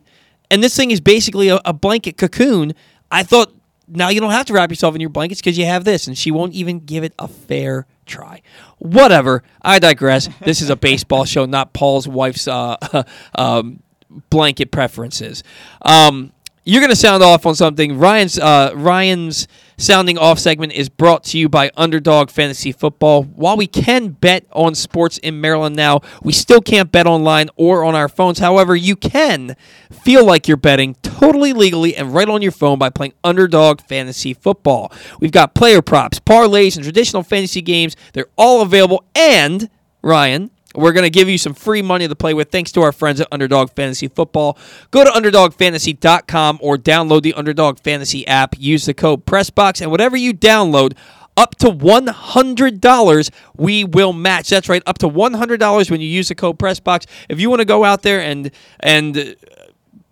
[0.50, 2.74] and this thing is basically a, a blanket cocoon.
[3.12, 3.54] I thought
[3.88, 6.18] now you don't have to wrap yourself in your blankets because you have this, and
[6.18, 8.42] she won't even give it a fair try.
[8.78, 9.44] Whatever.
[9.62, 10.30] I digress.
[10.42, 13.04] this is a baseball show, not Paul's wife's uh,
[13.36, 13.82] um,
[14.30, 15.44] blanket preferences.
[15.82, 16.32] Um,
[16.66, 18.00] you're going to sound off on something.
[18.00, 19.48] Ryan's uh, Ryan's
[19.78, 23.24] sounding off segment is brought to you by Underdog Fantasy Football.
[23.24, 27.84] While we can bet on sports in Maryland now, we still can't bet online or
[27.84, 28.40] on our phones.
[28.40, 29.56] However, you can
[29.92, 34.34] feel like you're betting totally legally and right on your phone by playing Underdog Fantasy
[34.34, 34.92] Football.
[35.20, 37.96] We've got player props, parlays, and traditional fantasy games.
[38.14, 39.04] They're all available.
[39.14, 39.70] And
[40.02, 42.92] Ryan, we're going to give you some free money to play with thanks to our
[42.92, 44.58] friends at Underdog Fantasy Football.
[44.92, 48.56] Go to underdogfantasy.com or download the Underdog Fantasy app.
[48.58, 50.98] Use the code PRESSBOX, and whatever you download,
[51.38, 54.50] up to $100 we will match.
[54.50, 57.06] That's right, up to $100 when you use the code PRESSBOX.
[57.30, 59.24] If you want to go out there and and uh,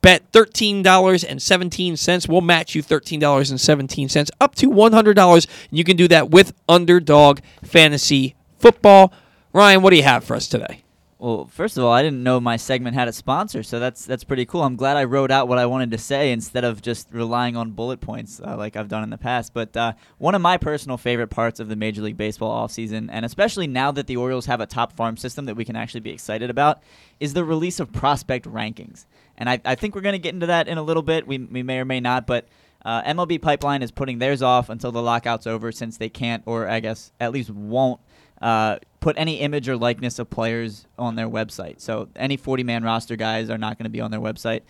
[0.04, 2.30] bet $13.17.
[2.30, 5.48] We'll match you $13.17 up to $100.
[5.72, 9.12] You can do that with Underdog Fantasy Football.
[9.54, 10.82] Ryan, what do you have for us today?
[11.20, 14.24] Well, first of all, I didn't know my segment had a sponsor, so that's that's
[14.24, 14.64] pretty cool.
[14.64, 17.72] I'm glad I wrote out what I wanted to say instead of just relying on
[17.72, 19.54] bullet points uh, like I've done in the past.
[19.54, 23.24] But uh, one of my personal favorite parts of the Major League Baseball offseason, and
[23.24, 26.12] especially now that the Orioles have a top farm system that we can actually be
[26.12, 26.82] excited about,
[27.20, 29.06] is the release of prospect rankings.
[29.38, 31.28] And I, I think we're going to get into that in a little bit.
[31.28, 32.48] We, we may or may not, but
[32.84, 36.68] uh, MLB Pipeline is putting theirs off until the lockout's over since they can't, or
[36.68, 38.02] I guess at least won't,
[38.44, 41.80] uh, put any image or likeness of players on their website.
[41.80, 44.62] So any 40 man roster guys are not going to be on their website.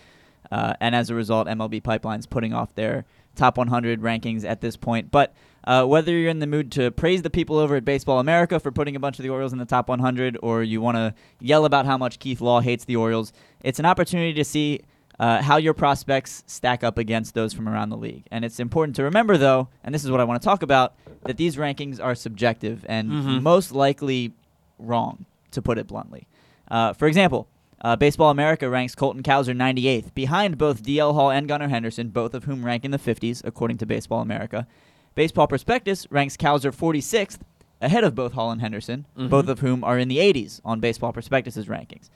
[0.50, 4.76] Uh, and as a result, MLB Pipeline's putting off their top 100 rankings at this
[4.76, 5.10] point.
[5.10, 5.34] But
[5.64, 8.70] uh, whether you're in the mood to praise the people over at Baseball America for
[8.70, 11.64] putting a bunch of the Orioles in the top 100, or you want to yell
[11.64, 13.32] about how much Keith Law hates the Orioles,
[13.62, 14.82] it's an opportunity to see
[15.20, 18.24] uh, how your prospects stack up against those from around the league.
[18.30, 20.94] And it's important to remember, though, and this is what I want to talk about,
[21.24, 23.42] that these rankings are subjective and Mhm.
[23.42, 24.32] most likely
[24.78, 26.26] wrong, to put it bluntly.
[26.68, 27.46] Uh, for example,
[27.80, 32.32] Uh, Baseball America ranks Colton Cowser 98th, behind both DL Hall and Gunnar Henderson, both
[32.32, 34.66] of whom rank in the 50s, according to Baseball America.
[35.14, 37.40] Baseball Prospectus ranks Cowser 46th,
[37.82, 39.28] ahead of both Hall and Henderson, Mhm.
[39.28, 42.08] both of whom are in the 80s on Baseball Prospectus's rankings.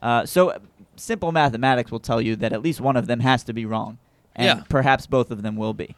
[0.00, 0.56] Uh, so,
[1.00, 3.98] simple mathematics will tell you that at least one of them has to be wrong,
[4.34, 4.64] and Yeah.
[4.68, 5.94] perhaps both of them will be.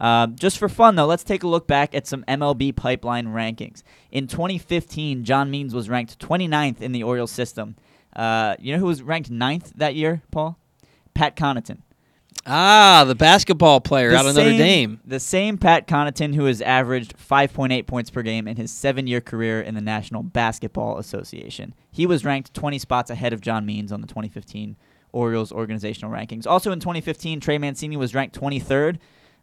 [0.00, 3.82] Um, just for fun, though, let's take a look back at some MLB pipeline rankings.
[4.10, 7.76] In 2015, John Means was ranked 29th in the Orioles system.
[8.16, 10.58] Uh, you know who was ranked 9th that year, Paul?
[11.14, 11.78] Pat Connaughton.
[12.44, 15.00] Ah, the basketball player The out of Notre same- Dame.
[15.04, 19.20] The same Pat Connaughton who has averaged 5.8 points per game in his seven year
[19.20, 21.74] career in the National Basketball Association.
[21.90, 24.76] He was ranked 20 spots ahead of John Means on the 2015
[25.12, 26.46] Orioles organizational rankings.
[26.46, 28.98] Also in 2015, Trey Mancini was ranked 23rd.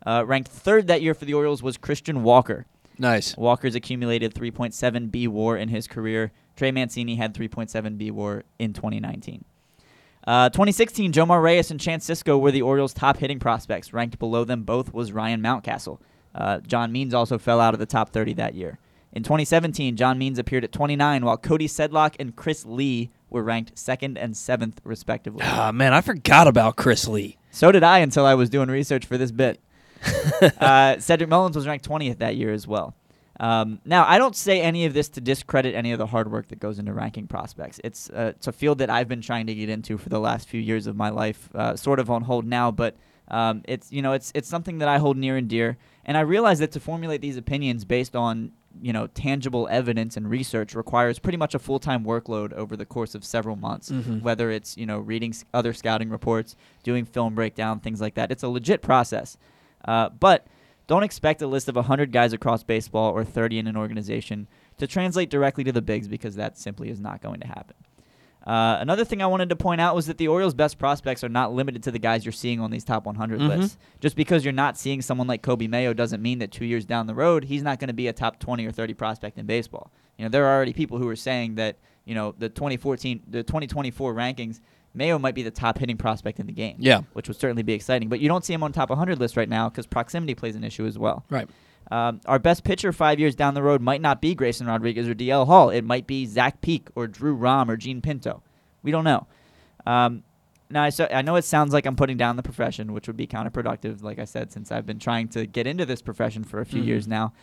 [0.06, 2.66] Uh, ranked third that year for the Orioles was Christian Walker.
[2.98, 3.38] Nice.
[3.38, 6.32] Walker's accumulated 3.7 B WAR in his career.
[6.58, 9.46] Trey Mancini had 3.7 B WAR in 2019.
[10.30, 13.94] Uh, 2016, Jomar Reyes and Chance Sisco were the Orioles' top hitting prospects.
[13.94, 16.00] Ranked below them both was Ryan Mountcastle.
[16.36, 18.78] Uh, John Means also fell out of the top 30 that year.
[19.12, 23.76] In 2017, John Means appeared at 29, while Cody Sedlock and Chris Lee were ranked
[23.76, 25.42] second and seventh, respectively.
[25.44, 27.40] Ah, man, I forgot about Chris Lee.
[27.50, 29.60] So did I until I was doing research for this bit.
[30.60, 32.94] uh, Cedric Mullins was ranked 20th that year as well.
[33.40, 36.50] Um, now, I don't say any of this to discredit any of the hard work
[36.50, 37.80] that goes into ranking prospects.
[37.84, 40.50] It's, uh, it's a field that I've been trying to get into for the last
[40.50, 42.98] few years of my life, uh, sort of on hold now, but
[43.30, 46.22] um, it's you know it's it's something that I hold near and dear, and I
[46.22, 48.52] realize that to formulate these opinions based on
[48.82, 52.88] you know tangible evidence and research requires pretty much a full time workload over the
[52.88, 53.92] course of several months.
[53.92, 54.24] Mhm.
[54.24, 58.32] Whether it's you know reading other scouting reports, doing film breakdown, things like that.
[58.32, 59.38] It's a legit process,
[59.86, 60.48] uh, but
[60.90, 64.48] don't expect a list of 100 guys across baseball or 30 in an organization
[64.80, 67.76] to translate directly to the bigs because that simply is not going to happen.
[68.48, 71.30] Uh, another thing I wanted to point out was that the Orioles' best prospects are
[71.30, 73.50] not limited to the guys you're seeing on these top 100 Mhm.
[73.50, 73.78] lists.
[74.00, 77.06] Just because you're not seeing someone like Coby Mayo doesn't mean that two years down
[77.06, 79.92] the road he's not going to be a top 20 or 30 prospect in baseball.
[80.18, 83.44] You know, there are already people who are saying that you know the 2014, the
[83.44, 84.60] 2024 rankings,
[84.94, 86.76] Mayo might be the top hitting prospect in the game.
[86.80, 87.02] Yeah.
[87.14, 88.10] which would certainly be exciting.
[88.10, 90.64] But you don't see him on top 100 list right now because proximity plays an
[90.64, 91.24] issue as well.
[91.30, 91.48] Right.
[91.92, 95.16] Um, our best pitcher five years down the road might not be Grayson Rodriguez or
[95.16, 95.70] DL Hall.
[95.70, 98.44] It might be Zach Peek or Drew Rom or Jean Pinto.
[98.84, 99.26] We don't know.
[99.86, 100.24] Um,
[100.70, 103.18] now, I, so, I know it sounds like I'm putting down the profession, which would
[103.18, 106.60] be counterproductive, like I said, since I've been trying to get into this profession for
[106.62, 106.86] a few Mhm.
[106.86, 107.34] years now.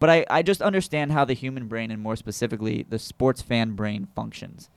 [0.00, 3.72] But I, I just understand how the human brain, and more specifically, the sports fan
[3.72, 4.68] brain, functions.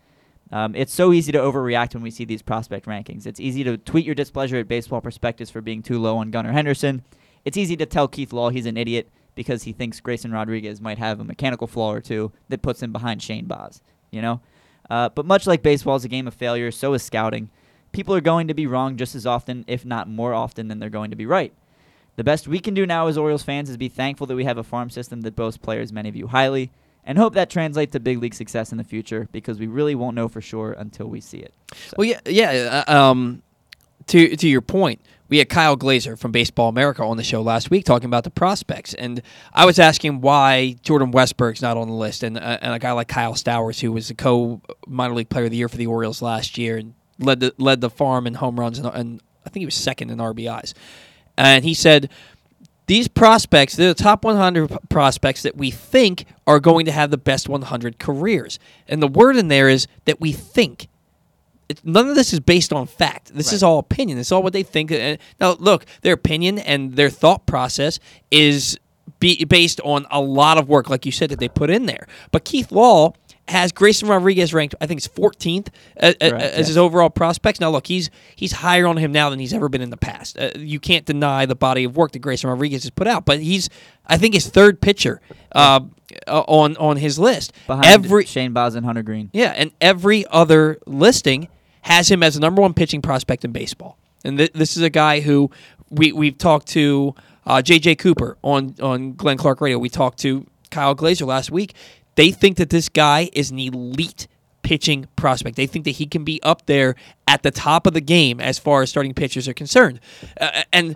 [0.52, 3.26] Um, it's so easy to overreact when we see these prospect rankings.
[3.26, 6.52] It's easy to tweet your displeasure at Baseball Prospectus for being too low on Gunnar
[6.52, 7.04] Henderson.
[7.44, 10.98] It's easy to tell Keith Law he's an idiot because he thinks Grayson Rodriguez might
[10.98, 13.82] have a mechanical flaw or two that puts him behind Shane Baz.
[14.12, 14.42] You know,
[14.90, 17.50] uh, but much like baseball is a game of failure, so is scouting.
[17.92, 20.90] People are going to be wrong just as often, if not more often, than they're
[20.90, 21.54] going to be right.
[22.18, 24.58] The best we can do now as Orioles fans is be thankful that we have
[24.58, 26.72] a farm system that boasts players many view highly,
[27.06, 30.16] and hope that translates to big league success in the future because we really won't
[30.16, 31.54] know for sure until we see it.
[31.98, 32.84] Well, yeah, yeah.
[32.88, 33.42] uh, Um,
[34.08, 37.72] to to your point, we had Kyle Glaser from Baseball America on the show last
[37.72, 39.22] week talking about the prospects, and
[39.54, 42.92] I was asking why Jordan Westburg's not on the list, and uh, and a guy
[42.92, 45.88] like Kyle Stowers, who was the co minor league player of the year for the
[45.88, 49.50] Orioles last year and led the led the farm in home runs, and, and I
[49.50, 50.74] think he was second in RBIs,
[51.38, 52.10] and he said.
[52.88, 57.10] These prospects, they're the top 100 p- prospects that we think are going to have
[57.12, 58.60] the best 100 careers.
[58.88, 60.88] And the word in there is that we think
[61.84, 63.34] none of this is based on fact.
[63.34, 64.18] This is all opinion.
[64.18, 64.92] It's all what they think.
[64.92, 68.00] Uh, Now, look, their opinion and their thought process
[68.32, 68.78] is
[69.20, 72.08] be, based on a lot of work, like you said, that they put in there.
[72.32, 73.14] But Keith Law
[73.48, 75.68] has Grayson Rodriguez ranked, I think it's 14th
[75.98, 77.60] as, as his overall prospects.
[77.60, 80.38] Now, look, he's he's higher on him now than he's ever been in the past.
[80.38, 83.24] Uh, you can't deny the body of work that Grayson Rodriguez has put out.
[83.26, 83.70] But he's,
[84.08, 85.22] I think, his third pitcher
[85.54, 85.82] uh,
[86.28, 87.54] uh, on on his list.
[87.68, 89.30] Behind Every Shane Baz and Hunter Greene.
[89.32, 91.48] yeah, and every other listing
[91.82, 93.98] has him as the number one pitching prospect in baseball.
[94.24, 95.52] And th- this is a guy who
[95.92, 97.14] we we've talked to
[97.46, 97.98] uh, J.J.
[97.98, 99.78] Cooper on on Glenn Clark Radio.
[99.78, 101.76] We talked to Kyle Glaser last week.
[102.16, 104.28] They think that this guy is an elite
[104.64, 105.56] pitching prospect.
[105.56, 106.96] They think that he can be up there
[107.28, 110.00] at the top of the game as far as starting pitchers are concerned.
[110.40, 110.96] Uh, and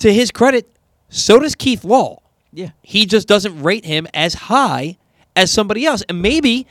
[0.00, 0.70] to his credit,
[1.08, 2.20] so does Keith Law.
[2.52, 2.70] Yeah.
[2.82, 4.98] He just doesn't rate him as high
[5.34, 6.02] as somebody else.
[6.08, 6.66] And maybe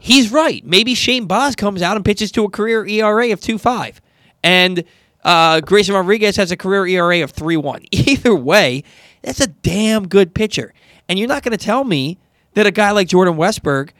[0.00, 0.64] he's right.
[0.66, 3.96] Maybe Shane Baz comes out and pitches to a career ERA of 2.5.
[4.42, 4.84] And
[5.24, 7.86] uh, Grayson Rodriguez has a career ERA of 3.1.
[7.92, 8.84] Either way,
[9.22, 10.74] that's a damn good pitcher.
[11.08, 12.18] And you're not going to tell me
[12.54, 13.90] that a guy like Jordan Westburg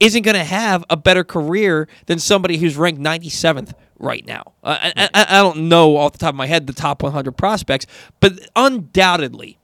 [0.00, 4.52] isn't going to have a better career than somebody who's ranked 97th right now.
[4.62, 7.32] Uh, I, I, I don't know off the top of my head the top 100
[7.32, 7.86] prospects,
[8.18, 9.58] but undoubtedly,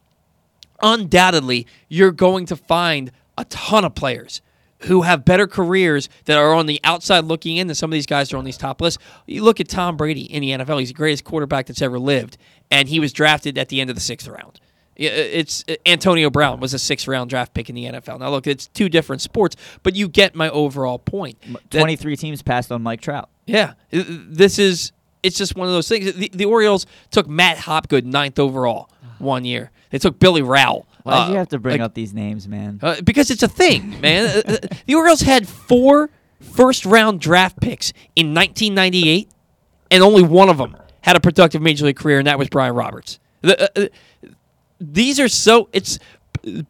[0.80, 4.40] undoubtedly, you're going to find a ton of players
[4.82, 8.06] who have better careers that are on the outside looking in than some of these
[8.06, 9.02] guys are on these top lists.
[9.26, 12.36] You look at Tom Brady in the NFL; he's the greatest quarterback that's ever lived,
[12.70, 14.60] and he was drafted at the end of the sixth round.
[14.98, 18.18] Yeah, It's Antonio Brown was a sixth round draft pick in the NFL.
[18.18, 21.38] Now, look, it's two different sports, but you get my overall point.
[21.70, 23.30] 23 teams passed on Mike Trout.
[23.46, 24.92] yeah, this is
[25.22, 26.12] it's just one of those things.
[26.12, 29.70] The, the Orioles took Matt Hobgood ninth overall one year.
[29.90, 30.86] They took Billy Rowell.
[31.04, 32.78] Why do uh, you have to bring like- up these names, man?
[32.82, 34.26] uh, because it's a thing, man.
[34.26, 34.56] Uh, uh,
[34.86, 36.10] the Orioles had four
[36.40, 39.28] first round draft picks in 1998,
[39.90, 42.74] and only one of them had a productive major league career, and that was Brian
[42.74, 43.18] Roberts.
[43.40, 43.88] The, uh, uh,
[44.80, 45.98] these are so it's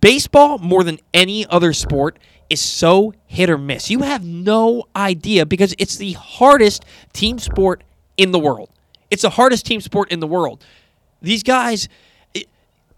[0.01, 2.19] baseball more than any other sport
[2.51, 3.91] is so hit or miss.
[3.91, 7.85] You have no idea because it's the hardest team sport
[8.17, 8.71] in the world.
[9.11, 10.65] It's the hardest team sport in the world.
[11.21, 11.89] These guys,
[12.35, 12.49] it-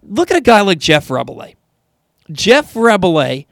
[0.03, 1.55] look at a guy like Jeff Reboulet.
[2.31, 3.47] Jeff Reboulet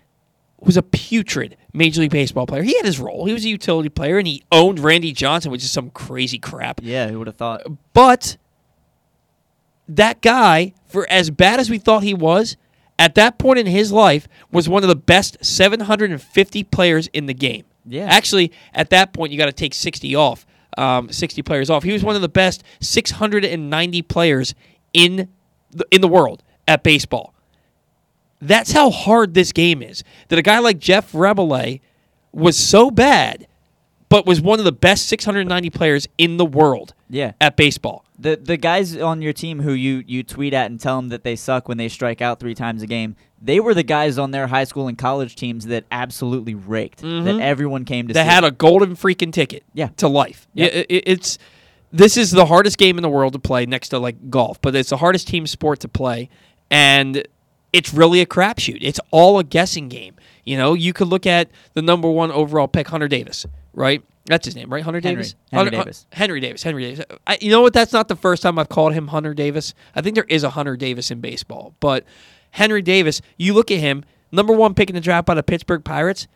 [0.61, 2.63] was a putrid Major League Baseball player.
[2.63, 3.27] He had his role.
[3.27, 6.81] He was a utility player, and he owned Randy Johnson, which is some crazy crap.
[6.83, 7.63] Yeah, who would have thought?
[7.93, 8.37] But
[9.89, 12.57] that guy, for as bad as we thought he was,
[12.99, 17.35] at that point in his life, was one of the best 750 players in the
[17.35, 17.65] game.
[17.87, 18.07] Yeah.
[18.07, 20.45] Actually, at that point, you got to take 60 off,
[20.77, 21.83] um, 60 players off.
[21.85, 24.55] He was one of the best 690 players
[24.93, 25.29] in
[25.71, 27.35] the, in the world at baseball.
[28.41, 30.05] That's how hard this game is.
[30.29, 31.81] That a guy like Jeff Reboulet
[32.33, 33.47] was so bad,
[34.09, 37.33] but was one of the best 690 players in the world Yeah.
[37.41, 38.05] at baseball.
[38.21, 41.23] The the guys on your team who you, you tweet at and tell them that
[41.23, 44.33] they suck when they strike out three times a game, they were the guys on
[44.33, 46.99] their high school and college teams that absolutely raked.
[47.03, 47.41] That Mhm.
[47.41, 48.29] everyone came to They see.
[48.29, 49.91] had a golden freaking ticket Yeah.
[49.99, 50.49] to life.
[50.53, 50.67] Yeah.
[50.67, 51.39] It- it- it's
[51.93, 54.75] this is the hardest game in the world to play next to like golf, but
[54.75, 56.29] it's the hardest team sport to play,
[56.71, 57.23] and
[57.73, 58.79] it's really a crapshoot.
[58.81, 60.15] It's all a guessing game.
[60.45, 64.03] You know, you could look at the number one overall pick, Hunter Davis, right?
[64.29, 64.83] That's his name, right?
[64.83, 65.23] Hunter Henry.
[65.23, 65.35] Davis.
[65.51, 66.07] Henry Hunter- Davis.
[66.13, 66.63] Henry Davis.
[66.63, 67.05] Henry Davis.
[67.27, 67.73] I, you know what?
[67.73, 69.75] That's not the first time I've called him Hunter Davis.
[69.95, 72.05] I think there is a Hunter Davis in baseball, but
[72.53, 73.21] Henry Davis.
[73.37, 76.29] You look at him, number one pick in the draft by the Pittsburgh Pirates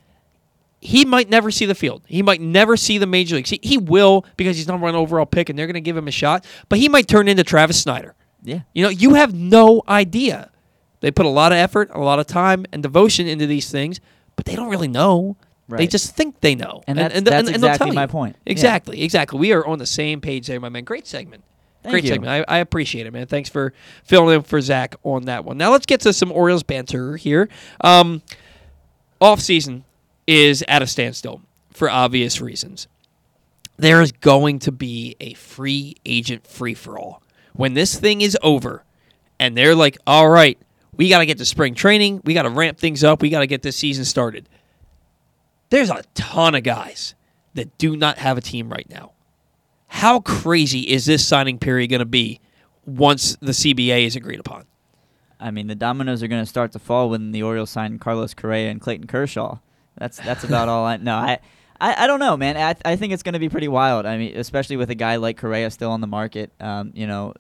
[0.82, 2.02] he might never see the field.
[2.06, 3.51] He might never see the major leagues.
[3.51, 6.09] He, he will because he's number one overall pick, and they're going to give him
[6.09, 6.44] a shot.
[6.69, 8.16] But he might turn into Travis Snider.
[8.43, 8.62] Yeah.
[8.74, 10.51] You know, you have no idea.
[10.98, 14.01] They put a lot of effort, a lot of time, and devotion into these things,
[14.35, 15.36] but they don't really know.
[15.78, 16.82] They just think they know.
[16.86, 18.36] And that's- they'll- that's they'll exactly tell my point.
[18.47, 18.53] Yeah.
[18.53, 19.39] Exactly, exactly.
[19.39, 20.85] We are on the same page there, my man.
[20.85, 21.43] Great segment.
[21.82, 22.11] Thank Great you.
[22.11, 22.47] segment.
[22.49, 23.27] I, I appreciate it, man.
[23.27, 23.73] Thanks for
[24.05, 25.59] filling in for Zack on that one.
[25.59, 27.49] Now let's get to some Orioles banter here.
[27.81, 28.23] Um,
[29.20, 29.85] off season
[30.27, 31.40] is at a standstill
[31.73, 32.86] for obvious reasons.
[33.78, 37.23] There is going to be a free agent free for all.
[37.55, 38.85] When this thing is over
[39.40, 40.59] and they're like, all right,
[40.97, 43.40] we got to get to spring training, we got to ramp things up, we got
[43.40, 44.49] to get this season started.
[45.73, 47.15] There's a ton of guys
[47.55, 49.12] that do not have a team right now.
[49.86, 52.40] How crazy is this signing period going to be
[52.85, 54.66] once the CBA is agreed upon?
[55.40, 58.35] I mean, the dominoes are going to start to fall when the Orioles sign Carlos
[58.35, 59.61] Correa and Clayton Kershaw.
[59.97, 61.15] That's that's about all I no.
[61.15, 61.39] I,
[61.81, 62.59] I I don't know, man.
[62.59, 64.05] I I think it's going to be pretty wild.
[64.05, 66.53] I mean, especially with a guy like Correa still on the market.
[66.61, 67.32] Um, you know,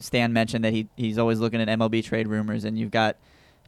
[0.00, 3.16] Stan mentioned that he he's always looking at MLB trade rumors, and you've got,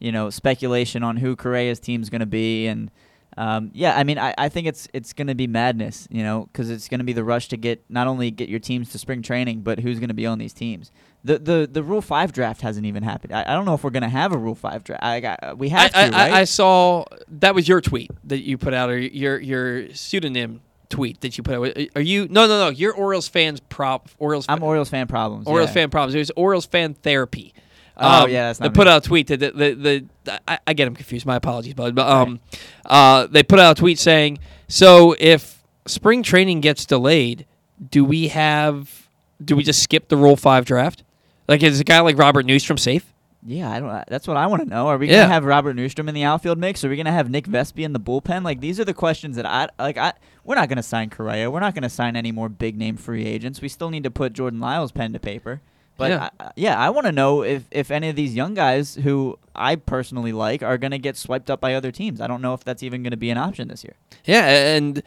[0.01, 2.91] you know, speculation on who Correa's team's going to be, and
[3.39, 6.49] um, yeah, I mean, I, I think it's it's going to be madness, you know,
[6.53, 8.99] because it's going to be the rush to get not only get your teams to
[8.99, 10.91] spring training, but who's going to be on these teams.
[11.23, 13.33] The, the the Rule Five draft hasn't even happened.
[13.33, 15.05] I, I don't know if we're going to have a Rule Five draft.
[15.05, 16.33] I got, we have I, to, I, right?
[16.33, 21.21] I saw that was your tweet that you put out, or your your pseudonym tweet
[21.21, 21.79] that you put out.
[21.95, 22.27] Are you?
[22.29, 22.71] No, no, no.
[22.71, 23.61] You're Orioles fans.
[23.61, 24.47] Prop Orioles.
[24.49, 25.47] I'm Orioles fan problems.
[25.47, 25.75] Orioles yeah.
[25.75, 26.17] fan problems.
[26.17, 27.55] It was Orioles fan therapy.
[27.99, 30.59] Oh, Um, yeah, that's they not put out a tweet that the the, the I,
[30.67, 31.27] I get them confused.
[31.27, 31.95] My apologies, bud.
[31.95, 32.41] But um,
[32.87, 34.39] uh, they put out a tweet saying,
[34.69, 37.47] "So if spring training gets delayed,
[37.91, 39.09] do we have?
[39.45, 41.03] Do we just skip the Rule Five draft?
[41.49, 43.13] Like is a guy like Robert Neustrom safe?
[43.47, 44.05] Yeah, I don't.
[44.09, 44.89] That's what I want to know.
[44.89, 45.23] Are we Yeah.
[45.23, 46.85] gonna have Robert Neustrom in the outfield mix?
[46.85, 48.43] Are we gonna have Nick Vespi in the bullpen?
[48.45, 49.97] Like these are the questions that I like.
[49.97, 50.13] I
[50.45, 51.51] we're not gonna sign Correa.
[51.51, 53.61] We're not gonna sign any more big name free agents.
[53.63, 55.61] We still need to put Jordan Lyles pen to paper.
[55.99, 56.29] But Yeah.
[56.41, 59.77] I, yeah, I want to know if if any of these young guys who I
[59.77, 62.21] personally like are gonna get swiped up by other teams.
[62.23, 63.95] I don't know if that's even gonna be an option this year.
[64.25, 64.47] Yeah,
[64.77, 65.03] and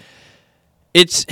[0.94, 1.26] it's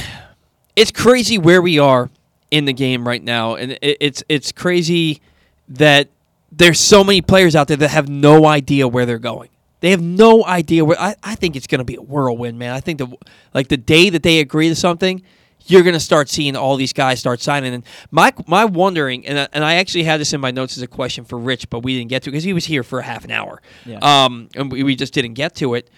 [0.75, 2.09] it's crazy where we are
[2.49, 5.21] in the game right now, and it, it's it's crazy
[5.67, 6.07] that
[6.51, 9.49] there's so many players out there that have no idea where they're going.
[9.81, 10.99] They have no idea where.
[10.99, 12.73] I, I think it's going to be a whirlwind, man.
[12.73, 13.07] I think the
[13.53, 15.21] like the day that they agree to something,
[15.67, 17.73] you're going to start seeing all these guys start signing.
[17.73, 20.83] And my my wondering, and I, and I actually had this in my notes as
[20.83, 22.99] a question for Rich, but we didn't get to it because he was here for
[22.99, 23.61] a half an hour.
[23.85, 23.99] Yeah.
[24.01, 25.89] Um, and we, we just didn't get to it.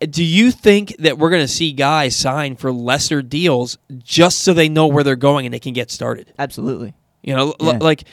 [0.00, 4.52] Do you think that we're going to see guys sign for lesser deals just so
[4.52, 6.32] they know where they're going and they can get started?
[6.38, 6.94] Absolutely.
[7.22, 7.78] You know, l- Yeah.
[7.80, 8.04] like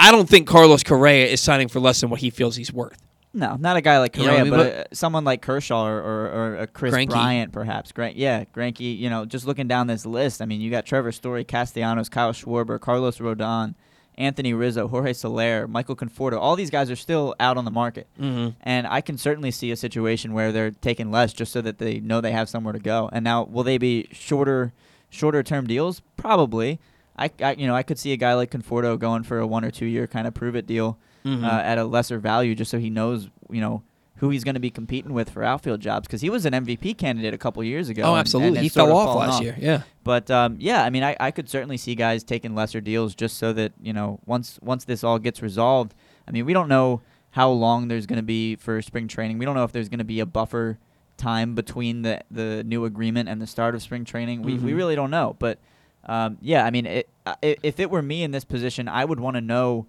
[0.00, 3.00] I don't think Carlos Correa is signing for less than what he feels he's worth.
[3.36, 4.52] No, not a guy like You know Correa, I mean?
[4.52, 6.94] but uh, someone like Kershaw or, or, or a Chris.
[7.06, 7.90] Bryant, perhaps.
[7.92, 8.96] Gran- yeah, Greinke.
[8.96, 12.32] You know, just looking down this list, I mean, you got Trevor Story, Castellanos, Kyle
[12.32, 13.74] Schwarber, Carlos Rodon,
[14.16, 16.38] Anthony Rizzo, Jorge Soler, Michael Conforto.
[16.38, 18.54] All these guys are still out on the market, Mhm.
[18.62, 21.98] and I can certainly see a situation where they're taking less just so that they
[21.98, 23.10] know they have somewhere to go.
[23.12, 24.72] And now, will they be shorter,
[25.10, 26.00] shorter term deals?
[26.16, 26.78] Probably.
[27.18, 29.64] I, I you know, I could see a guy like Conforto going for a one
[29.64, 31.44] or two year kind of prove it deal Mhm.
[31.44, 33.82] uh, at a lesser value, just so he knows, you know,
[34.18, 36.96] who he's going to be competing with for outfield jobs because he was an MVP
[36.96, 38.02] candidate a couple years ago.
[38.02, 38.58] Oh, and- absolutely.
[38.58, 39.82] and He fell of off last year, yeah.
[40.04, 43.38] But um, yeah, I mean, I, I could certainly see guys taking lesser deals just
[43.38, 45.94] so that you know once once this all gets resolved.
[46.28, 49.38] I mean, we don't know how long there's going to be for spring training.
[49.38, 50.78] We don't know if there's going to be a buffer
[51.16, 54.42] time between the the new agreement and the start of spring training.
[54.42, 54.76] We we Mhm.
[54.76, 55.34] really don't know.
[55.38, 55.58] But
[56.06, 59.04] um, yeah, I mean, it, uh, i- if it were me in this position, I
[59.04, 59.86] would want to know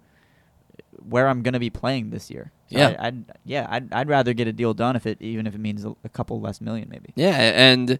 [1.08, 2.52] where I'm going to be playing this year.
[2.70, 2.96] So Yeah.
[2.98, 5.60] I, I'd yeah, I'd, I'd rather get a deal done if it even if it
[5.60, 7.12] means a, a couple less million maybe.
[7.14, 7.98] Yeah, and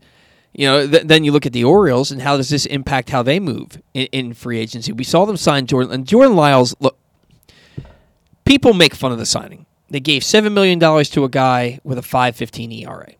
[0.53, 3.23] you know, th- then you look at the Orioles and how does this impact how
[3.23, 4.91] they move in, in free agency?
[4.93, 6.75] We saw them sign Jordan and Jordan Lyles.
[6.81, 6.97] Look,
[8.45, 9.67] people make fun of the signing.
[9.91, 13.13] They gave seven million dollars to a guy with a five fifteen ERA,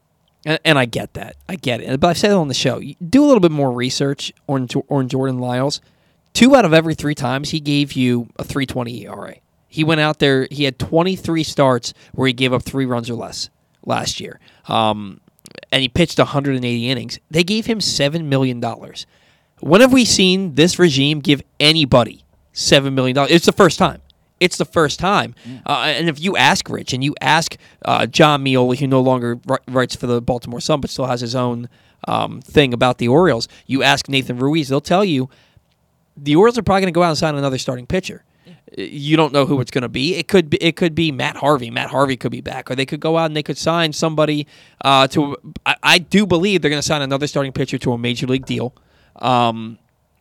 [0.45, 1.37] and, and I get that.
[1.49, 2.01] I get it.
[2.01, 2.81] But I've said it on the show.
[3.09, 5.81] Do a little bit more research on on Jordan Lyles.
[6.33, 9.37] Two out of every three times he gave you a three twenty ERA.
[9.69, 10.47] He went out there.
[10.51, 13.51] He had twenty three starts where he gave up three runs or less
[13.85, 14.41] last year.
[14.69, 15.21] Um,
[15.73, 17.19] and he pitched 180 innings.
[17.31, 19.07] They gave him seven million dollars.
[19.61, 23.31] When have we seen this regime give anybody seven million dollars?
[23.31, 24.03] It's the first time.
[24.39, 25.35] It's the first time.
[25.65, 27.57] Uh, and if you ask Rich and you ask
[27.87, 31.23] uh, Jon Meoli, who no longer ri- writes for the Baltimore Sun but still has
[31.23, 31.71] his own
[32.07, 35.31] um, thing about the Orioles, you ask Nathan Ruiz, they'll tell you
[36.19, 38.25] the Orioles are probably going to go out and sign another starting pitcher.
[38.77, 40.17] You don't know who it's going to be.
[40.17, 41.71] It could be it could be Matt Harvey.
[41.71, 44.47] Matt Harvey could be back, or they could go out and they could sign somebody
[44.83, 45.37] uh, to.
[45.65, 48.45] I, I do believe they're going to sign another starting pitcher to a major league
[48.45, 48.75] deal.
[49.17, 49.79] Um,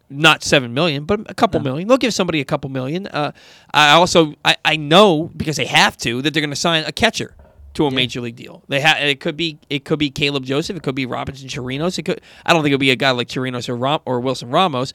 [0.09, 1.87] not seven million, but a couple million.
[1.87, 3.07] They'll give somebody a couple million.
[3.07, 3.31] Uh,
[3.73, 6.91] I also I, I know because they have to that they're going to sign a
[6.91, 7.35] catcher
[7.75, 8.63] to a major league deal.
[8.67, 11.99] They ha- it could be it could be Caleb Joseph, it could be Robinson Chirinos.
[11.99, 14.49] It could I don't think it'll be a guy like Chirinos or Ram- or Wilson
[14.49, 14.93] Ramos,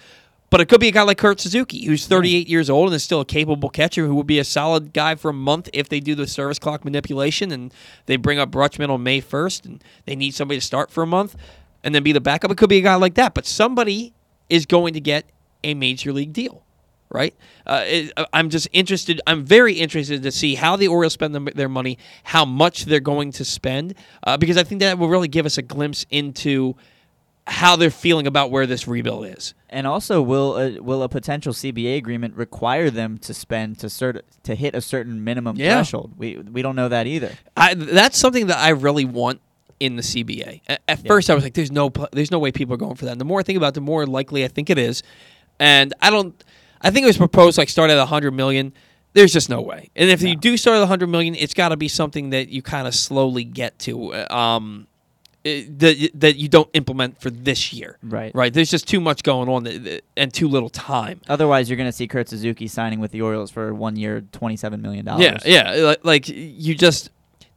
[0.51, 3.05] but it could be a guy like Kurt Suzuki, who's 38 years old and is
[3.05, 6.01] still a capable catcher who would be a solid guy for a month if they
[6.01, 7.73] do the service clock manipulation and
[8.07, 11.07] they bring up Rutschman on May 1st and they need somebody to start for a
[11.07, 11.37] month
[11.85, 12.51] and then be the backup.
[12.51, 14.13] It could be a guy like that, but somebody
[14.49, 15.31] is going to get
[15.63, 16.65] a major league deal.
[17.13, 17.35] Right,
[17.67, 19.21] uh, it, I'm just interested.
[19.27, 23.01] I'm very interested to see how the Orioles spend them, their money, how much they're
[23.01, 26.77] going to spend, uh, because I think that will really give us a glimpse into
[27.51, 29.55] how they're feeling about where this rebuild is.
[29.69, 34.23] And also, will a, will a potential CBA agreement require them to spend to cert-
[34.45, 35.75] to hit a certain minimum Yeah.
[35.75, 36.15] threshold?
[36.17, 37.33] We we don't know that either.
[37.57, 39.41] I, that's something that I really want
[39.81, 40.61] in the CBA.
[40.69, 43.05] At, at first, I was like, "There's no, there's no way people are going for
[43.07, 45.03] that." And the more I think about it, the more likely I think it is.
[45.59, 46.43] And I don't.
[46.81, 48.73] I think it was proposed like start at 100 million.
[49.13, 49.91] There's just no way.
[49.97, 52.63] And if you do start at 100 million, it's got to be something that you
[52.63, 54.15] kind of slowly get to.
[54.15, 54.87] uh, Um,
[55.45, 57.97] Eh, that that you don't implement for this year.
[58.03, 58.31] Right.
[58.35, 58.53] Right.
[58.53, 61.23] There's just too much going on that- that- and too little time.
[61.31, 64.83] Otherwise, you're going to see Kurt Suzuki signing with the Orioles for one year, twenty-seven
[64.83, 65.43] million dollars.
[65.47, 65.83] Yeah, yeah.
[65.87, 67.09] Like, like you just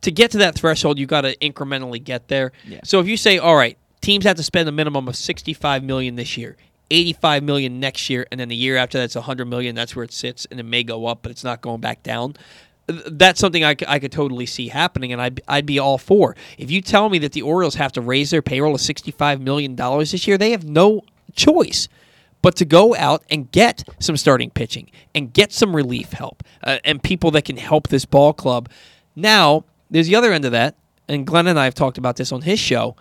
[0.01, 2.53] to get to that threshold, you got to incrementally get there.
[2.65, 2.79] Yeah.
[2.85, 6.15] So if you say, all right, teams have to spend a minimum of sixty-five million
[6.15, 6.55] this year,
[6.89, 9.75] eighty-five million next year, and then the year after that's hundred million.
[9.75, 12.35] That's where it sits, and it may go up, but it's not going back down.
[12.87, 16.35] Th- That's something I could totally see happening, and I'd, I'd be all for.
[16.57, 19.75] If you tell me that the Orioles have to raise their payroll to $65 million
[19.75, 21.01] this year, they have no
[21.35, 21.87] choice
[22.41, 26.77] but to go out and get some starting pitching and get some relief help uh,
[26.83, 28.69] and people that can help this ball club.
[29.15, 30.75] Now, there's the other end of that,
[31.07, 32.95] and Glenn and I have talked about this on his show,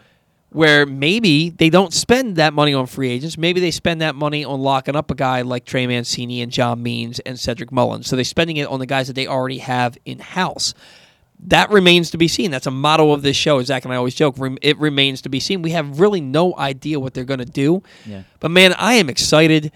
[0.52, 3.38] where maybe they don't spend that money on free agents.
[3.38, 6.82] Maybe they spend that money on locking up a guy like Trey Mancini and John
[6.82, 8.06] Means and Cedric Mullins.
[8.06, 10.74] So they're spending it on the guys that they already have in house.
[11.46, 12.50] That remains to be seen.
[12.50, 13.62] That's a motto of this show.
[13.62, 14.36] Zack and I always joke.
[14.60, 15.62] It remains to be seen.
[15.62, 17.82] We have really no idea what they're going to do.
[18.06, 18.22] Yeah.
[18.38, 19.72] But man, I am excited.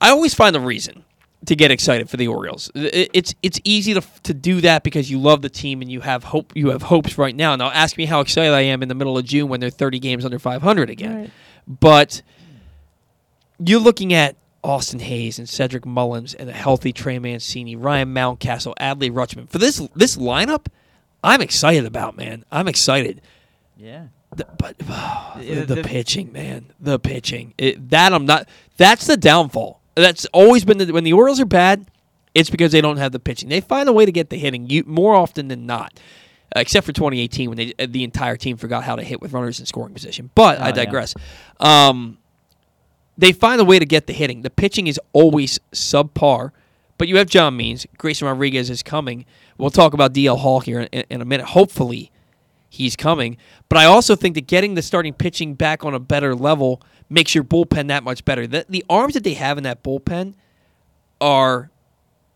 [0.00, 1.04] I always find a reason
[1.46, 2.70] to get excited for the Orioles.
[2.74, 6.24] It's it's easy to to do that because you love the team and you have
[6.24, 6.52] hope.
[6.54, 7.56] You have hopes right now.
[7.56, 9.98] Now ask me how excited I am in the middle of June when they're 30
[10.00, 11.32] games under 500 again.
[11.66, 12.22] But
[13.58, 18.74] you're looking at Austin Hays and Cedric Mullins and a healthy Trey Mancini, Ryan Mountcastle,
[18.80, 19.48] Adley Rutschman.
[19.48, 20.66] For this this lineup,
[21.24, 22.44] I'm excited about, man.
[22.52, 23.22] I'm excited.
[23.76, 24.08] Yeah.
[24.36, 24.84] The, but the,
[25.38, 27.54] The- the the- pitching, man, the pitching.
[27.58, 28.48] It, that I'm not.
[28.76, 29.79] That's the downfall.
[29.94, 31.86] That's always been the, when the Orioles are bad.
[32.34, 33.48] It's because they don't have the pitching.
[33.48, 35.98] They find a way to get the hitting you, more often than not,
[36.54, 39.32] uh, except for 2018 when they, uh, the entire team forgot how to hit with
[39.32, 40.30] runners in scoring position.
[40.36, 40.72] But Oh, I yeah.
[40.72, 41.14] digress.
[41.58, 42.18] Um,
[43.18, 44.42] they find a way to get the hitting.
[44.42, 46.52] The pitching is always subpar.
[46.96, 47.86] But you have John Means.
[47.98, 49.24] Grayson Rodriguez is coming.
[49.58, 51.46] We'll talk about DL Hall here in, in a minute.
[51.46, 52.10] Hopefully,
[52.68, 53.38] he's coming.
[53.70, 56.80] But I also think that getting the starting pitching back on a better level
[57.10, 58.46] makes your bullpen that much better.
[58.46, 60.34] The, the arms that they have in that bullpen
[61.20, 61.70] are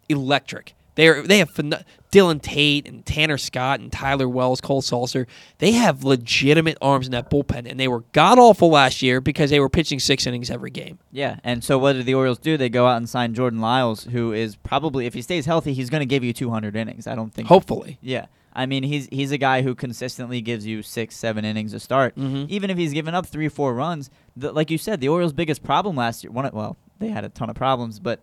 [0.09, 0.75] electric.
[0.97, 1.83] They're they have phen-
[2.13, 5.27] Dylan Tate and Tanner Scott and Tyler Wells, Cole Sulser.
[5.59, 9.51] They have legitimate arms in that bullpen, and they were god awful last year because
[9.51, 11.01] they were pitching six innings every game.
[11.11, 12.57] Yeah, and so what did the Orioles do?
[12.57, 15.91] They go out and sign Jordan Lyles, who is probably, if he stays healthy, he's
[15.91, 17.09] going to give you 200 innings.
[17.09, 17.49] I don't think.
[17.49, 17.99] Hopefully.
[18.01, 21.81] Yeah, I mean he's he's a guy who consistently gives you six, seven innings a
[21.81, 22.15] start.
[22.17, 22.49] Mhm.
[22.49, 25.63] Even if he's given up three, four runs, the, like you said, the Orioles' biggest
[25.63, 26.31] problem last year.
[26.31, 28.23] One, well, they had a ton of problems, but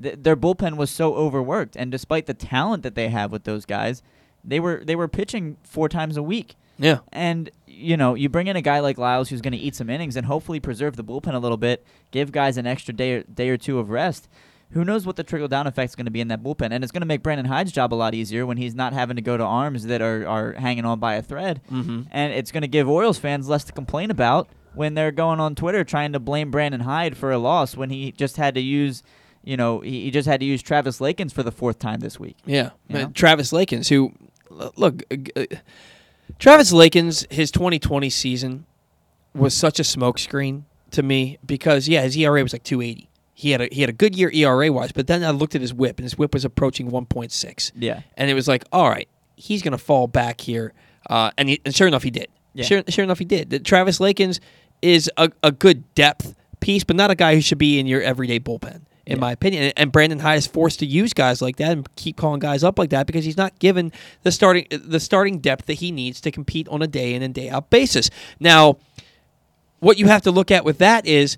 [0.00, 3.64] th- their bullpen was so overworked, and despite the talent that they have with those
[3.66, 4.02] guys,
[4.44, 6.54] they were they were pitching four times a week.
[6.78, 7.00] Yeah.
[7.12, 9.88] And you know, you bring in a guy like Lyles who's going to eat some
[9.90, 13.22] innings and hopefully preserve the bullpen a little bit, give guys an extra day or,
[13.24, 14.28] day or two of rest.
[14.72, 16.70] Who knows what the trickle down effect is going to be in that bullpen?
[16.72, 19.16] And it's going to make Brandon Hyde's job a lot easier when he's not having
[19.16, 21.60] to go to arms that are, are hanging on by a thread.
[21.70, 22.06] Mhm.
[22.10, 25.54] And it's going to give Orioles fans less to complain about when they're going on
[25.54, 29.02] Twitter trying to blame Brandon Hyde for a loss when he just had to use,
[29.44, 32.18] you know, he, he just had to use Travis Lakins for the fourth time this
[32.18, 32.36] week.
[32.88, 33.08] Yeah.
[33.12, 34.12] Travis Lakins, who
[34.76, 35.44] look, uh, uh,
[36.38, 38.64] Travis Lakins, his 2020 season
[39.34, 40.62] was such a smokescreen
[40.92, 43.08] to me because yeah, his ERA was like 280.
[43.42, 45.60] He had a he had a good year ERA wise, but then I looked at
[45.60, 47.72] his WHIP and his WHIP was approaching 1.6.
[47.74, 48.02] Yeah.
[48.16, 50.72] and it was like, all right, he's gonna fall back here,
[51.10, 52.28] uh, and, he, and sure enough, he did.
[52.54, 52.64] Yeah.
[52.64, 53.50] Sure, sure enough, he did.
[53.50, 54.38] That Travis Lakins
[54.80, 58.00] is a, a good depth piece, but not a guy who should be in your
[58.00, 59.64] everyday bullpen, in my opinion.
[59.64, 62.62] And, and Brandon Hyde is forced to use guys like that and keep calling guys
[62.62, 63.90] up like that because he's not given
[64.22, 67.34] the starting the starting depth that he needs to compete on a day in and
[67.34, 68.08] day out basis.
[68.38, 68.76] Now,
[69.80, 71.36] what you have to look at with that is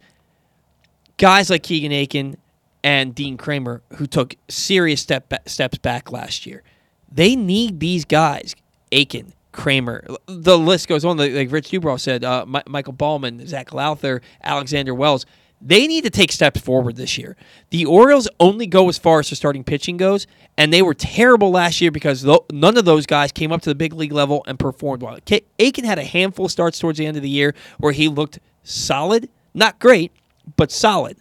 [1.16, 2.36] guys like Keegan Akin
[2.82, 6.62] and Dean Kremer who took serious step ba- steps back last year.
[7.10, 8.54] They need these guys,
[8.92, 10.04] Akin, Kremer.
[10.26, 11.16] The list goes on.
[11.16, 15.24] Like Rich Dubroff said, uh, Mi- Michael Baumann, Zac Lowther, Alexander Wells.
[15.66, 17.36] They need to take steps forward this year.
[17.70, 20.26] The Orioles only go as far as the starting pitching goes,
[20.58, 23.70] and they were terrible last year because tho- none of those guys came up to
[23.70, 25.16] the big league level and performed well.
[25.24, 28.08] K- Akin had a handful of starts towards the end of the year where he
[28.08, 30.12] looked solid, not great,
[30.56, 31.16] but solid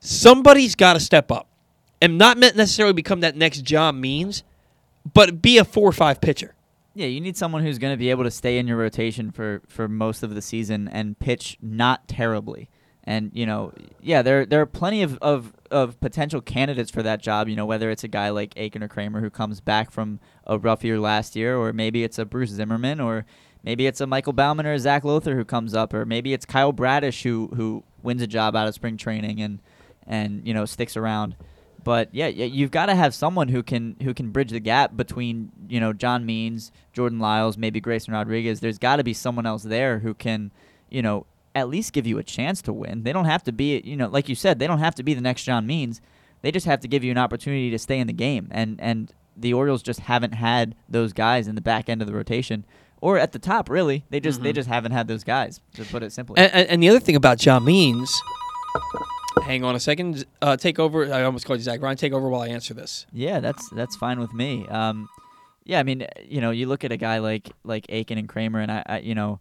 [0.00, 1.48] somebody's got to step up
[2.00, 4.44] and not necessarily become that next John Means,
[5.12, 6.54] but be a four or five pitcher.
[6.94, 9.62] Yeah, you need someone who's going to be able to stay in your rotation for,
[9.68, 12.68] for most of the season and pitch not terribly.
[13.04, 17.22] And you know, yeah, there there are plenty of, of, of potential candidates for that
[17.22, 17.48] job.
[17.48, 20.58] You know, whether it's a guy like Akin or Kremer who comes back from a
[20.58, 23.24] rough year last year, or maybe it's a Bruce Zimmermann, or
[23.62, 26.44] maybe it's a Michael Baumann or a Zac Lowther who comes up, or maybe it's
[26.44, 29.58] Kyle Bradish who who wins a job out of spring training and
[30.06, 31.36] and you know sticks around.
[31.84, 35.52] But yeah, you've got to have someone who can who can bridge the gap between
[35.68, 38.60] you know John Means, Jordan Lyles, maybe Grayson Rodriguez.
[38.60, 40.50] There's got to be someone else there who can
[40.90, 43.04] you know at least give you a chance to win.
[43.04, 45.14] They don't have to be you know like you said they don't have to be
[45.14, 46.00] the next John Means.
[46.42, 48.48] They just have to give you an opportunity to stay in the game.
[48.50, 52.14] And and the Orioles just haven't had those guys in the back end of the
[52.14, 52.64] rotation
[53.00, 54.04] or at the top really.
[54.10, 54.56] They just they Mhm.
[54.56, 56.38] just haven't had those guys to put it simply.
[56.38, 58.12] And, and, and the other thing about John Means,
[59.42, 61.12] hang on a second, uh, take over.
[61.12, 61.96] I almost called you Zack Ryan.
[61.96, 63.06] Take over while I answer this.
[63.12, 64.66] Yeah, that's that's fine with me.
[64.68, 65.08] Um,
[65.64, 68.60] yeah, I mean, you know, you look at a guy like like Akin and Kremer,
[68.60, 69.40] and I, I, you know,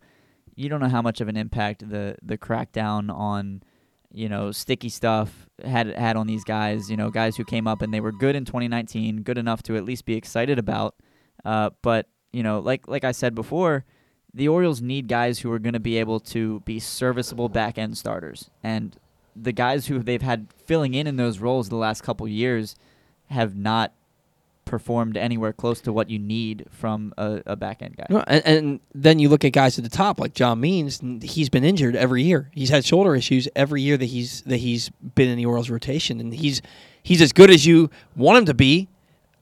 [0.56, 3.64] you don't know how much of an impact the the crackdown on,
[4.12, 6.90] you know, sticky stuff had had on these guys.
[6.92, 9.76] You know, guys who came up and they were good in 2019, good enough to
[9.78, 10.96] at least be excited about.
[11.46, 12.08] Uh, but
[12.38, 13.84] you know, like like I said before,
[14.32, 17.98] the Orioles need guys who are going to be able to be serviceable back end
[17.98, 18.96] starters, and
[19.36, 22.76] the guys who they've had filling in in those roles the last couple years
[23.32, 23.92] have not
[24.66, 28.06] performed anywhere close to what you need from a, a back end guy.
[28.08, 31.02] No, and, and then you look at guys at the top like John Means.
[31.24, 32.52] He's been injured every year.
[32.54, 36.20] He's had shoulder issues every year that he's that he's been in the Orioles rotation,
[36.20, 36.62] and he's
[37.02, 38.90] he's as good as you want him to be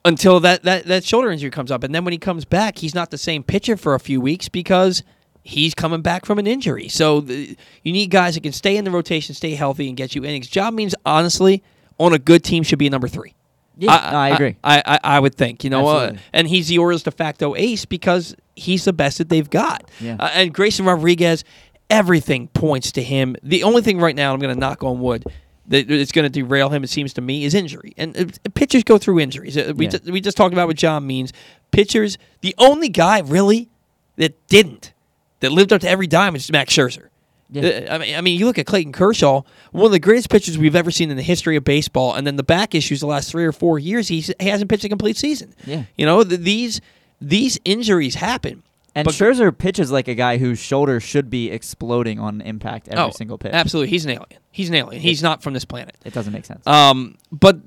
[0.06, 1.84] until that, that, that shoulder injury comes up.
[1.84, 4.48] And then when he comes back, he's not the same pitcher for a few weeks
[4.48, 5.03] because
[5.44, 6.88] he's coming back from an injury.
[6.88, 10.15] So the, you need guys that can stay in the rotation, stay healthy, and get
[10.15, 10.48] you innings.
[10.48, 11.61] John Means, honestly,
[11.98, 13.36] on a good team should be number three.
[13.77, 14.56] Yeah, no, I agree.
[14.64, 17.84] I, I, I would think, you know, uh, and he's the Orioles de facto ace
[17.84, 19.91] because he's the best that they've got.
[19.99, 20.15] Yeah.
[20.18, 21.44] Uh, and Grayson Rodriguez,
[21.90, 23.36] everything points to him.
[23.44, 25.26] The only thing right now, I'm going to knock on wood,
[25.67, 27.93] that it's going to derail him, it seems to me, is injury.
[27.97, 29.57] And uh, pitchers go through injuries.
[29.57, 29.91] Uh, We, Yeah.
[29.97, 31.33] ju- we just talked about what John means.
[31.71, 33.69] Pitchers, the only guy really
[34.17, 34.93] that didn't,
[35.39, 37.07] that lived up to every dime is Max Scherzer.
[37.51, 37.63] Yeah.
[37.89, 40.57] Uh, I mean, I mean, you look at Clayton Kershaw, one of the greatest pitchers
[40.57, 43.29] we've ever seen in the history of baseball, and then the back issues the last
[43.29, 45.53] three or four years, he's, he hasn't pitched a complete season.
[45.65, 45.83] Yeah.
[45.97, 46.81] you know th- these
[47.21, 48.63] these injuries happen.
[48.95, 53.03] And But- Scherzer pitches like a guy whose shoulder should be exploding on impact every
[53.03, 53.51] oh, single pitch.
[53.53, 54.39] Absolutely, he's an alien.
[54.51, 55.01] He's an alien.
[55.01, 55.97] He's not from this planet.
[56.05, 56.65] It doesn't make sense.
[56.65, 57.59] Um, but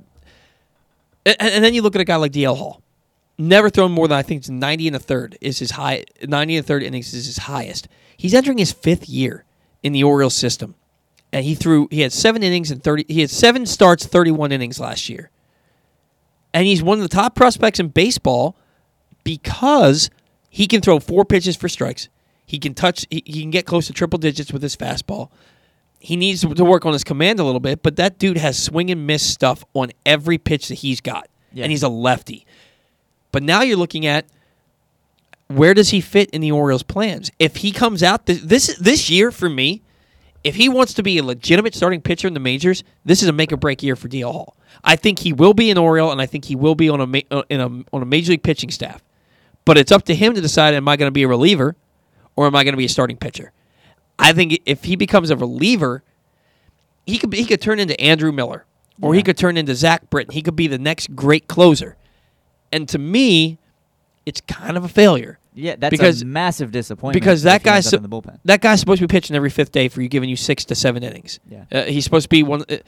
[1.27, 2.83] and, and then you look at a guy like DL Hall,
[3.37, 6.05] never thrown more than I think it's ninety and a third is his high.
[6.27, 7.89] Ninety and a third innings is his highest.
[8.17, 9.45] He's entering his fifth year
[9.83, 10.75] in the Orioles system,
[11.33, 11.89] and he threw.
[11.91, 13.05] He had seven innings and thirty.
[13.07, 15.31] He had seven starts, thirty-one innings last year,
[16.55, 18.57] and he's one of the top prospects in baseball
[19.25, 20.09] because
[20.51, 22.09] he can throw four pitches for strikes.
[22.47, 23.07] He can touch.
[23.11, 25.31] He, he can get close to triple digits with his fastball.
[26.01, 28.91] He needs to work on his command a little bit, but that dude has swing
[28.91, 31.65] and miss stuff on every pitch that he's got, Yeah.
[31.65, 32.47] and he's a lefty.
[33.33, 34.25] But now you're looking at
[35.49, 37.31] where does he fit in the Orioles' plans?
[37.39, 39.83] If he comes out th- this this year for me,
[40.45, 43.33] if he wants to be a legitimate starting pitcher in the majors, this is a
[43.33, 44.57] make or break year for DL Hall.
[44.85, 47.07] I think he will be an Oriole, and I think he will be on a
[47.07, 49.03] ma- uh, in a on a major league pitching staff.
[49.69, 51.77] But it's up to him to decide: Am I going to be a reliever,
[52.37, 53.53] or am I going to be a starting pitcher?
[54.19, 56.03] I think if he becomes a reliever,
[57.05, 58.65] he could he could turn into Andrew Miller,
[59.03, 60.33] or he could turn into Zack Britton.
[60.33, 61.99] He could be the next great closer.
[62.73, 63.59] And to me,
[64.25, 65.39] it's kind of a failure.
[65.53, 67.23] yeah, that's because a massive disappointment.
[67.23, 68.39] because that guy's up so- in the bullpen.
[68.47, 70.75] that guy's supposed to be pitching every fifth day for you, giving you six to
[70.75, 71.41] seven innings.
[71.47, 71.65] Yeah.
[71.71, 72.79] uh, he's supposed to be one, uh,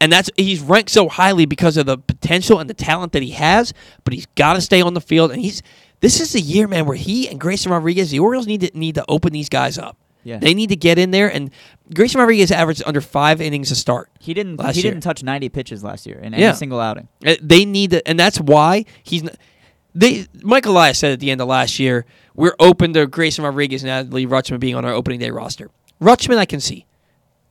[0.00, 3.32] and that's he's ranked so highly because of the potential and the talent that he
[3.32, 3.74] has.
[4.04, 5.62] But he's got to stay on the field, and he's
[6.00, 8.94] this is the year, man, where he and Grayson Rodriguez, the Orioles need to need
[8.96, 9.96] to open these guys up.
[10.22, 10.38] Yeah.
[10.38, 11.50] They need to get in there, and
[11.94, 14.10] Grayson Rodriguez averaged under five innings a start.
[14.20, 14.60] He didn't.
[14.60, 14.90] he year.
[14.92, 16.52] didn't touch 90 pitches last year in any Yeah.
[16.52, 17.08] single outing.
[17.24, 19.22] Uh, They need to, and that's why he's.
[19.94, 22.04] They Michael Elias said at the end of last year,
[22.34, 25.70] we're open to Grayson Rodriguez and Adley Rutschman being on our opening day roster.
[26.00, 26.86] Rutschman, I can see.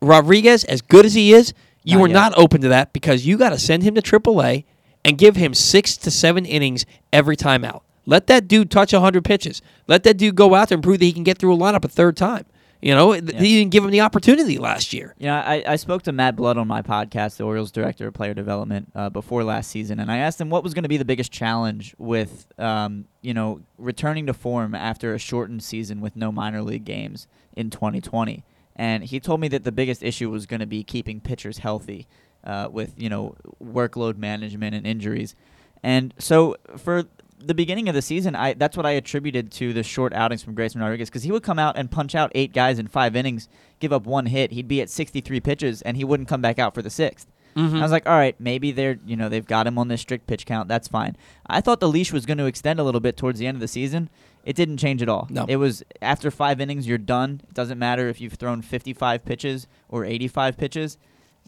[0.01, 1.53] Rodriguez, as good as he is,
[1.83, 2.13] you Not are yet.
[2.13, 4.63] not open to that because you got to send him to AAA
[5.03, 7.83] and give him six to seven innings every time out.
[8.09, 9.61] Let that dude touch 100 pitches.
[9.87, 11.85] Let that dude go out there and prove that he can get through a lineup
[11.85, 12.45] a third time.
[12.81, 15.13] You know, th- he didn't give him the opportunity last year.
[15.19, 18.33] Know, I, I spoke to Matt Blood on my podcast, the Orioles director of player
[18.33, 21.05] development, uh, before last season, and I asked him what was going to be the
[21.05, 26.31] biggest challenge with, um, you know, returning to form after a shortened season with no
[26.31, 28.43] minor league games in 2020.
[28.75, 32.07] And he told me that the biggest issue was going to be keeping pitchers healthy,
[32.43, 35.35] uh, with you know workload management and injuries.
[35.83, 37.05] And so for
[37.43, 40.55] the beginning of the season, I that's what I attributed to the short outings from
[40.55, 43.49] Grayson Rodriguez because he would come out and punch out eight guys in five innings,
[43.79, 44.51] give up one hit.
[44.51, 47.25] He'd be at 63 pitches and he wouldn't come back out for the 6th
[47.55, 47.75] mm-hmm.
[47.75, 50.27] I was like, all right, maybe they're you know they've got him on this strict
[50.27, 50.67] pitch count.
[50.67, 51.15] That's fine.
[51.47, 53.61] I thought the leash was going to extend a little bit towards the end of
[53.61, 54.09] the season.
[54.45, 55.27] It didn't change at all.
[55.29, 55.45] No.
[55.47, 57.41] It was after five innings, you're done.
[57.47, 60.97] It doesn't matter if you've thrown 55 pitches or 85 pitches.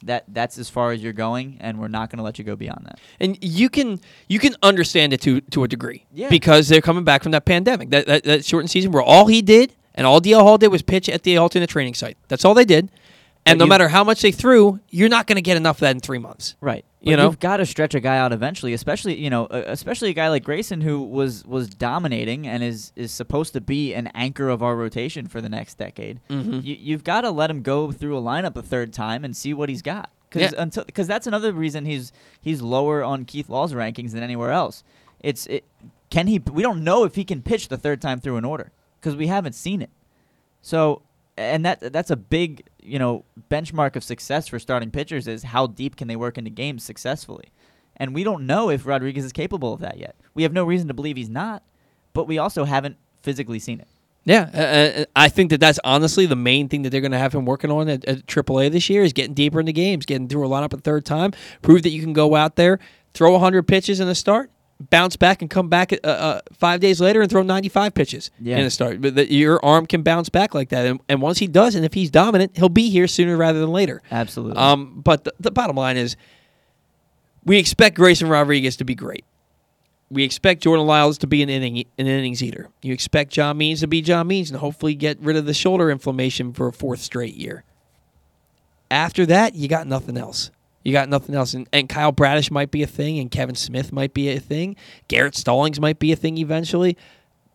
[0.03, 2.55] That that's as far as you're going, and we're not going to let you go
[2.55, 2.99] beyond that.
[3.19, 6.29] and you can you can understand it to to a degree Yeah.
[6.29, 9.41] because they're coming back from that pandemic that, that that shortened season where all he
[9.41, 12.53] did and all DL Hall did was pitch at the alternate training site that's all
[12.55, 12.89] they did
[13.45, 15.81] and no you- matter how much they threw you're not going to get enough of
[15.81, 16.85] that in three months Right.
[17.03, 17.25] You But know?
[17.29, 20.29] you've got to stretch a guy out eventually, especially you know, uh, especially a guy
[20.29, 24.61] like Grayson who was was dominating and is is supposed to be an anchor of
[24.61, 26.19] our rotation for the next decade.
[26.29, 26.63] Mhm.
[26.63, 29.51] You, you've got to let him go through a lineup a third time and see
[29.51, 30.11] what he's got.
[30.29, 30.61] Because Yeah.
[30.61, 34.83] until because that's another reason he's he's lower on Keith Law's rankings than anywhere else.
[35.21, 35.63] It's it
[36.11, 36.37] can he?
[36.37, 39.25] We don't know if he can pitch the third time through an order because we
[39.25, 39.89] haven't seen it.
[40.61, 41.01] So,
[41.35, 45.67] and that that's a big you know benchmark of success for starting pitchers is how
[45.67, 47.51] deep can they work into games successfully,
[47.97, 50.15] and we don't know if Rodriguez is capable of that yet.
[50.33, 51.63] We have no reason to believe he's not,
[52.13, 53.87] but we also haven't physically seen it.
[54.23, 57.17] yeah uh, uh, I think that that's honestly the main thing that they're going to
[57.19, 60.27] have him working on at, at AAA this year is getting deeper into games getting
[60.27, 61.31] through a lineup a third time
[61.61, 62.79] prove that you can go out there
[63.13, 64.49] throw 100 pitches in the start
[64.89, 68.57] bounce back and come back uh, uh, five days later and throw 95 pitches Yeah.
[68.57, 68.99] in a start.
[69.01, 71.85] But that your arm can bounce back like that, and, and once he does, and
[71.85, 74.01] if he's dominant, he'll be here sooner rather than later.
[74.11, 74.57] Absolutely.
[74.57, 76.15] Um, but the, the bottom line is,
[77.45, 79.25] we expect Grayson Rodriguez to be great.
[80.09, 82.67] We expect Jordan Lyles to be an inning an innings eater.
[82.81, 85.89] You expect John Means to be John Means and hopefully get rid of the shoulder
[85.89, 87.63] inflammation for a fourth straight year.
[88.89, 90.51] After that, you got nothing else.
[90.83, 91.53] You got nothing else.
[91.53, 94.75] And, and Kyle Bradish might be a thing, and Kevin Smith might be a thing.
[95.07, 96.97] Garrett Stallings might be a thing eventually.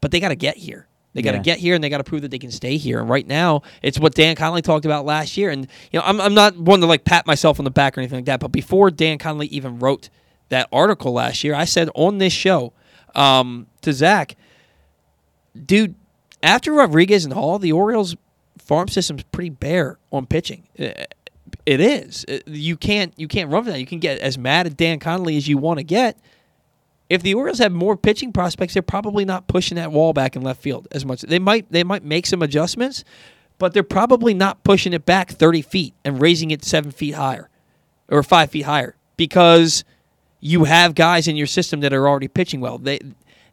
[0.01, 0.87] But they got to get here.
[1.15, 1.43] They got to Yeah.
[1.43, 3.01] get here, and they got to prove that they can stay here.
[3.01, 5.51] And right now, it's what Dan Connolly talked about last year.
[5.51, 8.01] And you know, I'm, I'm not one to like pat myself on the back or
[8.03, 8.39] anything like that.
[8.41, 10.09] But before Dan Connolly even wrote
[10.51, 12.75] that article last year, I said on this show
[13.15, 14.37] um, to Zack,
[15.65, 15.95] dude,
[16.43, 18.15] after Rodriguez and Hall, the Orioles
[18.59, 20.65] farm system's pretty bare on pitching.
[21.65, 22.25] It is.
[22.29, 23.81] Uh, You can't you can't run for that.
[23.81, 26.19] You can get as mad at Dan Connolly as you want to get.
[27.09, 30.43] If the Orioles have more pitching prospects, they're probably not pushing that wall back in
[30.43, 31.23] left field as much.
[31.23, 33.05] They might they might make some adjustments,
[33.59, 37.49] but they're probably not pushing it back thirty feet and raising it seven feet higher
[38.09, 39.85] or five feet higher because
[40.41, 42.79] you have guys in your system that are already pitching well.
[42.79, 42.99] They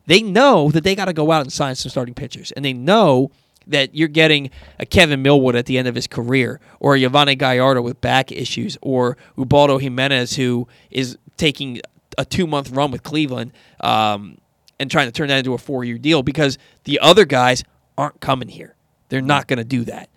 [0.05, 2.73] they know that they got to go out and sign some starting pitchers, and they
[2.73, 3.31] know
[3.67, 4.49] that you're getting
[4.79, 8.31] a Kevin Millwood at the end of his career, or a Yovani Gallardo with back
[8.31, 11.81] issues, or Ubaldo Jimenez who is taking
[12.17, 14.37] a two month run with Cleveland um,
[14.79, 17.63] and trying to turn that into a four year deal because the other guys
[17.97, 18.75] aren't coming here.
[19.09, 20.09] They're not going to do that,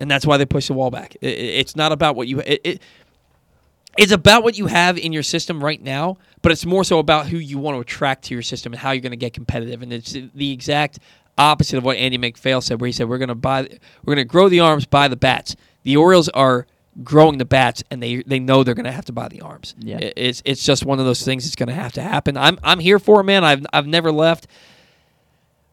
[0.00, 1.16] and that's why they push the wall back.
[1.20, 2.40] It- it- it's not about what you.
[2.40, 2.80] It,
[3.98, 7.26] it's about what you have in your system right now, but it's more so about
[7.26, 9.82] who you want to attract to your system and how you're going to get competitive.
[9.82, 11.00] And it's the exact
[11.38, 13.62] opposite of what Andy MacPhail said, where he said we're going to buy,
[14.04, 15.56] we're going to grow the arms, buy the bats.
[15.82, 16.66] The Orioles are
[17.02, 19.74] growing the bats, and they they know they're going to have to buy the arms.
[19.78, 19.98] Yeah.
[19.98, 22.36] It- it's it's just one of those things that's going to have to happen.
[22.36, 23.44] I'm I'm here for it, man.
[23.44, 24.46] I've I've never left.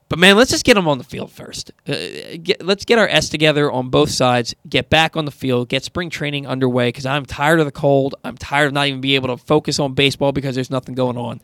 [0.10, 1.72] But man, let's just get them on the field first.
[1.86, 1.94] Uh,
[2.42, 4.56] get, let's get our S together on both sides.
[4.70, 5.68] Get back on the field.
[5.68, 8.16] Get spring training underway because I'm tired of the cold.
[8.24, 11.18] I'm tired of not even being able to focus on baseball because there's nothing going
[11.18, 11.42] on.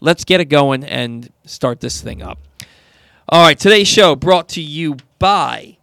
[0.00, 2.38] Let's get it going and start this thing up.
[3.28, 5.78] All right, today's show brought to you by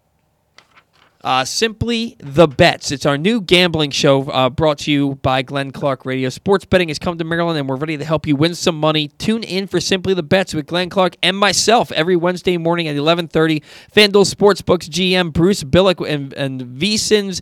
[1.26, 2.90] uh, Simply the Bets.
[2.90, 6.30] It's our new gambling show uh, brought to you by Glenn Clark Radio.
[6.30, 9.10] Sports betting has come to Maryland, and we're ready to help you win some money.
[9.10, 12.96] Tune in for Simply the Bets with Glenn Clark and myself every Wednesday morning at
[12.96, 13.62] 11:30.
[13.94, 17.42] FanDuel Sportsbooks GM Bruce Billick and and VSIN's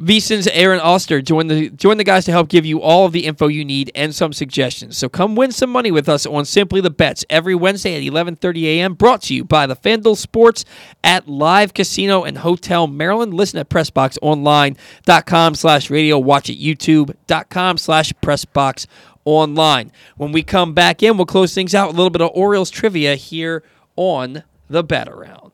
[0.00, 3.26] VSIN's Aaron Oster join the join the guys to help give you all of the
[3.26, 4.96] info you need and some suggestions.
[4.96, 8.64] So come win some money with us on Simply the Bets every Wednesday at 11:30
[8.64, 8.94] a.m.
[8.94, 10.64] Brought to you by the FanDuel Sports
[11.04, 13.34] at Live Casino and Hotel Maryland.
[13.34, 16.18] Listen at PressBoxOnline.com slash radio.
[16.18, 18.86] Watch at YouTube.com slash PressBox
[19.24, 19.92] online.
[20.16, 22.70] When we come back in, we'll close things out with a little bit of Orioles
[22.70, 23.62] trivia here
[23.96, 25.53] on the Bat Around.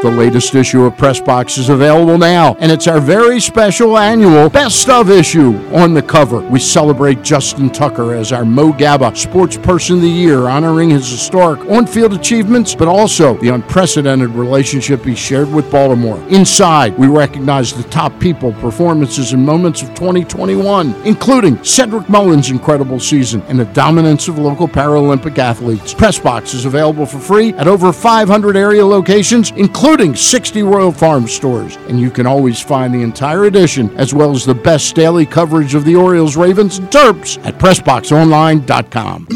[0.00, 4.48] The latest issue of Press Box is available now, and it's our very special annual
[4.48, 5.56] Best of issue.
[5.74, 10.08] On the cover, we celebrate Justin Tucker as our Mo Gaba Sports Person of the
[10.08, 16.22] Year, honoring his historic on-field achievements, but also the unprecedented relationship he shared with Baltimore.
[16.28, 23.00] Inside, we recognize the top people, performances, and moments of 2021, including Cedric Mullins' incredible
[23.00, 25.92] season and the dominance of local Paralympic athletes.
[25.92, 31.26] Press Box is available for free at over 500 area locations, including 60 Royal Farm
[31.26, 31.76] stores.
[31.88, 35.74] And you can always find the entire edition, as well as the best daily coverage
[35.74, 39.26] of the Orioles, Ravens, and Terps at PressBoxOnline.com.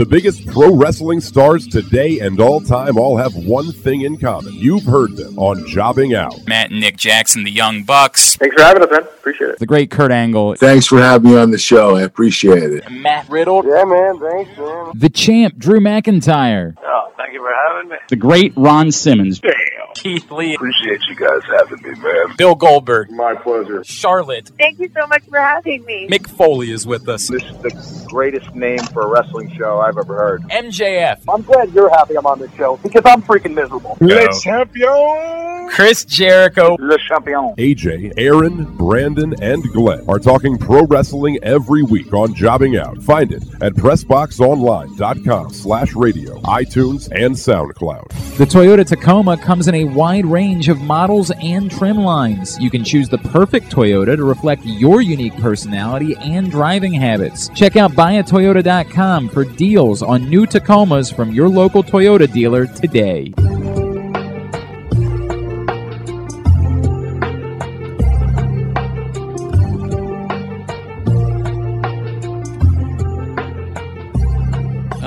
[0.00, 4.54] The biggest pro wrestling stars today and all time all have one thing in common.
[4.54, 6.34] You've heard them on Jobbing Out.
[6.46, 8.36] Matt and Nick Jackson, the Young Bucks.
[8.36, 9.02] Thanks for having us, man.
[9.02, 9.58] Appreciate it.
[9.58, 10.54] The great Kurt Angle.
[10.54, 11.96] Thanks for having me on the show.
[11.96, 12.90] I appreciate it.
[12.90, 13.62] Matt Riddle.
[13.66, 14.18] Yeah, man.
[14.18, 14.92] Thanks, man.
[14.94, 16.76] The champ, Drew McIntyre.
[16.82, 17.96] Oh, thank you for having me.
[18.08, 19.40] The great Ron Simmons.
[19.40, 19.52] Damn.
[19.94, 20.54] Keith Lee.
[20.54, 22.36] Appreciate you guys having me, man.
[22.36, 23.10] Bill Goldberg.
[23.10, 23.84] My pleasure.
[23.84, 24.50] Charlotte.
[24.58, 26.08] Thank you so much for having me.
[26.08, 27.28] Mick Foley is with us.
[27.28, 30.42] This is the greatest name for a wrestling show I've ever heard.
[30.44, 31.22] MJF.
[31.28, 33.96] I'm glad you're happy I'm on this show because I'm freaking miserable.
[34.00, 35.68] Le champion.
[35.70, 36.76] Chris Jericho.
[36.80, 37.54] Le champion.
[37.56, 43.02] AJ, Aaron, Brandon, and Glenn are talking pro wrestling every week on Jobbing Out.
[43.02, 48.08] Find it at PressBoxOnline.com slash radio, iTunes, and SoundCloud.
[48.36, 52.58] The Toyota Tacoma comes in a wide range of models and trim lines.
[52.58, 57.48] You can choose the perfect Toyota to reflect your unique personality and driving habits.
[57.50, 63.32] Check out buyatoyota.com for deals on new Tacomas from your local Toyota dealer today.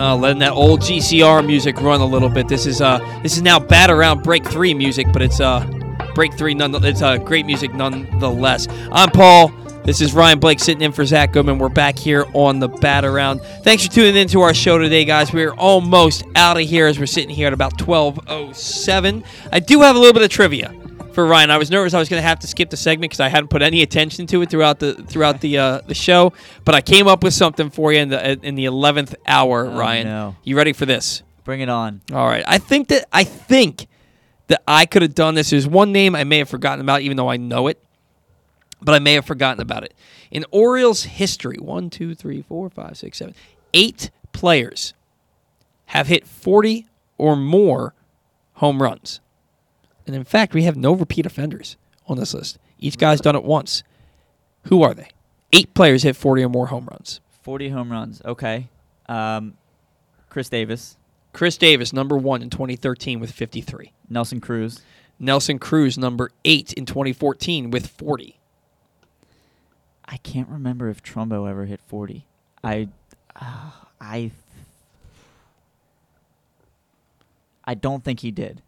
[0.03, 2.49] Uh, letting that old GCR music run a little bit.
[2.49, 5.65] This is uh, this is now bat around break three music, but it's uh,
[6.13, 6.53] break three.
[6.53, 8.67] None, it's uh, great music nonetheless.
[8.91, 9.47] I'm Paul.
[9.85, 11.57] This is Ryan Blake sitting in for Zack Goodman.
[11.57, 13.39] We're back here on the bat around.
[13.63, 15.31] Thanks for tuning in to our show today, guys.
[15.31, 19.23] We're almost out of here as we're sitting here at about 12:07.
[19.53, 20.82] I do have a little bit of trivia
[21.13, 21.51] for Ryan.
[21.51, 23.49] I was nervous I was going to have to skip the segment because I hadn't
[23.49, 26.33] put any attention to it throughout the throughout the uh, the show.
[26.65, 29.77] But I came up with something for you in the in the eleventh hour, Oh,
[29.77, 30.07] Ryan.
[30.07, 30.35] no.
[30.43, 31.23] You ready for this?
[31.43, 32.01] Bring it on.
[32.11, 32.43] All right.
[32.47, 33.87] I think that I think
[34.47, 35.49] that I could have done this.
[35.51, 37.81] There's one name I may have forgotten about, even though I know it,
[38.81, 39.93] but I may have forgotten about it.
[40.31, 43.35] In Orioles history, one, two, three, four, five, six, seven,
[43.73, 44.93] eight players
[45.87, 46.87] have hit 40
[47.17, 47.93] or more
[48.53, 49.19] home runs.
[50.05, 51.77] And in fact, we have no repeat offenders
[52.07, 52.57] on this list.
[52.79, 53.83] Each guy's done it once.
[54.63, 55.09] Who are they?
[55.51, 57.21] Eight players hit 40 or more home runs.
[57.43, 58.21] 40 home runs.
[58.25, 58.69] Okay.
[59.07, 59.55] Um,
[60.29, 60.97] Chris Davis,
[61.31, 63.91] Chris Davis, number one in 2013 with 53.
[64.09, 64.81] Nelson Cruz,
[65.19, 68.39] Nelson Cruz, number eight in 2014 with 40.
[70.05, 72.25] I can't remember if Trumbo ever hit 40.
[72.63, 72.89] I,
[73.35, 74.31] uh, I,
[77.63, 78.61] I don't think he did.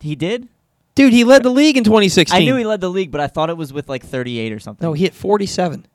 [0.00, 0.48] He did?
[0.94, 2.36] Dude, he led the league in 2016.
[2.36, 4.58] I knew he led the league, but I thought it was with like 38 or
[4.58, 4.84] something.
[4.86, 5.86] No, he hit 47.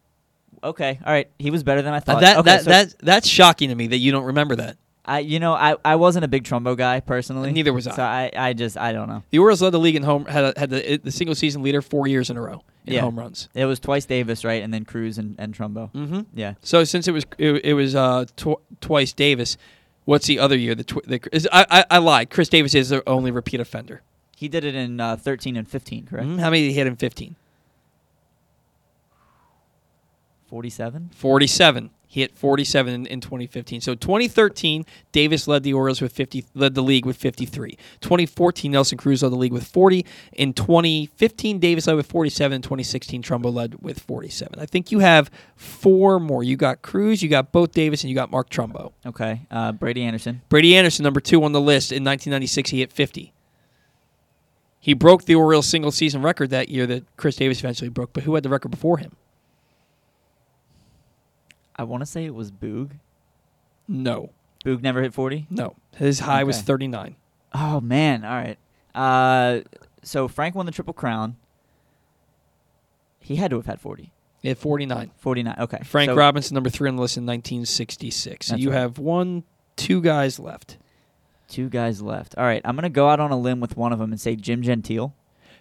[0.63, 1.29] Okay, all right.
[1.37, 2.21] He was better than I Uh, thought.
[2.21, 4.77] that okay, that so that that's shocking to me that you don't remember that.
[5.07, 7.51] I, you know, I, I wasn't a big Trumbo guy personally.
[7.51, 7.95] Neither was I.
[7.95, 9.23] So I, I just, I don't know.
[9.29, 11.83] The Orioles led the league in home had a, had the, the single season leader
[11.83, 13.01] four years in a row in yeah.
[13.01, 13.47] home runs.
[13.53, 15.91] It was twice Davis, right, and then Cruz and, and Trumbo.
[15.93, 16.21] Mm-hmm.
[16.33, 16.55] Yeah.
[16.61, 19.57] So since it was it, it was uh, tw- twice Davis,
[20.05, 20.73] what's the other year?
[20.75, 22.29] The, tw- the is, I, I I lied.
[22.29, 24.01] Chris Davis is the only repeat offender.
[24.37, 26.27] He did it in uh, 13 and 15, correct?
[26.27, 26.39] Mhm.
[26.39, 27.35] How many did he hit in 15?
[30.47, 31.09] 47.
[31.15, 31.89] 47.
[32.15, 33.81] He hit 47 in, in 2015.
[33.81, 37.77] So 2013, Davis led the Orioles with 50, led the league with 53.
[37.99, 40.05] 2014, Nelson Cruz led the league with 40.
[40.31, 42.55] In 2015, Davis led with 47.
[42.55, 44.57] In 2016, Trumbo led with 47.
[44.57, 46.41] I think you have four more.
[46.41, 48.93] You got Cruz, you got both Davis, and you got Mark Trumbo.
[49.05, 49.45] Okay.
[49.51, 50.41] Uh, Brady Anderson.
[50.47, 51.91] Brady Anderson, number two on the list.
[51.91, 53.33] In 1996, he hit 50.
[54.79, 58.13] He broke the Orioles single season record that year that Chris Davis eventually broke.
[58.13, 59.17] But who had the record before him?
[61.75, 62.91] I want to say it was Boog.
[63.87, 64.31] No.
[64.63, 65.47] Boog never hit 40?
[65.49, 65.75] No.
[65.95, 66.65] His high was Okay.
[66.65, 67.15] 39.
[67.53, 68.23] Oh, man.
[68.25, 68.57] All right.
[68.93, 69.61] Uh,
[70.03, 71.35] so Frank won the Triple Crown.
[73.19, 74.11] He had to have had 40.
[74.41, 75.11] He had 49.
[75.17, 75.55] 49.
[75.59, 75.79] Okay.
[75.83, 78.45] Frank so Robinson, number three on the list in 1966.
[78.47, 78.77] So That's you right.
[78.77, 79.43] have one,
[79.75, 80.77] two guys left.
[81.47, 82.35] Two guys left.
[82.37, 82.61] All right.
[82.65, 84.61] I'm going to go out on a limb with one of them and say Jim
[84.61, 85.13] Gentile.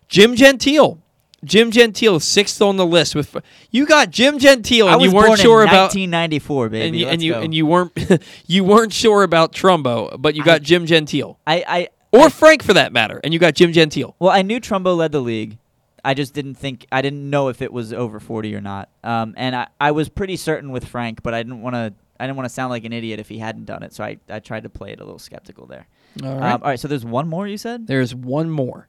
[0.08, 0.98] Jim Gentile.
[1.44, 3.14] Jim Gentile, sixth on the list.
[3.14, 3.36] With
[3.70, 6.86] you got Jim Gentile, and you weren't born sure in about 1994, baby.
[6.86, 7.40] and you and you go.
[7.40, 11.88] and you weren't you weren't sure about Trumbo, but you got Jim Gentile I, I
[12.12, 14.14] or Frank for that matter, and you got Jim Gentile.
[14.18, 15.58] Well, I knew Trumbo led the league.
[16.04, 18.90] I just didn't think I didn't know if it was over 40 or not.
[19.02, 22.26] Um, and I, I was pretty certain with Frank, but I didn't want to I
[22.26, 23.94] didn't want to sound like an idiot if he hadn't done it.
[23.94, 25.88] So I, I tried to play it a little skeptical there.
[26.22, 26.52] All right.
[26.52, 26.78] Um, all right.
[26.78, 27.86] So there's one more you said.
[27.86, 28.88] There's one more.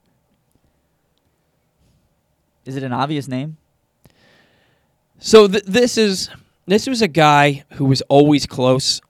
[2.66, 3.58] Is it an obvious name?
[5.20, 6.30] So th- this is
[6.66, 9.02] this was a guy who was always close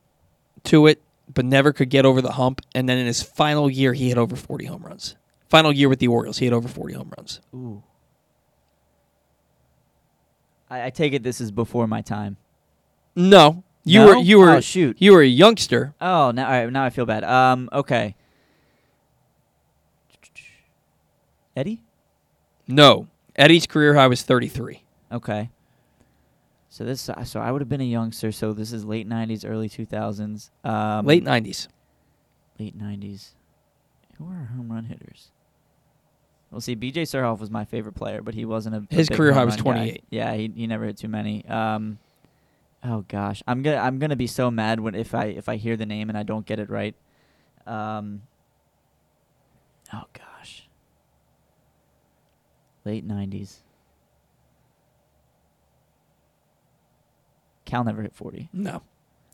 [0.64, 1.00] to it,
[1.32, 2.60] but never could get over the hump.
[2.74, 5.16] And then in his final year, he hit over 40 home runs.
[5.48, 7.40] Final year with the Orioles, he hit over 40 home runs.
[7.54, 7.82] Ooh.
[10.68, 12.36] I, I take it this is before my time.
[13.14, 14.06] No, You No?
[14.08, 14.96] were you were Oh, shoot.
[15.00, 15.94] you were a youngster.
[16.00, 17.24] Oh, now all right, now I feel bad.
[17.24, 18.14] Um, okay.
[21.56, 21.80] Eddie?
[22.68, 23.06] No,
[23.36, 24.82] Eddie's career high was 33.
[25.12, 25.50] Okay.
[26.68, 29.68] So this so I would have been a youngster, so this is late 90s, early
[29.68, 30.50] 2000s.
[30.64, 31.68] Um, Late 90s.
[32.58, 33.30] Late 90s.
[34.18, 35.30] Who are our home run hitters?
[36.50, 37.02] Well, see, B.J.
[37.02, 39.72] Surhoff was my favorite player, but he wasn't a His career high was run guy.
[39.72, 40.04] 28.
[40.10, 41.44] Yeah, he he never hit too many.
[41.46, 41.98] Um,
[42.84, 45.76] oh gosh, I'm gonna I'm gonna be so mad when if I if I hear
[45.76, 46.94] the name and I don't get it right.
[47.66, 48.22] Um.
[49.92, 50.24] Oh gosh.
[52.86, 53.56] Late 90s.
[57.64, 58.48] Cal never hit 40.
[58.52, 58.80] No,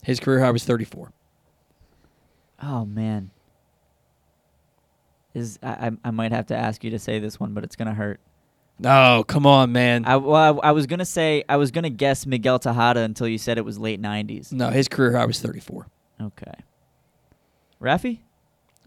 [0.01, 1.11] his career high was 34.
[2.63, 3.29] Oh man.
[5.35, 7.75] Is I, I I might have to ask you to say this one, but it's
[7.75, 8.19] gonna hurt.
[8.79, 10.05] No, come on, man.
[10.05, 13.37] I well, I, I was gonna say I was gonna guess Miguel Tejada until you
[13.37, 14.51] said it was late nineties.
[14.51, 15.85] No, his career high was 34.
[16.21, 16.53] Okay.
[17.79, 18.21] Rafi?